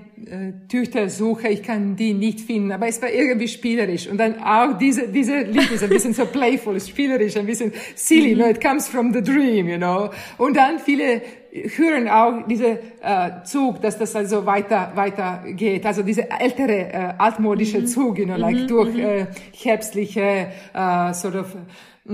Töchter 0.70 1.10
suche. 1.10 1.48
Ich 1.48 1.64
kann 1.64 1.96
die 1.96 2.14
nicht 2.14 2.42
finden, 2.42 2.74
aber 2.74 2.88
es 2.88 3.02
war 3.02 3.10
irgendwie 3.10 3.48
spielerisch. 3.48 4.08
Und 4.08 4.18
dann 4.18 4.44
auch 4.44 4.78
diese, 4.78 5.08
diese 5.08 5.40
Lied 5.44 5.72
ist 5.72 5.84
ein 5.84 5.90
bisschen 5.90 6.14
so 6.14 6.26
playful, 6.26 6.80
spielerisch, 6.80 7.38
ein 7.38 7.46
bisschen 7.46 7.72
silly, 7.96 8.36
no? 8.36 8.48
it 8.48 8.62
comes 8.62 8.88
from 8.88 9.14
the 9.14 9.22
dream, 9.22 9.70
you 9.70 9.78
know. 9.78 10.10
Und 10.38 10.58
dann 10.58 10.80
viele 10.80 11.22
hören 11.52 12.08
auch 12.10 12.46
diese 12.48 12.80
äh, 13.02 13.44
Zug, 13.44 13.82
dass 13.82 13.98
das 13.98 14.16
also 14.16 14.46
weiter 14.46 14.92
weiter 14.96 15.44
geht. 15.48 15.86
Also 15.86 16.04
diese 16.04 16.30
ältere 16.30 16.94
äh, 16.94 17.14
altmodische 17.18 17.80
mhm. 17.80 17.88
Zug, 17.88 18.20
you 18.20 18.26
know, 18.26 18.36
like 18.36 18.58
mhm. 18.58 18.68
durch 18.68 18.94
mhm. 18.94 19.00
äh, 19.00 19.26
herbstliche 19.54 20.48
äh, 20.74 21.14
sort 21.14 21.36
of 21.36 21.56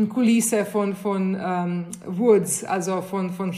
Kulisse 0.10 0.66
von 0.66 0.94
von 0.94 1.36
um, 1.36 1.86
Woods, 2.06 2.66
also 2.66 3.02
von 3.02 3.30
von 3.32 3.52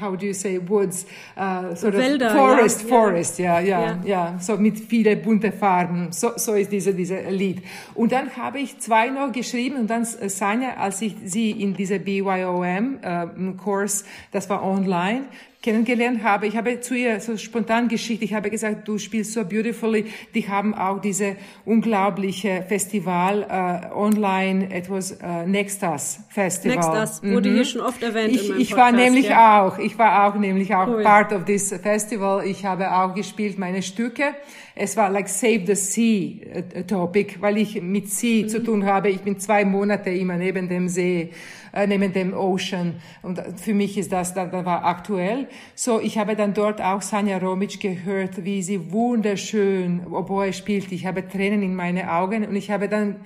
how 0.00 0.16
do 0.16 0.26
you 0.26 0.34
say 0.34 0.60
Woods, 0.68 1.06
uh, 1.36 1.74
sort 1.76 1.94
Wälder, 1.94 2.26
of 2.26 2.32
Forest, 2.32 2.82
ja. 2.82 2.88
Forest, 2.88 3.38
ja, 3.38 3.60
ja, 3.60 3.80
ja, 3.80 3.98
ja, 4.04 4.38
so 4.40 4.56
mit 4.56 4.80
viele 4.80 5.16
bunte 5.16 5.52
Farben. 5.52 6.08
So 6.10 6.32
so 6.36 6.54
ist 6.54 6.72
diese 6.72 6.92
diese 6.92 7.20
Lied. 7.30 7.62
Und 7.94 8.10
dann 8.10 8.36
habe 8.36 8.58
ich 8.58 8.78
zwei 8.80 9.10
noch 9.10 9.30
geschrieben 9.30 9.76
und 9.76 9.88
dann 9.88 10.02
äh, 10.02 10.28
Sanja, 10.28 10.74
als 10.76 11.00
ich 11.02 11.14
sie 11.24 11.52
in 11.52 11.74
diese 11.74 12.00
BYOM 12.00 12.98
äh, 13.02 13.26
Kurs, 13.56 14.04
das 14.32 14.50
war 14.50 14.64
online, 14.64 15.26
kennengelernt 15.66 16.22
habe. 16.22 16.46
Ich 16.46 16.56
habe 16.56 16.78
zu 16.80 16.94
ihr 16.94 17.18
so 17.18 17.36
spontan 17.36 17.88
geschickt, 17.88 18.22
ich 18.22 18.34
habe 18.34 18.50
gesagt, 18.50 18.86
du 18.86 18.98
spielst 18.98 19.32
so 19.32 19.44
beautifully. 19.44 20.04
Die 20.32 20.48
haben 20.48 20.74
auch 20.74 21.00
diese 21.00 21.36
unglaubliche 21.64 22.64
Festival 22.68 23.42
äh, 23.42 23.92
online, 23.92 24.70
etwas 24.72 25.10
äh, 25.10 25.44
Nextas 25.44 26.20
Festival. 26.28 26.76
Nextas 26.76 27.20
wurde 27.24 27.50
mhm. 27.50 27.54
hier 27.56 27.64
schon 27.64 27.80
oft 27.80 28.00
erwähnt. 28.00 28.32
Ich, 28.32 28.48
ich 28.48 28.70
Podcast, 28.70 28.76
war 28.76 28.92
nämlich 28.92 29.28
ja. 29.28 29.60
auch, 29.60 29.78
ich 29.78 29.98
war 29.98 30.28
auch 30.28 30.38
nämlich 30.38 30.72
auch 30.72 30.86
cool. 30.86 31.02
part 31.02 31.32
of 31.32 31.44
this 31.46 31.74
festival. 31.82 32.46
Ich 32.46 32.64
habe 32.64 32.94
auch 32.94 33.12
gespielt 33.14 33.58
meine 33.58 33.82
Stücke. 33.82 34.36
Es 34.76 34.96
war 34.96 35.10
like 35.10 35.28
Save 35.28 35.62
the 35.66 35.74
Sea 35.74 36.42
äh, 36.74 36.84
Topic, 36.84 37.38
weil 37.40 37.58
ich 37.58 37.82
mit 37.82 38.08
Sea 38.08 38.44
mhm. 38.44 38.48
zu 38.48 38.62
tun 38.62 38.86
habe. 38.86 39.08
Ich 39.08 39.22
bin 39.22 39.40
zwei 39.40 39.64
Monate 39.64 40.10
immer 40.10 40.36
neben 40.36 40.68
dem 40.68 40.88
See 40.88 41.30
äh, 41.76 41.86
neben 41.86 42.12
dem 42.12 42.32
Ocean. 42.32 42.94
Und 43.22 43.40
für 43.60 43.74
mich 43.74 43.98
ist 43.98 44.10
das, 44.10 44.32
das 44.32 44.50
war 44.50 44.84
aktuell. 44.84 45.46
So, 45.74 46.00
ich 46.00 46.16
habe 46.16 46.34
dann 46.34 46.54
dort 46.54 46.80
auch 46.80 47.02
Sanja 47.02 47.36
Romic 47.36 47.80
gehört, 47.80 48.44
wie 48.44 48.62
sie 48.62 48.90
wunderschön 48.92 50.06
Oboe 50.10 50.52
spielt. 50.52 50.90
Ich 50.90 51.04
habe 51.04 51.28
Tränen 51.28 51.62
in 51.62 51.74
meine 51.74 52.12
Augen 52.12 52.46
und 52.46 52.56
ich 52.56 52.70
habe 52.70 52.88
dann 52.88 53.16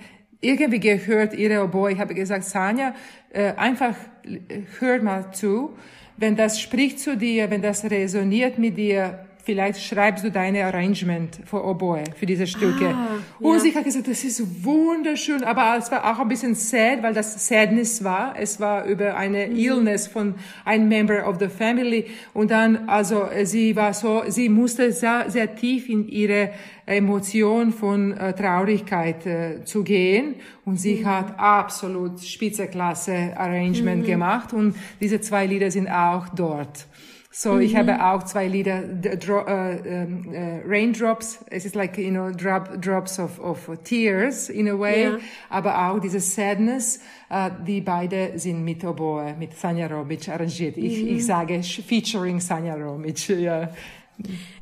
irgendwie 0.41 0.79
gehört 0.81 1.33
ihre 1.33 1.63
Oboe. 1.63 1.93
Ich 1.93 1.99
habe 1.99 2.13
gesagt, 2.13 2.43
Sanja, 2.43 2.93
äh, 3.31 3.53
einfach 3.53 3.95
äh, 4.23 4.39
hör 4.79 5.01
mal 5.01 5.31
zu. 5.31 5.71
Wenn 6.17 6.35
das 6.35 6.59
spricht 6.59 6.99
zu 6.99 7.15
dir, 7.15 7.49
wenn 7.49 7.61
das 7.61 7.89
resoniert 7.89 8.57
mit 8.59 8.77
dir, 8.77 9.27
vielleicht 9.43 9.81
schreibst 9.81 10.23
du 10.23 10.31
deine 10.31 10.65
Arrangement 10.65 11.39
für 11.45 11.63
Oboe, 11.63 12.03
für 12.15 12.25
diese 12.25 12.47
Stücke. 12.47 12.89
Ah, 12.89 13.19
und 13.39 13.59
sie 13.59 13.73
hat 13.75 13.83
gesagt, 13.83 14.07
das 14.07 14.23
ist 14.23 14.63
wunderschön, 14.63 15.43
aber 15.43 15.75
es 15.77 15.91
war 15.91 16.11
auch 16.11 16.19
ein 16.19 16.27
bisschen 16.27 16.55
sad, 16.55 17.01
weil 17.01 17.13
das 17.13 17.47
Sadness 17.47 18.03
war. 18.03 18.35
Es 18.37 18.59
war 18.59 18.85
über 18.85 19.15
eine 19.15 19.47
mhm. 19.47 19.55
Illness 19.55 20.07
von 20.07 20.35
einem 20.65 20.87
Member 20.87 21.27
of 21.27 21.37
the 21.39 21.47
Family. 21.47 22.05
Und 22.33 22.51
dann, 22.51 22.87
also, 22.89 23.25
sie 23.43 23.75
war 23.75 23.93
so, 23.93 24.23
sie 24.27 24.49
musste 24.49 24.91
sehr, 24.91 25.29
sehr 25.29 25.55
tief 25.55 25.89
in 25.89 26.07
ihre 26.07 26.51
Emotion 26.85 27.71
von 27.71 28.11
äh, 28.11 28.33
Traurigkeit 28.33 29.25
äh, 29.25 29.63
zu 29.65 29.83
gehen. 29.83 30.35
Und 30.65 30.77
sie 30.77 31.01
mhm. 31.01 31.05
hat 31.05 31.39
absolut 31.39 32.19
Spitzeklasse 32.21 33.33
Arrangement 33.35 34.03
mhm. 34.03 34.07
gemacht. 34.07 34.53
Und 34.53 34.75
diese 34.99 35.21
zwei 35.21 35.45
Lieder 35.45 35.71
sind 35.71 35.89
auch 35.89 36.29
dort. 36.29 36.85
So, 37.33 37.53
mhm. 37.53 37.61
ich 37.61 37.77
habe 37.77 38.03
auch 38.03 38.23
zwei 38.23 38.47
Lieder, 38.47 38.81
dro, 38.81 39.39
uh, 39.39 39.45
uh, 39.45 40.61
Raindrops, 40.67 41.39
es 41.49 41.65
ist 41.65 41.75
like, 41.75 41.97
you 41.97 42.11
know, 42.11 42.29
drop, 42.29 42.81
drops 42.81 43.19
of, 43.19 43.39
of 43.39 43.69
tears 43.85 44.49
in 44.49 44.67
a 44.67 44.77
way, 44.77 45.03
yeah. 45.03 45.17
aber 45.49 45.87
auch 45.87 45.99
diese 45.99 46.19
Sadness, 46.19 46.99
uh, 47.31 47.49
die 47.65 47.79
beide 47.79 48.37
sind 48.37 48.65
mit 48.65 48.83
Oboe, 48.83 49.33
mit 49.39 49.57
Sanja 49.57 49.87
Romic 49.87 50.27
arrangiert. 50.27 50.75
Mhm. 50.75 50.83
Ich, 50.83 51.07
ich 51.07 51.25
sage 51.25 51.63
featuring 51.63 52.41
Sanja 52.41 52.75
Romic, 52.75 53.29
ja. 53.39 53.69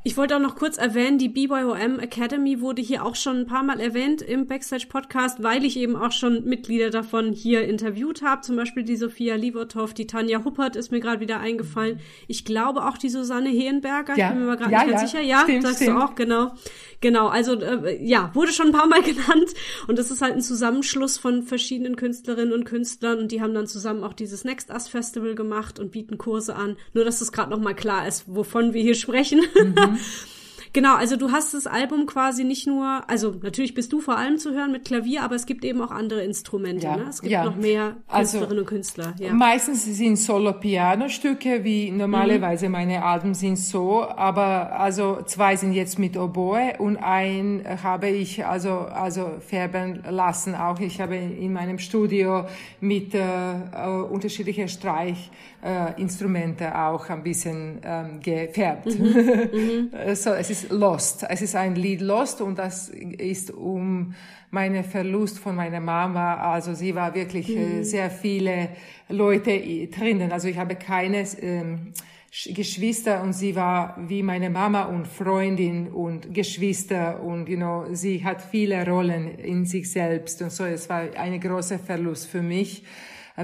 Ich 0.10 0.18
wollte 0.18 0.36
auch 0.36 0.42
noch 0.42 0.56
kurz 0.56 0.80
erwähnen, 0.80 1.20
die 1.20 1.30
BYOM 1.30 2.00
Academy 2.00 2.62
wurde 2.62 2.82
hier 2.82 3.06
auch 3.06 3.16
schon 3.16 3.42
ein 3.42 3.46
paar 3.46 3.62
Mal 3.62 3.80
erwähnt 3.80 4.24
im 4.24 4.48
Backstage 4.48 4.88
Podcast, 4.90 5.44
weil 5.44 5.64
ich 5.64 5.78
eben 5.78 5.96
auch 5.96 6.12
schon 6.12 6.46
Mitglieder 6.46 6.90
davon 6.90 7.32
hier 7.32 7.68
interviewt 7.68 8.24
habe. 8.24 8.42
Zum 8.42 8.56
Beispiel 8.56 8.82
die 8.82 8.96
Sophia 8.96 9.36
Livotow, 9.36 9.94
die 9.94 10.08
Tanja 10.08 10.44
Huppert 10.44 10.76
ist 10.76 10.92
mir 10.92 11.00
gerade 11.00 11.20
wieder 11.20 11.40
eingefallen. 11.40 12.00
Ich 12.28 12.44
glaube 12.44 12.88
auch 12.88 12.98
die 12.98 13.10
Susanne 13.10 13.50
Hehenberger, 13.50 14.18
ja. 14.18 14.30
ich 14.30 14.34
bin 14.34 14.48
mir 14.48 14.58
gerade 14.58 14.72
ja, 14.72 14.80
nicht 14.80 14.90
ganz 14.90 15.02
ja. 15.04 15.08
sicher. 15.08 15.22
Ja, 15.22 15.42
stimmt, 15.44 15.62
sagst 15.62 15.84
stimmt. 15.84 15.98
du 16.00 16.04
auch, 16.04 16.16
genau. 16.16 16.54
Genau, 17.02 17.28
also 17.28 17.54
äh, 17.62 18.04
ja, 18.04 18.32
wurde 18.34 18.52
schon 18.52 18.68
ein 18.68 18.74
paar 18.74 18.88
Mal 18.88 19.02
genannt 19.04 19.54
und 19.88 20.00
das 20.00 20.10
ist 20.10 20.24
halt 20.24 20.34
ein 20.34 20.42
Zusammenschluss 20.42 21.20
von 21.20 21.44
verschiedenen 21.44 21.96
Künstlerinnen 21.96 22.52
und 22.52 22.66
Künstlern 22.66 23.20
und 23.20 23.32
die 23.32 23.42
haben 23.42 23.54
dann 23.54 23.68
zusammen 23.68 24.04
auch 24.04 24.14
dieses 24.14 24.44
Next 24.44 24.72
Us 24.72 24.88
Festival 24.88 25.36
gemacht 25.36 25.80
und 25.80 25.92
bieten 25.92 26.18
Kurse 26.18 26.56
an. 26.56 26.78
Nur, 26.96 27.06
dass 27.06 27.22
es 27.22 27.32
gerade 27.32 27.52
noch 27.52 27.60
mal 27.60 27.76
klar 27.76 28.08
ist, 28.08 28.24
wovon 28.26 28.74
wir 28.74 28.82
hier 28.82 28.96
sprechen. 28.96 29.42
Mhm. 29.54 29.99
Mhm. 30.00 30.39
Genau, 30.74 30.96
also 30.96 31.16
du 31.16 31.32
hast 31.32 31.54
das 31.54 31.68
Album 31.68 32.06
quasi 32.06 32.44
nicht 32.44 32.68
nur, 32.68 33.02
also 33.08 33.36
natürlich 33.42 33.74
bist 33.74 33.92
du 33.92 34.00
vor 34.00 34.18
allem 34.18 34.38
zu 34.38 34.54
hören 34.54 34.72
mit 34.72 34.86
Klavier, 34.86 35.24
aber 35.24 35.36
es 35.36 35.46
gibt 35.46 35.66
eben 35.66 35.82
auch 35.82 35.92
andere 35.92 36.24
Instrumente. 36.24 36.86
Ja, 36.86 36.98
ne? 36.98 37.06
Es 37.10 37.22
gibt 37.22 37.32
ja. 37.32 37.46
noch 37.46 37.56
mehr 37.56 37.98
also 38.08 38.40
Künstlerinnen 38.40 38.50
also, 38.50 38.62
und 38.62 38.66
Künstler. 38.68 39.14
Ja. 39.20 39.34
Meistens 39.34 39.86
sind 39.86 40.18
Solo-Piano-Stücke, 40.18 41.64
wie 41.64 41.92
normalerweise 41.92 42.68
mhm. 42.68 42.74
meine 42.74 43.04
Alben 43.04 43.34
sind 43.34 43.58
so, 43.58 44.08
aber 44.08 44.80
also 44.80 45.20
zwei 45.26 45.56
sind 45.56 45.74
jetzt 45.74 45.98
mit 45.98 46.18
Oboe 46.18 46.74
und 46.78 46.98
ein 46.98 47.64
habe 47.84 48.10
ich 48.10 48.46
also 48.46 48.70
also 48.72 49.32
färben 49.40 50.04
lassen. 50.10 50.56
Auch 50.56 50.80
ich 50.80 51.02
habe 51.02 51.16
in 51.16 51.54
meinem 51.54 51.80
Studio 51.80 52.46
mit 52.80 53.14
äh, 53.14 53.20
äh 53.20 54.02
unterschiedlichen 54.10 54.68
Streich 54.68 55.32
äh, 55.64 56.00
Instrumente 56.02 56.78
auch 56.78 57.10
ein 57.10 57.24
bisschen 57.24 57.80
ähm, 57.84 58.20
gefärbt. 58.22 58.88
Mhm. 58.88 59.10
Mhm. 59.50 60.16
so, 60.16 60.32
es 60.32 60.50
ist 60.50 60.59
Lost. 60.70 61.26
Es 61.30 61.42
ist 61.42 61.56
ein 61.56 61.76
Lied 61.76 62.02
Lost 62.02 62.42
und 62.42 62.60
das 62.60 62.90
ist 62.90 63.52
um 63.52 64.14
meine 64.52 64.84
Verlust 64.84 65.40
von 65.40 65.56
meiner 65.56 65.80
Mama. 65.80 66.36
Also 66.36 66.74
sie 66.74 66.96
war 66.96 67.14
wirklich 67.16 67.50
äh, 67.50 67.66
mhm. 67.66 67.84
sehr 67.84 68.10
viele 68.10 68.70
Leute 69.08 69.88
drinnen. 69.88 70.32
Also 70.32 70.48
ich 70.48 70.58
habe 70.58 70.76
keine 70.76 71.26
ähm, 71.42 71.94
Geschwister 72.32 73.24
und 73.24 73.34
sie 73.34 73.56
war 73.56 73.98
wie 74.08 74.22
meine 74.22 74.50
Mama 74.50 74.84
und 74.84 75.08
Freundin 75.08 75.88
und 75.88 76.34
Geschwister 76.34 77.22
und 77.24 77.50
you 77.50 77.58
know, 77.58 77.86
sie 77.92 78.24
hat 78.24 78.42
viele 78.42 78.86
Rollen 78.86 79.40
in 79.40 79.66
sich 79.66 79.90
selbst 79.92 80.42
und 80.42 80.52
so. 80.52 80.64
Es 80.66 80.90
war 80.90 81.04
ein 81.16 81.40
großer 81.40 81.80
Verlust 81.80 82.28
für 82.28 82.42
mich. 82.42 82.84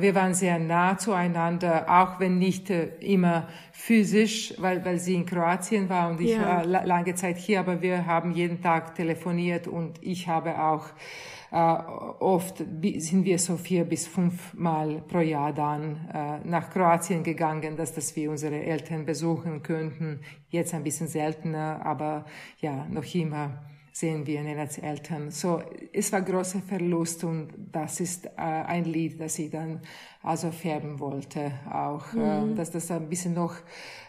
Wir 0.01 0.13
waren 0.15 0.33
sehr 0.33 0.59
nah 0.59 0.97
zueinander, 0.97 1.85
auch 1.87 2.19
wenn 2.19 2.37
nicht 2.37 2.69
äh, 2.69 2.87
immer 2.99 3.47
physisch, 3.71 4.53
weil, 4.57 4.83
weil 4.83 4.99
sie 4.99 5.15
in 5.15 5.25
Kroatien 5.25 5.87
war 5.89 6.09
und 6.09 6.19
ich 6.19 6.31
ja. 6.31 6.65
war 6.65 6.85
lange 6.85 7.15
Zeit 7.15 7.37
hier, 7.37 7.59
aber 7.61 7.81
wir 7.81 8.05
haben 8.05 8.31
jeden 8.31 8.61
Tag 8.61 8.95
telefoniert 8.95 9.67
und 9.67 9.97
ich 10.01 10.27
habe 10.27 10.61
auch 10.61 10.87
äh, 11.51 11.57
oft 11.57 12.57
sind 12.57 13.23
wir 13.23 13.39
so 13.39 13.55
vier 13.55 13.85
bis 13.85 14.07
fünf 14.07 14.53
Mal 14.53 15.01
pro 15.07 15.19
Jahr 15.19 15.53
dann 15.53 16.09
äh, 16.13 16.47
nach 16.47 16.69
Kroatien 16.69 17.23
gegangen, 17.23 17.77
dass, 17.77 17.93
dass 17.93 18.15
wir 18.15 18.29
unsere 18.31 18.61
Eltern 18.61 19.05
besuchen 19.05 19.63
könnten. 19.63 20.19
Jetzt 20.49 20.73
ein 20.73 20.83
bisschen 20.83 21.07
seltener, 21.07 21.79
aber 21.85 22.25
ja, 22.59 22.85
noch 22.89 23.05
immer 23.15 23.63
sehen 23.95 24.27
wir 24.27 24.41
ihn 24.41 24.59
als 24.59 24.77
Eltern. 24.77 25.31
So, 25.31 25.63
es 25.93 26.11
war 26.11 26.21
großer 26.21 26.59
Verlust 26.59 27.23
und 27.23 27.53
das 27.71 28.01
ist 28.01 28.25
äh, 28.25 28.31
ein 28.35 28.83
Lied, 28.83 29.21
das 29.21 29.39
ich 29.39 29.49
dann 29.49 29.79
also 30.25 30.51
färben 30.51 30.99
wollte, 30.99 31.51
auch, 31.71 32.13
äh, 32.13 32.41
mhm. 32.41 32.53
äh, 32.53 32.55
dass 32.55 32.71
das 32.71 32.89
ein 32.89 33.09
bisschen 33.09 33.35
noch 33.35 33.55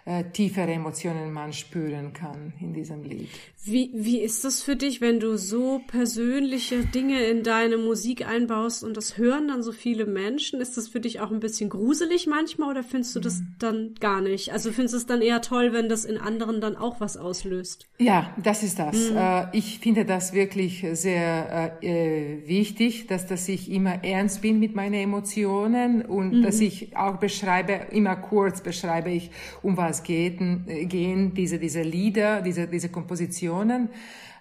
äh, 0.06 0.24
tiefere 0.32 0.72
Emotionen 0.72 1.32
man 1.32 1.52
spüren 1.52 2.12
kann 2.12 2.54
in 2.60 2.72
diesem 2.72 3.02
Lied. 3.02 3.28
Wie, 3.64 3.90
wie 3.92 4.20
ist 4.20 4.44
das 4.44 4.62
für 4.62 4.76
dich, 4.76 5.00
wenn 5.00 5.18
du 5.18 5.36
so 5.36 5.80
persönliche 5.88 6.84
Dinge 6.84 7.24
in 7.24 7.42
deine 7.42 7.76
Musik 7.76 8.26
einbaust 8.26 8.84
und 8.84 8.96
das 8.96 9.18
hören 9.18 9.48
dann 9.48 9.64
so 9.64 9.72
viele 9.72 10.06
Menschen? 10.06 10.60
Ist 10.60 10.76
das 10.76 10.88
für 10.88 11.00
dich 11.00 11.20
auch 11.20 11.32
ein 11.32 11.40
bisschen 11.40 11.68
gruselig 11.68 12.28
manchmal 12.28 12.70
oder 12.70 12.84
findest 12.84 13.16
du 13.16 13.20
das 13.20 13.40
mhm. 13.40 13.54
dann 13.58 13.94
gar 13.98 14.20
nicht? 14.20 14.52
Also 14.52 14.70
findest 14.70 14.94
du 14.94 14.98
es 14.98 15.06
dann 15.06 15.20
eher 15.20 15.42
toll, 15.42 15.72
wenn 15.72 15.88
das 15.88 16.04
in 16.04 16.18
anderen 16.18 16.60
dann 16.60 16.76
auch 16.76 17.00
was 17.00 17.16
auslöst? 17.16 17.88
Ja, 17.98 18.32
das 18.42 18.62
ist 18.62 18.78
das. 18.78 19.10
Mhm. 19.10 19.16
Äh, 19.16 19.46
ich 19.52 19.80
finde 19.80 20.04
das 20.04 20.32
wirklich 20.32 20.86
sehr 20.92 21.80
äh, 21.82 21.86
äh, 21.86 22.48
wichtig, 22.48 23.08
dass, 23.08 23.26
dass 23.26 23.48
ich 23.48 23.70
immer 23.70 24.04
ernst 24.04 24.40
bin 24.40 24.60
mit 24.60 24.76
meinen 24.76 24.94
Emotionen 24.94 26.05
und 26.08 26.38
mhm. 26.38 26.42
dass 26.42 26.60
ich 26.60 26.96
auch 26.96 27.16
beschreibe, 27.16 27.72
immer 27.90 28.16
kurz 28.16 28.60
beschreibe 28.60 29.10
ich, 29.10 29.30
um 29.62 29.76
was 29.76 30.02
geht, 30.02 30.38
gehen 30.38 31.34
diese, 31.34 31.58
diese 31.58 31.82
Lieder, 31.82 32.42
diese, 32.42 32.66
diese 32.66 32.88
Kompositionen. 32.88 33.88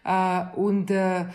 Äh, 0.05 0.43
und 0.55 0.91
äh, 0.91 1.26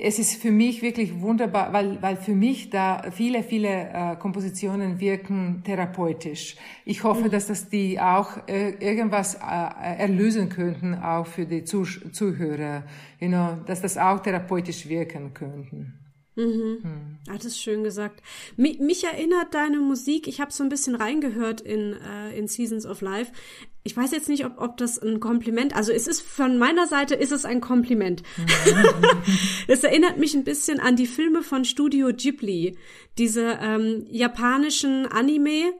es 0.00 0.18
ist 0.18 0.40
für 0.40 0.50
mich 0.50 0.80
wirklich 0.80 1.20
wunderbar, 1.20 1.72
weil, 1.74 2.00
weil 2.00 2.16
für 2.16 2.34
mich 2.34 2.70
da 2.70 3.10
viele, 3.10 3.42
viele 3.42 3.90
äh, 3.90 4.16
Kompositionen 4.16 5.00
wirken 5.00 5.62
therapeutisch. 5.64 6.56
Ich 6.86 7.04
hoffe, 7.04 7.24
mhm. 7.24 7.30
dass 7.30 7.48
das 7.48 7.68
die 7.68 8.00
auch 8.00 8.38
irgendwas 8.46 9.34
erlösen 9.34 10.48
könnten, 10.48 10.94
auch 10.94 11.26
für 11.26 11.44
die 11.44 11.64
Zuhörer, 11.64 12.84
you 13.20 13.28
know, 13.28 13.58
dass 13.66 13.82
das 13.82 13.98
auch 13.98 14.20
therapeutisch 14.20 14.88
wirken 14.88 15.34
könnten. 15.34 16.01
Mhm. 16.34 16.78
Hm. 16.82 17.18
Ah, 17.28 17.34
das 17.34 17.46
ist 17.46 17.60
schön 17.60 17.84
gesagt. 17.84 18.22
Mich, 18.56 18.78
mich 18.78 19.04
erinnert 19.04 19.54
deine 19.54 19.78
Musik, 19.78 20.26
ich 20.26 20.40
habe 20.40 20.52
so 20.52 20.62
ein 20.62 20.70
bisschen 20.70 20.94
reingehört 20.94 21.60
in, 21.60 21.94
äh, 21.94 22.36
in 22.36 22.48
Seasons 22.48 22.86
of 22.86 23.02
Life. 23.02 23.32
Ich 23.84 23.96
weiß 23.96 24.12
jetzt 24.12 24.28
nicht, 24.28 24.46
ob, 24.46 24.60
ob 24.60 24.76
das 24.76 24.98
ein 24.98 25.20
Kompliment, 25.20 25.74
also 25.74 25.92
es 25.92 26.06
ist 26.06 26.22
von 26.22 26.56
meiner 26.56 26.86
Seite 26.86 27.14
ist 27.14 27.32
es 27.32 27.44
ein 27.44 27.60
Kompliment. 27.60 28.22
Es 29.68 29.84
erinnert 29.84 30.18
mich 30.18 30.34
ein 30.34 30.44
bisschen 30.44 30.80
an 30.80 30.96
die 30.96 31.06
Filme 31.06 31.42
von 31.42 31.64
Studio 31.64 32.08
Ghibli, 32.12 32.76
diese 33.16 33.58
ähm, 33.60 34.06
japanischen 34.10 35.06
Anime, 35.06 35.72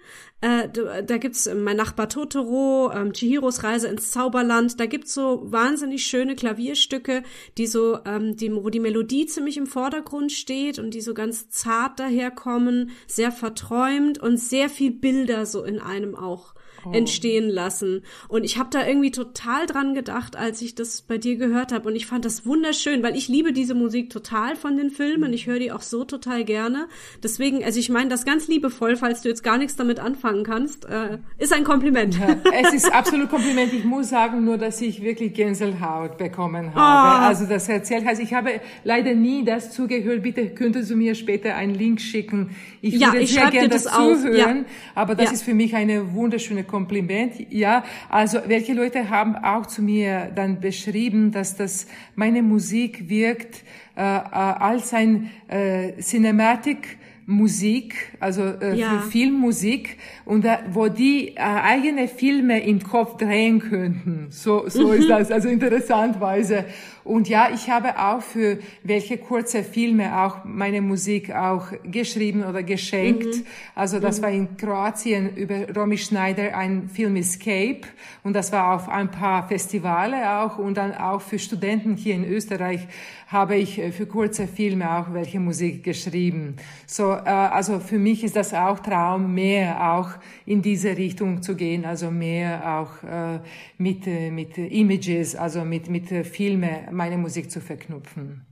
äh, 0.43 0.68
da 1.05 1.18
gibt's 1.18 1.49
mein 1.55 1.76
Nachbar 1.76 2.09
Totoro, 2.09 2.90
ähm, 2.93 3.12
Chihiros 3.12 3.62
Reise 3.62 3.86
ins 3.86 4.11
Zauberland. 4.11 4.78
Da 4.80 4.86
gibt's 4.86 5.14
so 5.14 5.40
wahnsinnig 5.45 6.05
schöne 6.05 6.34
Klavierstücke, 6.34 7.22
die 7.59 7.68
so, 7.68 8.01
ähm, 8.05 8.36
die, 8.36 8.53
wo 8.53 8.68
die 8.68 8.80
Melodie 8.80 9.26
ziemlich 9.26 9.57
im 9.57 9.66
Vordergrund 9.66 10.32
steht 10.32 10.80
und 10.80 10.95
die 10.95 11.01
so 11.01 11.14
ganz 11.14 11.49
zart 11.49 12.01
daherkommen, 12.01 12.90
sehr 13.07 13.30
verträumt 13.30 14.18
und 14.18 14.36
sehr 14.36 14.68
viel 14.68 14.90
Bilder 14.90 15.47
so 15.47 15.62
in 15.62 15.78
einem 15.78 16.16
auch 16.16 16.55
oh. 16.85 16.93
entstehen 16.93 17.49
lassen. 17.49 18.03
Und 18.28 18.45
ich 18.45 18.59
habe 18.59 18.70
da 18.70 18.87
irgendwie 18.87 19.11
total 19.11 19.66
dran 19.66 19.95
gedacht, 19.95 20.37
als 20.37 20.62
ich 20.62 20.74
das 20.74 21.03
bei 21.03 21.18
dir 21.18 21.37
gehört 21.37 21.72
habe. 21.72 21.89
Und 21.89 21.97
ich 21.97 22.07
fand 22.07 22.24
das 22.24 22.47
wunderschön, 22.47 23.03
weil 23.03 23.16
ich 23.16 23.28
liebe 23.28 23.53
diese 23.53 23.74
Musik 23.74 24.11
total 24.11 24.57
von 24.57 24.76
den 24.76 24.91
Filmen. 24.91 25.33
Ich 25.33 25.47
höre 25.47 25.59
die 25.59 25.72
auch 25.72 25.83
so 25.83 26.05
total 26.05 26.45
gerne. 26.45 26.89
Deswegen, 27.22 27.64
also 27.64 27.78
ich 27.78 27.89
meine 27.89 28.09
das 28.09 28.24
ganz 28.24 28.49
liebevoll, 28.49 28.97
falls 28.97 29.22
du 29.22 29.28
jetzt 29.28 29.43
gar 29.43 29.59
nichts 29.59 29.76
damit 29.76 30.01
anfangen 30.01 30.45
kannst, 30.45 30.85
äh, 30.85 31.18
ist 31.39 31.53
ein 31.53 31.64
Kompliment. 31.64 32.18
Ja, 32.18 32.37
es 32.62 32.72
ist 32.72 32.93
absolut 32.93 33.30
Kompliment. 33.30 33.72
Ich 33.72 33.85
muss 33.85 34.11
sagen 34.11 34.45
nur, 34.45 34.59
dass 34.59 34.80
ich 34.80 35.03
wirklich 35.03 35.35
Gänsehaut 35.35 36.18
bekommen 36.18 36.74
habe. 36.74 37.22
Oh. 37.22 37.26
Also 37.28 37.47
das 37.47 37.68
erzählt 37.68 38.05
heißt, 38.05 38.20
ich 38.20 38.35
habe 38.35 38.61
leider 38.85 39.14
nie 39.14 39.45
das 39.45 39.72
zugehört. 39.72 40.22
Bitte 40.22 40.51
könntest 40.51 40.91
du 40.91 40.97
mir 40.97 41.14
später 41.14 41.55
einen 41.55 41.74
Link 41.74 42.01
schicken. 42.01 42.51
Ich 42.80 42.95
ja, 42.95 43.09
würde 43.09 43.20
ich 43.20 43.33
sehr 43.33 43.51
gerne 43.51 43.68
das 43.68 43.85
zuhören, 43.85 44.35
ja. 44.59 44.64
aber 44.95 45.14
das 45.14 45.26
ja. 45.26 45.33
ist 45.33 45.43
für 45.43 45.55
mich 45.55 45.74
eine 45.74 46.14
wunderschöne 46.14 46.64
Kompliment. 46.73 47.35
Ja, 47.51 47.85
also 48.09 48.39
welche 48.47 48.73
Leute 48.73 49.11
haben 49.11 49.37
auch 49.37 49.66
zu 49.66 49.83
mir 49.83 50.33
dann 50.35 50.59
beschrieben, 50.59 51.31
dass 51.31 51.55
das 51.55 51.87
meine 52.16 52.43
Musik 52.43 53.09
wirkt 53.09 53.62
äh, 53.97 54.01
äh 54.01 54.03
als 54.03 54.95
ein 54.95 55.31
äh, 55.49 55.93
Cinematic 56.01 56.99
Musik, 57.27 57.95
also 58.18 58.43
äh, 58.43 58.75
ja. 58.75 58.89
für 58.89 59.11
Filmmusik 59.11 59.99
und 60.25 60.45
äh, 60.45 60.59
wo 60.73 60.89
die 60.89 61.37
äh, 61.37 61.41
eigene 61.41 62.09
Filme 62.09 62.64
im 62.64 62.83
Kopf 62.83 63.16
drehen 63.16 63.61
könnten. 63.61 64.27
So, 64.31 64.68
so 64.68 64.89
mhm. 64.89 64.95
ist 64.95 65.09
das, 65.09 65.31
also 65.31 65.49
interessanterweise. 65.49 66.64
Und 67.05 67.29
ja, 67.29 67.51
ich 67.53 67.69
habe 67.69 67.99
auch 67.99 68.23
für 68.23 68.59
welche 68.83 69.19
kurze 69.19 69.65
Filme 69.65 70.21
auch 70.23 70.45
meine 70.45 70.81
Musik 70.81 71.35
auch 71.35 71.67
geschrieben 71.85 72.45
oder 72.45 72.63
geschenkt. 72.63 73.27
Mhm. 73.27 73.47
Also 73.75 73.99
das 73.99 74.19
mhm. 74.19 74.23
war 74.23 74.31
in 74.31 74.57
Kroatien 74.57 75.37
über 75.37 75.73
Romy 75.75 75.99
Schneider 75.99 76.57
ein 76.57 76.89
Film 76.89 77.17
Escape 77.17 77.83
und 78.23 78.35
das 78.35 78.53
war 78.53 78.75
auf 78.75 78.89
ein 78.89 79.11
paar 79.11 79.49
Festivale 79.49 80.39
auch 80.39 80.59
und 80.59 80.77
dann 80.77 80.95
auch 80.95 81.21
für 81.21 81.39
Studenten 81.39 81.97
hier 81.97 82.15
in 82.15 82.25
Österreich 82.25 82.87
habe 83.33 83.57
ich 83.57 83.79
äh, 83.79 83.91
für 83.91 84.07
kurze 84.07 84.47
Filme 84.47 84.99
auch 84.99 85.13
welche 85.13 85.41
Musik 85.41 85.83
geschrieben. 85.83 86.57
So, 86.87 87.13
äh, 87.13 87.29
also 87.29 87.81
für 87.81 87.99
mich 87.99 88.23
ist 88.23 88.37
das 88.37 88.53
auch 88.53 88.79
Traum, 88.81 89.35
mehr 89.35 89.95
auch 89.95 90.11
in 90.45 90.61
diese 90.61 90.97
Richtung 90.97 91.43
zu 91.43 91.57
gehen, 91.57 91.85
also 91.85 92.11
mehr 92.11 92.79
auch 92.79 93.03
äh, 93.03 93.41
mit 93.79 94.07
äh, 94.07 94.31
mit 94.31 94.59
Images, 94.59 95.35
also 95.35 95.65
mit 95.65 95.89
mit 95.89 96.09
Filme 96.27 96.89
meine 96.93 97.18
Musik 97.18 97.51
zu 97.51 97.61
verknüpfen. 97.61 98.47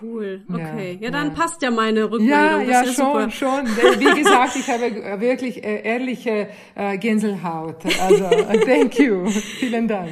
Cool, 0.00 0.42
okay. 0.48 0.96
Ja, 1.00 1.06
ja 1.06 1.10
dann 1.10 1.28
ja. 1.28 1.34
passt 1.34 1.60
ja 1.62 1.70
meine 1.70 2.04
Rückmeldung. 2.04 2.28
Ja, 2.28 2.62
ja, 2.62 2.82
ja 2.82 2.84
schon, 2.84 2.94
super. 2.94 3.30
schon. 3.30 3.66
Wie 3.66 4.14
gesagt, 4.22 4.56
ich 4.56 4.68
habe 4.68 5.20
wirklich 5.20 5.62
ehrliche 5.62 6.48
äh, 6.74 6.96
Gänsehaut. 6.96 7.84
Also, 8.00 8.24
thank 8.64 8.98
you. 8.98 9.28
Vielen 9.28 9.88
Dank. 9.88 10.10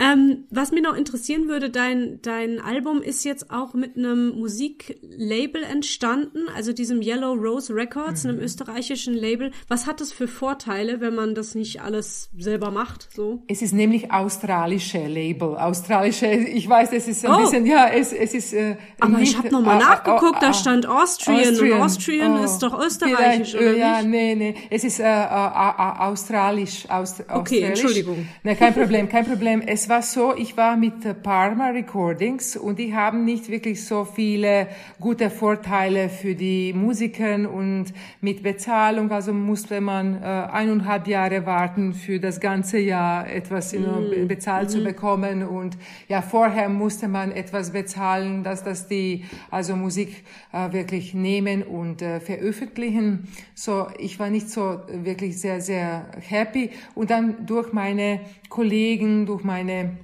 Ähm, 0.00 0.44
was 0.50 0.72
mir 0.72 0.80
noch 0.80 0.96
interessieren 0.96 1.46
würde, 1.46 1.68
dein, 1.68 2.20
dein 2.22 2.58
Album 2.58 3.02
ist 3.02 3.22
jetzt 3.24 3.50
auch 3.50 3.74
mit 3.74 3.98
einem 3.98 4.30
Musiklabel 4.30 5.62
entstanden, 5.62 6.48
also 6.56 6.72
diesem 6.72 7.02
Yellow 7.02 7.34
Rose 7.34 7.74
Records, 7.74 8.24
mhm. 8.24 8.30
einem 8.30 8.40
österreichischen 8.40 9.12
Label. 9.12 9.50
Was 9.68 9.86
hat 9.86 10.00
das 10.00 10.10
für 10.10 10.26
Vorteile, 10.26 11.02
wenn 11.02 11.14
man 11.14 11.34
das 11.34 11.54
nicht 11.54 11.82
alles 11.82 12.30
selber 12.38 12.70
macht? 12.70 13.08
So? 13.14 13.42
Es 13.46 13.60
ist 13.60 13.74
nämlich 13.74 14.10
australische 14.10 15.06
Label. 15.06 15.56
Australische, 15.56 16.26
ich 16.26 16.66
weiß, 16.66 16.92
es 16.94 17.06
ist 17.06 17.26
ein 17.26 17.32
oh. 17.32 17.40
bisschen, 17.42 17.66
ja, 17.66 17.88
es, 17.88 18.14
es 18.14 18.32
ist. 18.32 18.54
Äh, 18.54 18.76
Aber 19.00 19.18
nicht, 19.18 19.32
ich 19.32 19.38
habe 19.38 19.50
nochmal 19.50 19.76
äh, 19.76 19.84
nachgeguckt, 19.84 20.42
äh, 20.42 20.46
da 20.46 20.54
stand 20.54 20.86
Austrian, 20.86 21.40
Austrian. 21.40 21.72
und 21.72 21.82
Austrian 21.82 22.40
oh. 22.40 22.44
ist 22.44 22.58
doch 22.60 22.80
österreichisch, 22.80 23.54
oder 23.54 23.76
Ja, 23.76 23.98
nicht? 23.98 24.08
nee, 24.10 24.34
nee, 24.34 24.54
es 24.70 24.82
ist 24.82 24.98
äh, 24.98 25.04
äh, 25.04 25.06
australisch. 25.28 26.88
Aust 26.88 27.20
okay, 27.20 27.34
australisch. 27.34 27.68
Entschuldigung. 27.68 28.28
Nee, 28.42 28.54
kein 28.54 28.72
Problem, 28.72 29.06
kein 29.10 29.26
Problem. 29.26 29.60
Es 29.60 29.89
war 29.90 30.02
so, 30.02 30.34
ich 30.36 30.56
war 30.56 30.76
mit 30.76 31.22
Parma 31.24 31.70
Recordings 31.70 32.56
und 32.56 32.78
die 32.78 32.94
haben 32.94 33.24
nicht 33.24 33.50
wirklich 33.50 33.84
so 33.84 34.04
viele 34.04 34.68
gute 35.00 35.30
Vorteile 35.30 36.08
für 36.08 36.36
die 36.36 36.72
Musiker 36.72 37.50
und 37.50 37.86
mit 38.20 38.44
Bezahlung, 38.44 39.10
also 39.10 39.34
musste 39.34 39.80
man 39.80 40.22
äh, 40.22 40.26
eineinhalb 40.26 41.08
Jahre 41.08 41.44
warten 41.44 41.92
für 41.92 42.20
das 42.20 42.38
ganze 42.38 42.78
Jahr 42.78 43.28
etwas 43.28 43.72
mm. 43.72 44.28
bezahlt 44.28 44.68
mm. 44.68 44.70
zu 44.70 44.78
mhm. 44.78 44.84
bekommen 44.84 45.42
und 45.44 45.76
ja, 46.06 46.22
vorher 46.22 46.68
musste 46.68 47.08
man 47.08 47.32
etwas 47.32 47.72
bezahlen, 47.72 48.44
dass 48.44 48.62
das 48.62 48.86
die 48.86 49.24
also 49.50 49.74
Musik 49.74 50.24
äh, 50.52 50.72
wirklich 50.72 51.14
nehmen 51.14 51.64
und 51.64 52.00
äh, 52.00 52.20
veröffentlichen. 52.20 53.26
So, 53.56 53.88
ich 53.98 54.20
war 54.20 54.30
nicht 54.30 54.50
so 54.50 54.82
wirklich 54.88 55.40
sehr, 55.40 55.60
sehr 55.60 56.06
happy 56.20 56.70
und 56.94 57.10
dann 57.10 57.44
durch 57.44 57.72
meine 57.72 58.20
Kollegen, 58.50 59.24
durch 59.24 59.44
meine 59.44 59.96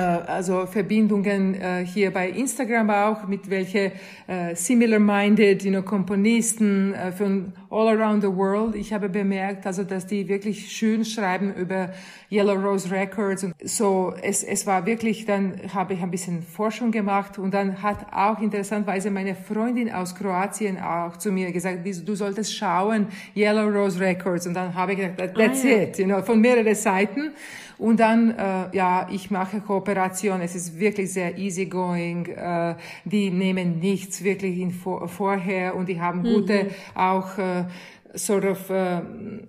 also 0.00 0.66
Verbindungen 0.66 1.54
äh, 1.54 1.86
hier 1.86 2.10
bei 2.12 2.28
Instagram 2.28 2.90
auch 2.90 3.28
mit 3.28 3.48
welche 3.48 3.92
äh, 4.26 4.54
similar-minded, 4.54 5.62
you 5.62 5.70
know, 5.70 5.82
Komponisten 5.82 6.94
äh, 6.94 7.12
von 7.12 7.52
all 7.70 7.88
around 7.88 8.22
the 8.22 8.28
world. 8.28 8.74
Ich 8.74 8.92
habe 8.92 9.08
bemerkt, 9.08 9.66
also 9.66 9.84
dass 9.84 10.06
die 10.06 10.28
wirklich 10.28 10.72
schön 10.72 11.04
schreiben 11.04 11.54
über 11.54 11.90
Yellow 12.30 12.54
Rose 12.54 12.90
Records 12.90 13.44
und 13.44 13.54
so. 13.62 14.12
Es, 14.20 14.42
es 14.42 14.66
war 14.66 14.84
wirklich, 14.84 15.26
dann 15.26 15.60
habe 15.72 15.94
ich 15.94 16.02
ein 16.02 16.10
bisschen 16.10 16.42
Forschung 16.42 16.90
gemacht 16.90 17.38
und 17.38 17.54
dann 17.54 17.80
hat 17.82 18.12
auch 18.12 18.40
interessanterweise 18.40 19.10
meine 19.10 19.36
Freundin 19.36 19.92
aus 19.92 20.16
Kroatien 20.16 20.80
auch 20.80 21.16
zu 21.18 21.30
mir 21.30 21.52
gesagt, 21.52 21.80
du 21.84 22.14
solltest 22.16 22.56
schauen 22.56 23.06
Yellow 23.36 23.68
Rose 23.68 24.00
Records 24.00 24.46
und 24.46 24.54
dann 24.54 24.74
habe 24.74 24.92
ich 24.92 24.98
gesagt, 24.98 25.36
that's 25.36 25.64
ah, 25.64 25.68
ja. 25.68 25.82
it, 25.82 25.98
you 25.98 26.06
know, 26.06 26.20
von 26.22 26.40
mehreren 26.40 26.74
Seiten. 26.74 27.32
Und 27.78 28.00
dann, 28.00 28.30
äh, 28.30 28.76
ja, 28.76 29.08
ich 29.10 29.30
mache 29.30 29.60
Kooperation. 29.60 30.40
Es 30.40 30.54
ist 30.54 30.78
wirklich 30.78 31.12
sehr 31.12 31.38
easygoing. 31.38 32.26
Äh, 32.26 32.76
die 33.04 33.30
nehmen 33.30 33.80
nichts 33.80 34.22
wirklich 34.22 34.58
in 34.58 34.70
vor, 34.70 35.08
vorher 35.08 35.74
und 35.74 35.88
die 35.88 36.00
haben 36.00 36.22
gute 36.22 36.64
mhm. 36.64 36.68
auch 36.94 37.38
äh, 37.38 37.64
sort 38.14 38.44
of 38.44 38.70
uh, 38.70 39.00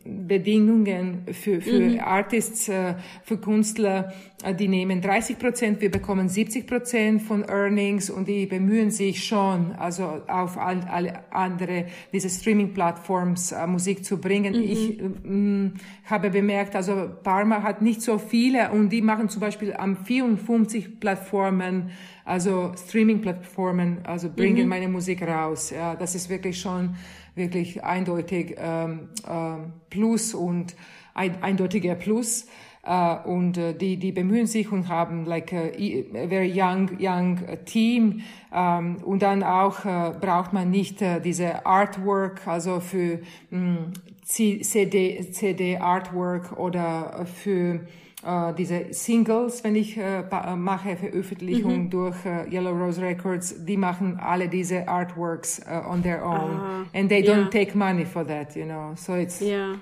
Bedingungen 0.03 1.24
für, 1.32 1.61
für 1.61 1.80
mhm. 1.80 1.99
Artists, 1.99 2.68
uh, 2.70 2.95
für 3.24 3.38
Künstler, 3.38 4.13
uh, 4.45 4.53
die 4.53 4.68
nehmen 4.68 5.01
30 5.01 5.38
Prozent, 5.38 5.82
wir 5.82 5.91
bekommen 5.91 6.30
70 6.30 6.68
Prozent 6.68 7.22
von 7.22 7.43
Earnings 7.43 8.09
und 8.09 8.28
die 8.28 8.45
bemühen 8.45 8.91
sich 8.91 9.24
schon, 9.24 9.74
also 9.74 10.22
auf 10.28 10.57
all, 10.57 10.82
alle 10.82 11.32
andere, 11.32 11.86
diese 12.11 12.30
Streaming-Plattforms 12.30 13.53
Musik 13.68 14.03
zu 14.03 14.18
bringen. 14.20 14.53
Mhm. 14.53 14.63
Ich 14.63 15.01
mm, 15.01 15.68
habe 16.05 16.30
bemerkt, 16.30 16.76
also 16.76 17.09
Parma 17.24 17.61
hat 17.63 17.82
nicht 17.82 18.01
so 18.01 18.18
viele 18.18 18.72
und 18.72 18.89
die 18.89 19.01
machen 19.01 19.30
zum 19.30 19.41
Beispiel 19.41 19.74
am 19.74 19.97
54 19.97 20.99
Plattformen 20.99 21.91
also 22.26 22.74
Streaming-Plattformen, 22.76 23.99
also 24.03 24.30
bringen 24.30 24.63
mhm. 24.63 24.70
meine 24.70 24.88
Musik 24.88 25.22
raus. 25.22 25.70
Ja, 25.70 25.95
das 25.95 26.16
ist 26.16 26.28
wirklich 26.28 26.59
schon 26.59 26.95
wirklich 27.36 27.84
eindeutig 27.84 28.56
ähm, 28.58 29.10
äh, 29.28 29.58
Plus 29.90 30.34
und 30.34 30.76
ein, 31.14 31.42
eindeutiger 31.42 31.96
Plus. 31.96 32.48
Uh, 32.88 33.18
und 33.28 33.58
uh, 33.58 33.74
die 33.74 33.98
die 33.98 34.12
bemühen 34.12 34.46
sich 34.46 34.72
und 34.72 34.90
haben 34.90 35.26
like 35.26 35.52
a, 35.52 35.58
a 35.58 36.28
very 36.28 36.52
young 36.54 36.92
young 37.00 37.40
team 37.66 38.22
um, 38.52 38.98
und 38.98 39.24
dann 39.24 39.42
auch 39.42 39.86
uh, 39.86 40.12
braucht 40.22 40.54
man 40.54 40.70
nicht 40.70 41.04
diese 41.24 41.66
Artwork 41.66 42.48
also 42.48 42.80
für 42.82 43.22
mh, 43.50 43.88
CD 44.24 45.20
CD 45.32 45.78
Artwork 45.78 46.60
oder 46.60 47.26
für 47.26 47.88
äh, 48.26 48.54
diese 48.54 48.88
Singles, 48.92 49.64
wenn 49.64 49.76
ich 49.76 49.98
äh, 49.98 50.22
äh, 50.22 50.56
mache 50.56 50.96
Veröffentlichung 50.96 51.84
mhm. 51.84 51.90
durch 51.90 52.16
äh, 52.26 52.50
Yellow 52.52 52.72
Rose 52.72 53.02
Records, 53.02 53.66
die 53.66 53.78
machen 53.78 54.20
alle 54.20 54.48
diese 54.50 54.88
Artworks 54.88 55.60
uh, 55.60 55.90
on 55.90 56.02
their 56.02 56.26
own, 56.26 56.60
ah, 56.60 56.86
and 56.94 57.10
they 57.10 57.22
don't 57.22 57.50
take 57.52 57.78
money 57.78 58.06
for 58.06 58.26
that, 58.26 58.56
you 58.56 58.66
know. 58.66 58.94
So 58.96 59.16
it's 59.16 59.42
yeah. 59.42 59.76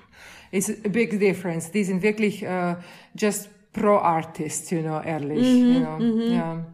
it's 0.51 0.69
a 0.69 0.89
big 0.89 1.19
difference. 1.19 1.71
Die 1.71 1.83
sind 1.83 2.01
wirklich 2.01 2.43
uh, 2.43 2.75
just 3.15 3.49
pro 3.71 3.97
artist, 3.97 4.71
you 4.71 4.81
know, 4.81 4.99
ehrlich, 5.01 5.41
mhm, 5.41 5.73
you 5.73 5.79
know. 5.79 5.97
Mhm. 5.99 6.33
Ja. 6.33 6.65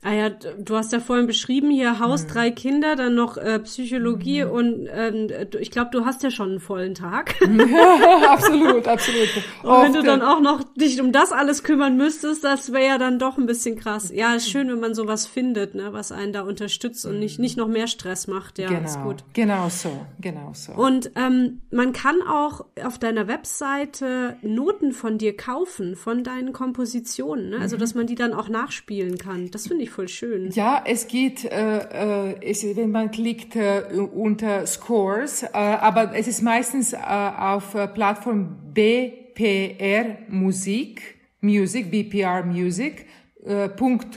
Ah 0.00 0.12
ja, 0.12 0.30
du 0.30 0.76
hast 0.76 0.92
ja 0.92 1.00
vorhin 1.00 1.26
beschrieben, 1.26 1.70
hier 1.70 1.98
Haus, 1.98 2.22
mhm. 2.22 2.28
drei 2.28 2.50
Kinder, 2.52 2.94
dann 2.94 3.16
noch 3.16 3.36
äh, 3.36 3.58
Psychologie 3.58 4.44
mhm. 4.44 4.50
und 4.50 4.88
ähm, 4.92 5.26
ich 5.58 5.72
glaube, 5.72 5.90
du 5.92 6.04
hast 6.04 6.22
ja 6.22 6.30
schon 6.30 6.50
einen 6.50 6.60
vollen 6.60 6.94
Tag. 6.94 7.34
Ja, 7.68 8.32
absolut, 8.32 8.86
absolut. 8.86 9.28
Und 9.62 9.68
Oft, 9.68 9.84
wenn 9.84 9.92
du 9.92 10.02
dann 10.02 10.22
auch 10.22 10.40
noch 10.40 10.62
dich 10.74 11.00
um 11.00 11.12
das 11.12 11.32
alles 11.32 11.64
kümmern 11.64 11.96
müsstest, 11.96 12.44
das 12.44 12.72
wäre 12.72 12.86
ja 12.86 12.98
dann 12.98 13.18
doch 13.18 13.36
ein 13.36 13.46
bisschen 13.46 13.76
krass. 13.76 14.10
Ja, 14.14 14.34
ist 14.34 14.48
schön, 14.48 14.68
wenn 14.68 14.80
man 14.80 14.94
sowas 14.94 15.26
findet, 15.26 15.74
ne, 15.74 15.92
was 15.92 16.12
einen 16.12 16.32
da 16.32 16.42
unterstützt 16.42 17.04
und 17.04 17.18
nicht, 17.18 17.38
nicht 17.38 17.56
noch 17.56 17.66
mehr 17.66 17.88
Stress 17.88 18.26
macht. 18.26 18.58
Ja, 18.58 18.68
genau, 18.68 18.84
ist 18.84 19.02
gut. 19.02 19.24
Genau 19.32 19.68
so, 19.68 20.06
genau 20.20 20.52
so. 20.54 20.72
Und 20.72 21.10
ähm, 21.16 21.60
man 21.70 21.92
kann 21.92 22.22
auch 22.22 22.64
auf 22.82 22.98
deiner 22.98 23.26
Webseite 23.28 24.36
Noten 24.42 24.92
von 24.92 25.18
dir 25.18 25.36
kaufen, 25.36 25.96
von 25.96 26.22
deinen 26.22 26.52
Kompositionen, 26.52 27.50
ne? 27.50 27.58
also 27.58 27.76
mhm. 27.76 27.80
dass 27.80 27.94
man 27.94 28.06
die 28.06 28.14
dann 28.14 28.32
auch 28.32 28.48
nachspielen 28.48 29.18
kann. 29.18 29.50
Das 29.50 29.66
finde 29.66 29.84
ich 29.84 29.87
voll 29.90 30.08
schön. 30.08 30.50
Ja, 30.50 30.82
es 30.86 31.08
geht, 31.08 31.44
äh, 31.44 32.30
äh, 32.32 32.36
es, 32.40 32.64
wenn 32.76 32.90
man 32.90 33.10
klickt 33.10 33.56
äh, 33.56 33.82
unter 34.14 34.66
Scores, 34.66 35.42
äh, 35.42 35.48
aber 35.52 36.14
es 36.14 36.28
ist 36.28 36.42
meistens 36.42 36.92
äh, 36.92 36.96
auf 36.96 37.74
äh, 37.74 37.88
Plattform 37.88 38.56
BPR 38.72 40.18
Musik, 40.28 41.16
Music, 41.40 41.90
BPR 41.90 42.44
Music, 42.44 43.06
äh, 43.44 43.68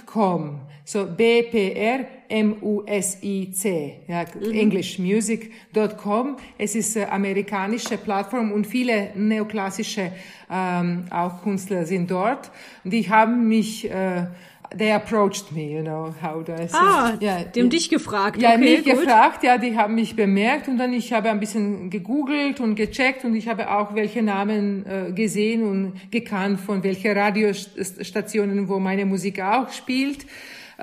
.com. 0.05 0.61
So 0.83 1.05
BPR 1.05 2.05
M-U-S-I-C, 2.31 3.99
ja, 4.07 4.25
mhm. 4.39 4.51
englishmusic.com. 4.51 6.37
Es 6.57 6.75
ist 6.75 6.97
eine 6.97 7.11
amerikanische 7.11 7.97
Plattform 7.97 8.51
und 8.51 8.65
viele 8.65 9.11
neoklassische 9.15 10.11
ähm, 10.49 11.05
auch 11.11 11.43
Künstler 11.43 11.85
sind 11.85 12.09
dort. 12.09 12.51
Die 12.83 13.09
haben 13.09 13.47
mich 13.47 13.89
äh, 13.89 14.27
they 14.75 14.91
approached 14.91 15.51
me, 15.51 15.71
you 15.71 15.81
know, 15.81 16.13
how 16.21 16.41
do 16.43 16.53
I 16.53 16.67
say? 16.67 16.77
Ah, 16.77 17.17
ja, 17.19 17.43
die 17.43 17.61
haben 17.61 17.69
dich 17.69 17.89
gefragt. 17.89 18.41
Ja, 18.41 18.51
okay, 18.51 18.59
mich 18.59 18.83
gut. 18.83 18.99
gefragt, 19.01 19.43
ja, 19.43 19.57
die 19.57 19.77
haben 19.77 19.95
mich 19.95 20.15
bemerkt 20.15 20.67
und 20.67 20.77
dann 20.77 20.93
ich 20.93 21.11
habe 21.13 21.29
ein 21.29 21.39
bisschen 21.39 21.89
gegoogelt 21.89 22.59
und 22.59 22.75
gecheckt 22.75 23.25
und 23.25 23.35
ich 23.35 23.47
habe 23.47 23.69
auch 23.69 23.95
welche 23.95 24.21
Namen 24.21 24.85
äh, 24.85 25.11
gesehen 25.11 25.63
und 25.63 26.11
gekannt 26.11 26.59
von 26.59 26.83
welche 26.83 27.15
Radiostationen, 27.15 28.69
wo 28.69 28.79
meine 28.79 29.05
Musik 29.05 29.41
auch 29.41 29.69
spielt. 29.71 30.25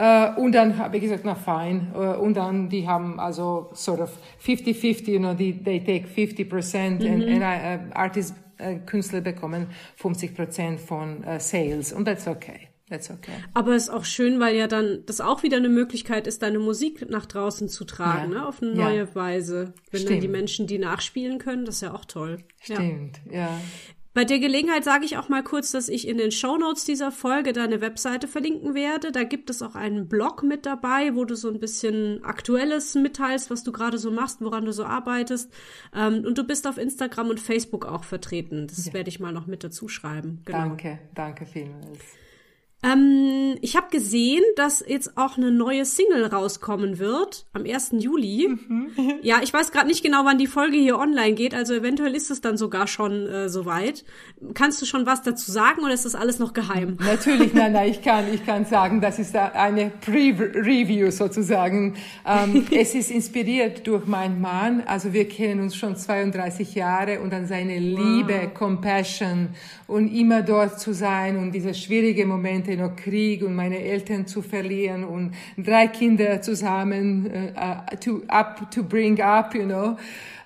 Uh, 0.01 0.41
und 0.41 0.53
dann 0.53 0.79
habe 0.79 0.97
ich 0.97 1.03
gesagt, 1.03 1.23
na 1.25 1.35
fein. 1.35 1.89
Uh, 1.93 2.23
und 2.23 2.37
dann, 2.37 2.69
die 2.69 2.87
haben 2.87 3.19
also 3.19 3.71
sort 3.73 4.01
of 4.01 4.17
50-50, 4.47 5.11
you 5.11 5.19
know, 5.19 5.35
die, 5.35 5.53
they 5.53 5.81
take 5.81 6.07
50% 6.07 7.01
mhm. 7.01 7.33
and, 7.33 7.43
and 7.43 7.43
uh, 7.43 7.99
Artists, 7.99 8.33
uh, 8.61 8.79
Künstler 8.87 9.23
bekommen 9.23 9.67
50% 10.01 10.79
von 10.79 11.25
uh, 11.25 11.41
Sales. 11.41 11.93
Und 11.93 12.05
that's 12.05 12.29
okay. 12.29 12.68
That's 12.89 13.11
okay. 13.11 13.33
Aber 13.55 13.75
es 13.75 13.85
ist 13.85 13.91
auch 13.91 14.05
schön, 14.05 14.41
weil 14.41 14.57
ja 14.57 14.67
dann 14.67 15.03
das 15.07 15.21
auch 15.21 15.43
wieder 15.43 15.59
eine 15.59 15.69
Möglichkeit 15.69 16.27
ist, 16.27 16.43
deine 16.43 16.59
Musik 16.59 17.09
nach 17.11 17.27
draußen 17.27 17.69
zu 17.69 17.85
tragen, 17.85 18.33
ja. 18.33 18.41
ne? 18.41 18.47
auf 18.47 18.63
eine 18.63 18.73
ja. 18.73 18.85
neue 18.85 19.15
Weise. 19.15 19.75
Wenn 19.91 20.01
Stimmt. 20.01 20.15
dann 20.15 20.21
die 20.21 20.29
Menschen 20.29 20.67
die 20.67 20.79
nachspielen 20.79 21.39
können, 21.39 21.65
das 21.65 21.77
ist 21.77 21.81
ja 21.83 21.95
auch 21.95 22.05
toll. 22.05 22.39
Stimmt, 22.61 23.21
ja. 23.31 23.41
ja. 23.41 23.61
Bei 24.19 24.25
der 24.25 24.41
Gelegenheit 24.41 24.83
sage 24.83 25.05
ich 25.05 25.17
auch 25.17 25.29
mal 25.29 25.45
kurz, 25.45 25.71
dass 25.71 25.89
ich 25.89 26.09
in 26.09 26.19
den 26.19 26.33
Show 26.33 26.57
Notes 26.57 26.85
dieser 26.85 27.13
Folge 27.13 27.53
deine 27.53 27.81
Webseite 27.81 28.27
verlinken 28.27 28.75
werde. 28.75 29.13
Da 29.13 29.23
gibt 29.23 29.49
es 29.49 29.63
auch 29.63 29.77
einen 29.77 30.09
Blog 30.09 30.43
mit 30.43 30.67
dabei, 30.67 31.15
wo 31.15 31.25
du 31.25 31.37
so 31.37 31.49
ein 31.49 31.61
bisschen 31.61 32.25
Aktuelles 32.25 32.97
mitteilst, 32.97 33.49
was 33.49 33.63
du 33.63 33.71
gerade 33.71 33.97
so 33.97 34.11
machst, 34.11 34.41
woran 34.41 34.65
du 34.65 34.73
so 34.73 34.85
arbeitest. 34.85 35.53
Ähm, 35.95 36.25
und 36.27 36.37
du 36.37 36.43
bist 36.43 36.67
auf 36.67 36.79
Instagram 36.79 37.29
und 37.29 37.39
Facebook 37.39 37.87
auch 37.87 38.03
vertreten. 38.03 38.67
Das 38.67 38.87
ja. 38.87 38.93
werde 38.93 39.09
ich 39.09 39.21
mal 39.21 39.33
noch 39.33 39.47
mit 39.47 39.63
dazu 39.63 39.87
schreiben. 39.87 40.43
Genau. 40.47 40.59
Danke, 40.59 40.99
danke 41.15 41.47
vielmals. 41.47 42.18
Ähm, 42.81 43.57
ich 43.61 43.77
habe 43.77 43.89
gesehen, 43.91 44.43
dass 44.55 44.85
jetzt 44.87 45.17
auch 45.17 45.37
eine 45.37 45.51
neue 45.51 45.85
Single 45.85 46.27
rauskommen 46.27 47.01
wird 47.01 47.47
am 47.53 47.65
1. 47.65 47.91
Juli. 47.99 48.49
Mhm. 48.49 48.91
Ja, 49.23 49.41
ich 49.43 49.53
weiß 49.53 49.73
gerade 49.73 49.89
nicht 49.89 50.05
genau, 50.05 50.25
wann 50.25 50.39
die 50.39 50.47
Folge 50.47 50.77
hier 50.77 50.97
online 50.97 51.35
geht, 51.35 51.55
also 51.55 51.75
eventuell 51.75 52.15
ist 52.15 52.31
es 52.31 52.41
dann 52.41 52.57
sogar 52.57 52.87
schon 52.87 53.27
äh, 53.27 53.49
soweit. 53.49 54.05
Kannst 54.55 54.81
du 54.81 54.87
schon 54.87 55.07
was 55.07 55.23
dazu 55.23 55.51
sagen 55.51 55.83
oder 55.83 55.93
ist 55.93 56.05
das 56.05 56.15
alles 56.15 56.39
noch 56.39 56.53
geheim? 56.53 56.97
Natürlich, 57.05 57.53
nein, 57.53 57.73
nein, 57.73 57.91
ich 57.91 58.01
kann, 58.01 58.33
ich 58.33 58.47
kann 58.47 58.65
sagen, 58.65 59.01
das 59.01 59.19
ist 59.19 59.35
eine 59.35 59.91
Pre-Review 60.01 61.11
sozusagen. 61.11 61.97
Ähm, 62.25 62.65
es 62.71 62.95
ist 62.95 63.11
inspiriert 63.11 63.89
durch 63.89 64.07
meinen 64.07 64.41
Mann, 64.41 64.83
also 64.87 65.13
wir 65.13 65.29
kennen 65.29 65.61
uns 65.61 65.75
schon 65.75 65.97
32 65.97 66.77
Jahre 66.77 67.21
und 67.21 67.33
dann 67.33 67.47
seine 67.47 67.79
Liebe, 67.79 68.41
wow. 68.45 68.55
Compassion 68.55 69.49
und 69.89 70.15
immer 70.15 70.43
dort 70.43 70.79
zu 70.79 70.93
sein 70.93 71.39
und 71.39 71.53
diese 71.53 71.75
schwierigen 71.75 72.29
Momente 72.29 72.68
noch 72.77 72.97
Krieg 72.97 73.43
und 73.43 73.55
meine 73.55 73.81
Eltern 73.81 74.27
zu 74.27 74.43
verlieren 74.43 75.05
und 75.05 75.35
drei 75.57 75.89
Kinder 75.89 76.41
zusammen 76.43 77.27
uh, 77.27 77.97
to 77.97 78.23
up 78.29 78.71
to 78.71 78.83
bring 78.83 79.21
up, 79.21 79.55
you 79.55 79.65
know 79.65 79.97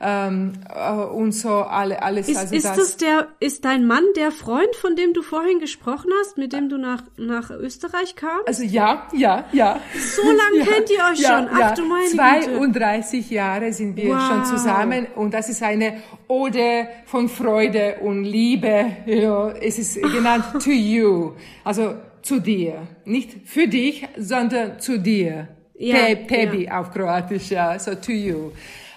ähm, 0.04 0.54
uh, 0.68 1.04
und 1.14 1.32
so 1.32 1.50
alle, 1.50 2.02
alles. 2.02 2.28
Ist, 2.28 2.36
also 2.36 2.54
ist 2.56 2.64
das, 2.66 2.76
das 2.76 2.96
der 2.96 3.28
ist 3.38 3.64
dein 3.64 3.86
Mann 3.86 4.02
der 4.16 4.32
Freund, 4.32 4.74
von 4.80 4.96
dem 4.96 5.14
du 5.14 5.22
vorhin 5.22 5.60
gesprochen 5.60 6.10
hast, 6.20 6.36
mit 6.36 6.52
dem 6.52 6.68
du 6.68 6.76
nach 6.76 7.04
nach 7.16 7.50
Österreich 7.50 8.16
kamst? 8.16 8.48
Also 8.48 8.64
ja, 8.64 9.06
ja, 9.12 9.44
ja. 9.52 9.80
So 9.94 10.22
lange 10.22 10.58
ja, 10.58 10.64
kennt 10.64 10.90
ihr 10.90 11.04
euch 11.12 11.20
ja, 11.20 11.38
schon? 11.38 11.48
Ach 11.52 11.58
ja. 11.58 11.74
du 11.74 11.84
meine 11.84 12.08
32 12.08 13.22
Güte. 13.22 13.34
Jahre 13.34 13.72
sind 13.72 13.96
wir 13.96 14.08
wow. 14.08 14.20
schon 14.28 14.44
zusammen 14.44 15.06
und 15.14 15.32
das 15.32 15.48
ist 15.48 15.62
eine 15.62 16.02
Ode 16.26 16.88
von 17.06 17.28
Freude 17.28 17.98
und 18.02 18.24
Liebe. 18.24 18.86
Ja, 19.06 19.50
es 19.50 19.78
ist 19.78 20.02
genannt 20.02 20.46
to 20.64 20.70
you, 20.70 21.32
also 21.62 21.94
zu 22.22 22.40
dir, 22.40 22.88
nicht 23.04 23.48
für 23.48 23.68
dich, 23.68 24.08
sondern 24.16 24.80
zu 24.80 24.98
dir. 24.98 25.48
Ja, 25.74 25.96
Pe 25.96 26.16
Pebi 26.16 26.64
ja. 26.64 26.80
auf 26.80 26.90
Kroatisch, 26.90 27.50
ja, 27.50 27.78
so 27.78 27.94
to 27.94 28.12
you. 28.12 28.50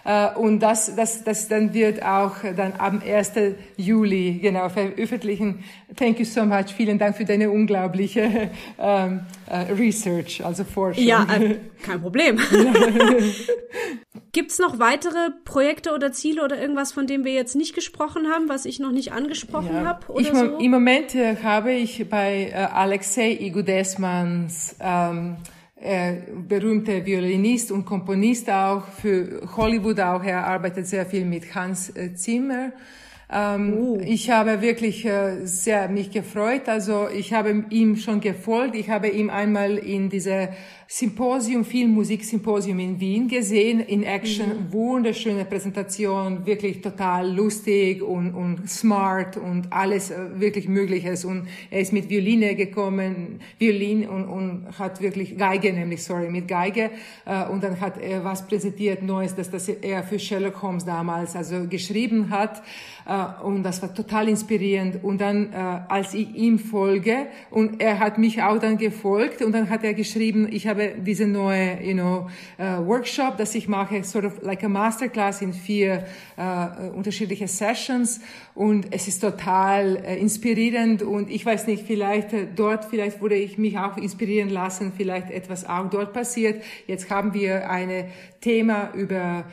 Uh, 0.06 0.40
und 0.40 0.60
das, 0.60 0.96
das, 0.96 1.24
das 1.24 1.48
dann 1.48 1.74
wird 1.74 2.04
auch 2.04 2.36
dann 2.56 2.74
am 2.78 3.02
1. 3.04 3.32
Juli 3.76 4.38
genau 4.40 4.70
veröffentlichen. 4.70 5.64
Thank 5.96 6.20
you 6.20 6.26
so 6.26 6.46
much. 6.46 6.76
Vielen 6.78 7.00
Dank 7.00 7.18
für 7.18 7.26
deine 7.26 7.50
unglaubliche 7.50 8.52
ähm, 8.80 9.22
uh, 9.50 9.74
Research, 9.74 10.46
also 10.46 10.64
Forschung. 10.64 11.04
Ja, 11.04 11.26
äh, 11.34 11.58
kein 11.84 12.02
Problem. 12.02 12.40
Gibt's 14.32 14.60
noch 14.60 14.78
weitere 14.78 15.32
Projekte 15.44 15.92
oder 15.94 16.12
Ziele 16.12 16.44
oder 16.44 16.62
irgendwas, 16.62 16.92
von 16.92 17.08
dem 17.08 17.26
wir 17.26 17.34
jetzt 17.34 17.56
nicht 17.56 17.74
gesprochen 17.74 18.28
haben, 18.28 18.48
was 18.48 18.66
ich 18.66 18.80
noch 18.80 18.92
nicht 18.92 19.12
angesprochen 19.12 19.74
ja. 19.74 19.86
habe? 19.86 20.22
Ich, 20.22 20.28
so? 20.28 20.58
Im 20.58 20.72
Moment 20.72 21.16
äh, 21.16 21.38
habe 21.42 21.72
ich 21.72 22.08
bei 22.10 22.52
äh, 22.54 22.54
Alexei 22.54 23.32
Igudesmans 23.32 24.76
ähm, 24.80 25.38
äh, 25.76 26.14
berühmter 26.48 27.06
Violinist 27.06 27.72
und 27.72 27.86
Komponist 27.86 28.50
auch 28.50 28.88
für 28.88 29.42
Hollywood 29.58 30.00
auch. 30.00 30.24
Er 30.24 30.48
arbeitet 30.48 30.88
sehr 30.88 31.06
viel 31.06 31.26
mit 31.26 31.54
Hans 31.54 31.90
äh, 31.96 32.14
Zimmer. 32.16 32.72
Ähm, 33.32 33.74
uh. 33.74 34.00
Ich 34.06 34.30
habe 34.30 34.62
wirklich 34.62 35.06
äh, 35.06 35.46
sehr 35.46 35.90
mich 35.90 36.12
gefreut. 36.12 36.70
Also 36.70 37.10
ich 37.10 37.34
habe 37.34 37.66
ihm 37.70 37.96
schon 37.98 38.22
gefolgt. 38.22 38.76
Ich 38.76 38.90
habe 38.90 39.10
ihm 39.10 39.30
einmal 39.30 39.78
in 39.78 40.10
diese 40.10 40.50
Symposium, 40.88 41.66
Filmmusik-Symposium 41.66 42.78
in 42.78 43.00
Wien 43.00 43.28
gesehen, 43.28 43.80
in 43.80 44.04
Action, 44.04 44.48
mhm. 44.48 44.74
wunderschöne 44.74 45.44
Präsentation, 45.44 46.46
wirklich 46.46 46.82
total 46.82 47.34
lustig 47.34 48.04
und, 48.04 48.36
und 48.36 48.70
smart 48.70 49.36
und 49.36 49.74
alles 49.74 50.12
äh, 50.12 50.40
wirklich 50.40 50.68
Mögliches. 50.68 51.26
Und 51.26 51.48
er 51.72 51.82
ist 51.82 51.92
mit 51.92 52.08
Violine 52.10 52.56
gekommen, 52.56 53.40
Violin 53.58 54.08
und, 54.08 54.26
und 54.26 54.78
hat 54.78 55.02
wirklich 55.02 55.36
Geige, 55.36 55.74
nämlich, 55.74 56.04
sorry, 56.04 56.30
mit 56.30 56.48
Geige. 56.48 56.92
Äh, 57.26 57.48
und 57.48 57.64
dann 57.64 57.82
hat 57.82 58.00
er 58.00 58.24
was 58.24 58.46
präsentiert 58.46 59.02
Neues, 59.02 59.34
dass 59.34 59.50
das 59.50 59.68
er 59.68 60.04
für 60.04 60.20
Sherlock 60.20 60.62
Holmes 60.62 60.86
damals 60.86 61.36
also 61.36 61.66
geschrieben 61.68 62.30
hat. 62.30 62.62
Äh, 63.08 63.44
und 63.44 63.64
das 63.64 63.82
war 63.82 63.92
total 63.92 64.30
inspirierend. 64.30 65.04
Und 65.04 65.20
dann, 65.20 65.54
als 65.54 66.14
ich 66.14 66.36
ihm 66.36 66.60
folge, 66.60 67.28
und 67.50 67.82
er 67.82 68.00
hat 68.00 68.18
mich 68.18 68.44
auch 68.44 68.60
dann 68.60 68.78
gefolgt, 68.78 69.42
und 69.42 69.52
dann 69.52 69.70
hat 69.70 69.84
er 69.84 69.94
geschrieben, 69.94 70.48
ich 70.52 70.68
habe 70.68 70.75
habe 70.76 70.96
diese 71.00 71.28
neue, 71.28 71.82
you 71.82 71.94
know, 71.94 72.30
uh, 72.60 72.86
Workshop, 72.86 73.38
das 73.38 73.56
ich 73.56 73.68
mache, 73.68 74.04
sort 74.04 74.26
of 74.26 74.42
like 74.42 74.64
a 74.64 74.70
Masterclass 74.70 75.42
in 75.42 75.54
vier 75.54 76.06
uh, 76.38 76.96
unterschiedliche 76.96 77.48
Sessions 77.48 78.20
und 78.56 78.88
es 78.92 79.08
ist 79.08 79.20
total 79.20 79.98
uh, 79.98 80.20
inspirierend 80.20 81.04
und 81.04 81.30
ich 81.30 81.46
weiß 81.46 81.68
nicht, 81.68 81.86
vielleicht 81.86 82.30
dort, 82.56 82.86
vielleicht 82.86 83.22
wurde 83.22 83.36
ich 83.36 83.58
mich 83.58 83.78
auch 83.78 83.98
inspirieren 83.98 84.50
lassen, 84.50 84.94
vielleicht 84.96 85.30
etwas 85.30 85.68
auch 85.68 85.90
dort 85.90 86.14
passiert. 86.14 86.64
Jetzt 86.88 87.10
haben 87.10 87.34
wir 87.34 87.70
eine 87.70 88.08
Thema 88.42 88.92
über 88.94 89.46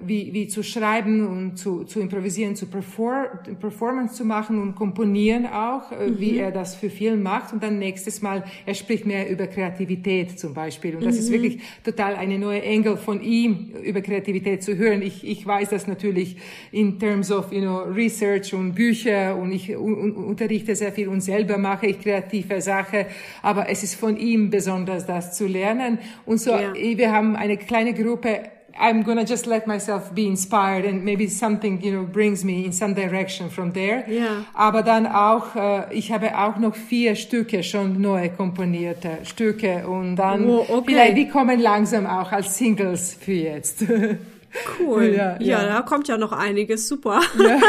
wie, 0.00 0.34
wie 0.34 0.48
zu 0.48 0.62
schreiben 0.62 1.26
und 1.26 1.56
zu, 1.56 1.84
zu 1.84 2.00
improvisieren, 2.00 2.56
zu 2.56 2.66
perform, 2.66 3.26
Performance 3.58 4.14
zu 4.14 4.24
machen 4.24 4.60
und 4.60 4.74
komponieren 4.74 5.46
auch, 5.46 5.90
mhm. 5.90 6.18
wie 6.18 6.38
er 6.38 6.50
das 6.50 6.74
für 6.74 6.90
Film 6.90 7.22
macht 7.22 7.52
und 7.52 7.62
dann 7.62 7.78
nächstes 7.78 8.20
Mal, 8.20 8.44
er 8.66 8.74
spricht 8.74 9.06
mehr 9.06 9.30
über 9.30 9.46
Kreativität 9.46 10.38
zum 10.38 10.54
Beispiel. 10.54 10.96
Und 10.96 11.04
das 11.04 11.14
mhm. 11.14 11.20
ist 11.20 11.32
wirklich 11.32 11.58
total 11.84 12.16
eine 12.16 12.38
neue 12.38 12.62
Engel 12.62 12.96
von 12.96 13.22
ihm, 13.22 13.70
über 13.82 14.02
Kreativität 14.02 14.62
zu 14.62 14.76
hören. 14.76 15.02
Ich, 15.02 15.26
ich 15.26 15.46
weiß 15.46 15.70
das 15.70 15.86
natürlich 15.86 16.36
in 16.72 16.98
terms 16.98 17.30
of, 17.30 17.52
you 17.52 17.60
know, 17.60 17.78
Research 17.82 18.09
und 18.52 18.74
Bücher 18.74 19.36
und 19.36 19.52
ich 19.52 19.76
un, 19.76 20.12
unterrichte 20.12 20.74
sehr 20.74 20.92
viel 20.92 21.08
und 21.08 21.20
selber 21.20 21.58
mache 21.58 21.86
ich 21.86 22.00
kreative 22.00 22.60
Sachen. 22.60 23.06
Aber 23.42 23.68
es 23.68 23.82
ist 23.82 23.94
von 23.94 24.16
ihm 24.16 24.50
besonders, 24.50 25.06
das 25.06 25.36
zu 25.36 25.46
lernen. 25.46 25.98
Und 26.26 26.38
so, 26.38 26.50
ja. 26.50 26.74
wir 26.74 27.12
haben 27.12 27.36
eine 27.36 27.56
kleine 27.56 27.94
Gruppe 27.94 28.40
I'm 28.78 29.02
gonna 29.04 29.24
just 29.24 29.46
let 29.46 29.66
myself 29.66 30.14
be 30.14 30.26
inspired 30.26 30.86
and 30.86 31.04
maybe 31.04 31.28
something, 31.28 31.80
you 31.82 31.90
know, 31.90 32.04
brings 32.04 32.44
me 32.44 32.64
in 32.64 32.72
some 32.72 32.94
direction 32.94 33.50
from 33.50 33.72
there. 33.72 34.04
Ja. 34.08 34.44
Aber 34.54 34.82
dann 34.82 35.06
auch, 35.06 35.54
äh, 35.54 35.92
ich 35.92 36.12
habe 36.12 36.38
auch 36.38 36.56
noch 36.56 36.74
vier 36.74 37.14
Stücke 37.14 37.62
schon 37.62 38.00
neu 38.00 38.30
komponierte 38.30 39.18
Stücke 39.24 39.86
und 39.86 40.16
dann 40.16 40.48
oh, 40.48 40.64
okay. 40.68 40.82
vielleicht 40.86 41.16
die 41.16 41.28
kommen 41.28 41.60
langsam 41.60 42.06
auch 42.06 42.32
als 42.32 42.56
Singles 42.56 43.14
für 43.20 43.32
jetzt. 43.32 43.84
Cool. 44.78 45.14
ja, 45.14 45.36
ja. 45.40 45.62
ja, 45.62 45.66
da 45.66 45.82
kommt 45.82 46.08
ja 46.08 46.18
noch 46.18 46.32
einiges. 46.32 46.88
Super. 46.88 47.20
Ja, 47.38 47.60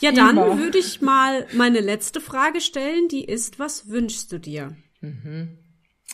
ja 0.00 0.12
dann 0.12 0.36
würde 0.58 0.78
ich 0.78 1.00
mal 1.00 1.46
meine 1.52 1.80
letzte 1.80 2.20
Frage 2.20 2.60
stellen. 2.60 3.08
Die 3.08 3.24
ist, 3.24 3.58
was 3.58 3.88
wünschst 3.88 4.32
du 4.32 4.38
dir? 4.38 4.76
Mhm. 5.00 5.58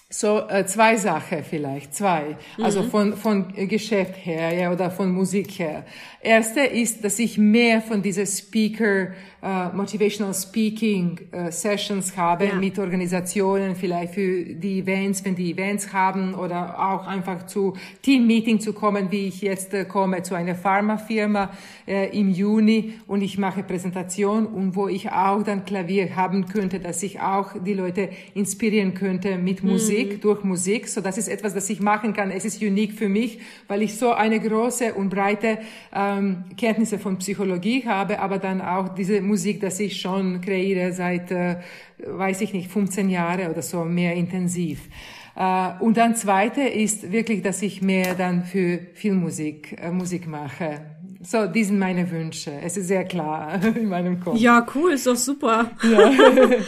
So 0.09 0.47
äh, 0.47 0.67
zwei 0.67 0.97
Sachen 0.97 1.43
vielleicht, 1.43 1.95
zwei. 1.95 2.37
Also 2.61 2.83
mhm. 2.83 2.91
von 2.91 3.17
von 3.17 3.69
Geschäft 3.69 4.15
her 4.17 4.53
ja 4.53 4.71
oder 4.71 4.91
von 4.91 5.11
Musik 5.11 5.59
her. 5.59 5.87
Erste 6.21 6.61
ist, 6.61 7.03
dass 7.03 7.19
ich 7.19 7.39
mehr 7.39 7.81
von 7.81 8.03
dieser 8.03 8.27
Speaker 8.27 9.13
uh, 9.43 9.75
Motivational 9.75 10.35
Speaking 10.35 11.19
uh, 11.33 11.51
Sessions 11.51 12.17
habe 12.17 12.47
ja. 12.47 12.55
mit 12.55 12.79
Organisationen, 12.79 13.75
vielleicht 13.75 14.15
für 14.15 14.45
die 14.45 14.81
Events, 14.81 15.25
wenn 15.25 15.35
die 15.35 15.53
Events 15.53 15.93
haben 15.93 16.35
oder 16.35 16.79
auch 16.79 17.07
einfach 17.07 17.47
zu 17.47 17.75
Team-Meeting 18.03 18.61
zu 18.61 18.73
kommen, 18.73 19.11
wie 19.11 19.27
ich 19.27 19.43
jetzt 19.43 19.75
äh, 19.75 19.85
komme 19.85 20.23
zu 20.23 20.35
einer 20.35 20.55
Pharmafirma 20.55 21.51
äh, 21.87 22.17
im 22.19 22.31
Juni 22.31 22.95
und 23.07 23.23
ich 23.23 23.39
mache 23.39 23.63
Präsentation 23.63 24.47
und 24.47 24.77
wo 24.77 24.89
ich 24.89 25.11
auch 25.11 25.43
dann 25.43 25.65
Klavier 25.65 26.15
haben 26.15 26.47
könnte, 26.47 26.79
dass 26.79 27.03
ich 27.03 27.21
auch 27.21 27.53
die 27.65 27.75
Leute 27.75 28.11
inspirieren 28.35 28.95
könnte 28.95 29.39
mit 29.39 29.63
mhm. 29.63 29.71
Musik, 29.71 30.21
durch 30.23 30.45
Musik. 30.45 30.89
So, 30.89 31.01
das 31.01 31.19
ist 31.19 31.29
etwas, 31.29 31.55
das 31.55 31.69
ich 31.71 31.81
machen 31.81 32.13
kann. 32.13 32.31
Es 32.31 32.45
ist 32.45 32.63
unique 32.63 32.93
für 32.93 33.09
mich, 33.09 33.41
weil 33.69 33.83
ich 33.83 33.97
so 33.97 34.13
eine 34.13 34.39
große 34.41 34.95
und 34.95 35.11
breite 35.11 35.59
ähm, 35.95 36.45
Kenntnisse 36.57 36.99
von 36.99 37.19
Psychologie 37.19 37.85
habe, 37.87 38.21
aber 38.21 38.39
dann 38.39 38.61
auch 38.61 38.89
diese 38.89 39.21
Musik, 39.33 39.61
das 39.61 39.81
ich 39.81 39.99
schon 39.99 40.43
kreiere 40.43 40.93
seit, 40.93 41.31
äh, 41.31 41.57
weiß 42.07 42.43
ich 42.43 42.53
nicht, 42.53 42.71
15 42.71 43.09
Jahre 43.09 43.51
oder 43.51 43.63
so, 43.63 43.85
mehr 43.85 44.15
intensiv. 44.15 44.89
Äh, 45.35 45.71
und 45.81 45.97
dann 45.97 46.15
zweite 46.17 46.61
ist 46.61 47.13
wirklich, 47.13 47.41
dass 47.43 47.63
ich 47.63 47.81
mehr 47.81 48.15
dann 48.15 48.45
für 48.45 48.79
Filmmusik 48.95 49.79
äh, 49.81 49.91
Musik 49.91 50.27
mache. 50.27 50.83
So, 51.23 51.47
die 51.47 51.65
sind 51.65 51.79
meine 51.79 52.11
Wünsche. 52.11 52.53
Es 52.63 52.77
ist 52.77 52.89
sehr 52.89 53.05
klar 53.05 53.59
in 53.77 53.89
meinem 53.89 54.21
Kopf. 54.21 54.39
Ja, 54.39 54.67
cool, 54.75 54.93
ist 54.93 55.07
doch 55.07 55.17
super. 55.17 55.71
Ja. 55.83 56.11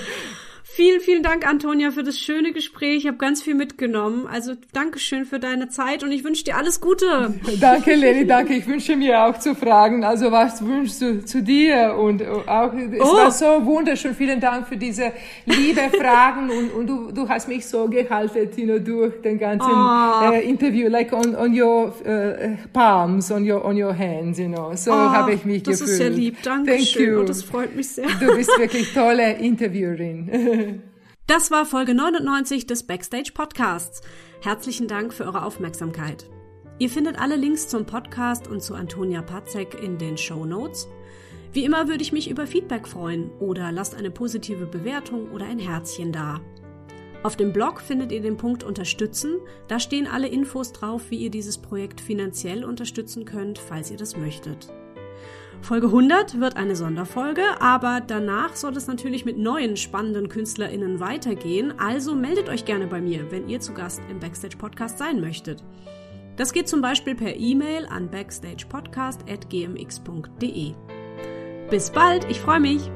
Vielen, 0.76 1.00
vielen 1.00 1.22
Dank, 1.22 1.46
Antonia, 1.46 1.92
für 1.92 2.02
das 2.02 2.18
schöne 2.18 2.52
Gespräch. 2.52 2.96
Ich 2.96 3.06
habe 3.06 3.16
ganz 3.16 3.40
viel 3.40 3.54
mitgenommen. 3.54 4.26
Also 4.26 4.54
Dankeschön 4.72 5.24
für 5.24 5.38
deine 5.38 5.68
Zeit 5.68 6.02
und 6.02 6.10
ich 6.10 6.24
wünsche 6.24 6.42
dir 6.42 6.56
alles 6.56 6.80
Gute. 6.80 7.32
Danke, 7.60 7.94
Leni, 7.94 8.26
danke. 8.26 8.54
Ich 8.54 8.66
wünsche 8.66 8.96
mir 8.96 9.24
auch 9.24 9.38
zu 9.38 9.54
fragen, 9.54 10.02
also 10.02 10.32
was 10.32 10.66
wünschst 10.66 11.00
du 11.00 11.24
zu 11.24 11.44
dir? 11.44 11.94
Und 11.96 12.26
auch, 12.26 12.72
es 12.74 13.00
oh. 13.00 13.16
war 13.16 13.30
so 13.30 13.64
wunderschön. 13.64 14.16
Vielen 14.16 14.40
Dank 14.40 14.66
für 14.66 14.76
diese 14.76 15.12
liebe 15.46 15.80
Fragen 15.96 16.50
und, 16.50 16.70
und 16.72 16.86
du, 16.88 17.12
du 17.12 17.28
hast 17.28 17.46
mich 17.46 17.64
so 17.66 17.86
gehalten, 17.86 18.48
you 18.56 18.66
know, 18.66 18.80
durch 18.80 19.22
den 19.22 19.38
ganzen 19.38 19.70
oh. 19.70 20.28
uh, 20.28 20.40
Interview, 20.40 20.88
like 20.88 21.12
on, 21.12 21.36
on 21.36 21.56
your 21.56 21.94
uh, 22.04 22.56
palms, 22.72 23.30
on 23.30 23.48
your, 23.48 23.64
on 23.64 23.80
your 23.80 23.96
hands, 23.96 24.40
you 24.40 24.48
know. 24.48 24.74
So 24.74 24.90
oh, 24.90 24.94
habe 24.94 25.34
ich 25.34 25.44
mich 25.44 25.62
das 25.62 25.78
gefühlt. 25.78 25.88
Das 25.88 25.92
ist 25.92 25.98
sehr 25.98 26.10
lieb. 26.10 26.42
Dankeschön. 26.42 27.04
Thank 27.04 27.08
you. 27.12 27.20
Und 27.20 27.28
das 27.28 27.44
freut 27.44 27.76
mich 27.76 27.88
sehr. 27.90 28.08
Du 28.18 28.34
bist 28.34 28.50
wirklich 28.58 28.92
tolle 28.92 29.34
Interviewerin. 29.34 30.63
Das 31.26 31.50
war 31.50 31.64
Folge 31.64 31.94
99 31.94 32.66
des 32.66 32.82
Backstage 32.82 33.30
Podcasts. 33.32 34.02
Herzlichen 34.42 34.88
Dank 34.88 35.14
für 35.14 35.24
eure 35.24 35.46
Aufmerksamkeit. 35.46 36.28
Ihr 36.78 36.90
findet 36.90 37.18
alle 37.18 37.36
Links 37.36 37.66
zum 37.66 37.86
Podcast 37.86 38.46
und 38.46 38.62
zu 38.62 38.74
Antonia 38.74 39.22
Patzek 39.22 39.82
in 39.82 39.96
den 39.96 40.18
Show 40.18 40.44
Notes. 40.44 40.86
Wie 41.50 41.64
immer 41.64 41.88
würde 41.88 42.02
ich 42.02 42.12
mich 42.12 42.28
über 42.28 42.46
Feedback 42.46 42.86
freuen 42.86 43.30
oder 43.40 43.72
lasst 43.72 43.94
eine 43.94 44.10
positive 44.10 44.66
Bewertung 44.66 45.30
oder 45.30 45.46
ein 45.46 45.58
Herzchen 45.58 46.12
da. 46.12 46.42
Auf 47.22 47.36
dem 47.36 47.54
Blog 47.54 47.80
findet 47.80 48.12
ihr 48.12 48.20
den 48.20 48.36
Punkt 48.36 48.62
Unterstützen. 48.62 49.38
Da 49.66 49.80
stehen 49.80 50.06
alle 50.06 50.28
Infos 50.28 50.72
drauf, 50.72 51.04
wie 51.08 51.16
ihr 51.16 51.30
dieses 51.30 51.56
Projekt 51.56 52.02
finanziell 52.02 52.66
unterstützen 52.66 53.24
könnt, 53.24 53.58
falls 53.58 53.90
ihr 53.90 53.96
das 53.96 54.14
möchtet. 54.14 54.70
Folge 55.64 55.86
100 55.86 56.38
wird 56.40 56.56
eine 56.56 56.76
Sonderfolge, 56.76 57.42
aber 57.58 58.02
danach 58.06 58.54
soll 58.54 58.76
es 58.76 58.86
natürlich 58.86 59.24
mit 59.24 59.38
neuen 59.38 59.78
spannenden 59.78 60.28
KünstlerInnen 60.28 61.00
weitergehen. 61.00 61.72
Also 61.78 62.14
meldet 62.14 62.50
euch 62.50 62.66
gerne 62.66 62.86
bei 62.86 63.00
mir, 63.00 63.32
wenn 63.32 63.48
ihr 63.48 63.60
zu 63.60 63.72
Gast 63.72 64.02
im 64.10 64.20
Backstage 64.20 64.58
Podcast 64.58 64.98
sein 64.98 65.22
möchtet. 65.22 65.64
Das 66.36 66.52
geht 66.52 66.68
zum 66.68 66.82
Beispiel 66.82 67.14
per 67.14 67.34
E-Mail 67.34 67.86
an 67.86 68.10
backstagepodcast.gmx.de. 68.10 70.74
Bis 71.70 71.90
bald, 71.90 72.30
ich 72.30 72.40
freue 72.40 72.60
mich! 72.60 72.90